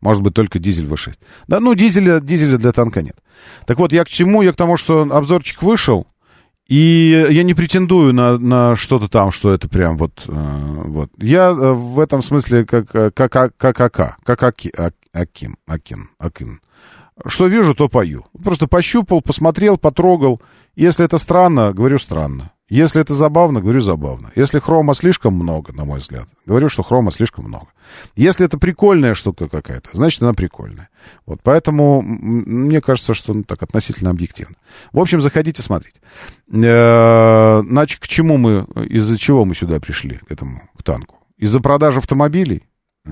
[0.01, 1.15] Может быть, только дизель V6.
[1.47, 3.17] Да, ну, дизеля, дизеля для танка нет.
[3.65, 4.41] Так вот, я к чему?
[4.41, 6.07] Я к тому, что обзорчик вышел.
[6.67, 10.23] И я не претендую на, на что-то там, что это прям вот...
[10.27, 10.33] Э,
[10.85, 11.11] вот.
[11.17, 14.71] Я э, в этом смысле как, как, как, как АК, как Аки,
[15.13, 16.59] Аким, Акин, Акин.
[17.25, 18.25] Что вижу, то пою.
[18.43, 20.41] Просто пощупал, посмотрел, потрогал
[20.75, 22.51] Если это странно, говорю странно.
[22.67, 24.31] Если это забавно, говорю забавно.
[24.35, 27.67] Если хрома слишком много, на мой взгляд, говорю, что хрома слишком много.
[28.15, 30.89] Если это прикольная штука какая-то, значит, она прикольная.
[31.27, 34.55] Вот поэтому мне кажется, что ну, так относительно объективно.
[34.91, 36.01] В общем, заходите смотреть.
[36.51, 41.17] Э, значит, к чему мы, из-за чего мы сюда пришли, к этому, к танку?
[41.37, 42.63] Из-за продажи автомобилей?
[43.05, 43.11] Э,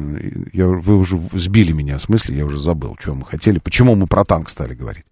[0.54, 4.08] я, вы уже сбили меня в смысле, я уже забыл, что мы хотели, почему мы
[4.08, 5.06] про танк стали говорить.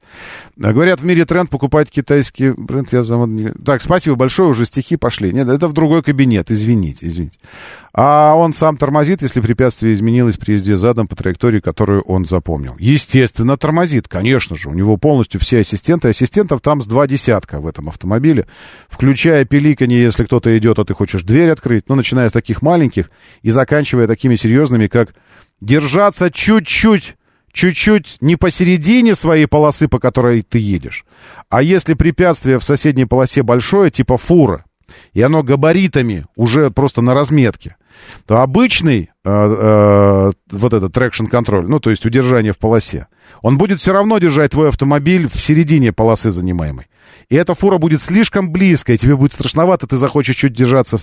[0.62, 2.91] А говорят, в мире тренд покупать китайский бренд.
[2.91, 3.53] Я зам...
[3.64, 5.32] Так, спасибо большое, уже стихи пошли.
[5.32, 7.40] Нет, это в другой кабинет, извините, извините.
[7.93, 12.76] А он сам тормозит, если препятствие изменилось при езде задом по траектории, которую он запомнил.
[12.80, 14.69] Естественно, тормозит, конечно же.
[14.69, 16.07] У него полностью все ассистенты.
[16.07, 18.47] Ассистентов там с два десятка в этом автомобиле.
[18.89, 21.89] Включая пиликанье, если кто-то идет, а ты хочешь дверь открыть.
[21.89, 23.11] Ну, начиная с таких маленьких
[23.41, 25.13] и заканчивая такими серьезными, как
[25.59, 27.18] держаться чуть-чуть
[27.51, 31.03] чуть-чуть не посередине своей полосы, по которой ты едешь,
[31.49, 34.63] а если препятствие в соседней полосе большое, типа фура,
[35.13, 37.76] и оно габаритами уже просто на разметке,
[38.26, 43.07] то обычный э, э, вот этот traction control, ну то есть удержание в полосе,
[43.41, 46.88] он будет все равно держать твой автомобиль в середине полосы занимаемой.
[47.30, 50.97] И эта фура будет слишком близко, и тебе будет страшновато, ты захочешь чуть держаться.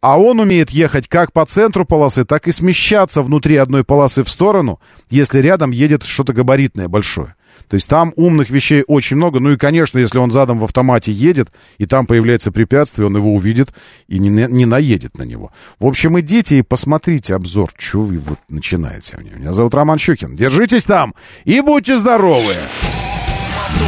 [0.00, 4.28] А он умеет ехать как по центру полосы, так и смещаться внутри одной полосы в
[4.28, 4.80] сторону,
[5.10, 7.36] если рядом едет что-то габаритное большое.
[7.70, 9.38] То есть там умных вещей очень много.
[9.38, 13.32] Ну и, конечно, если он задом в автомате едет, и там появляется препятствие, он его
[13.32, 13.68] увидит
[14.08, 15.52] и не, не наедет на него.
[15.78, 17.70] В общем, идите и посмотрите обзор.
[17.78, 19.18] Чего вы вот начинаете?
[19.36, 20.34] Меня зовут Роман Щукин.
[20.34, 21.14] Держитесь там
[21.44, 22.54] и будьте здоровы!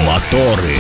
[0.06, 0.76] Моторы.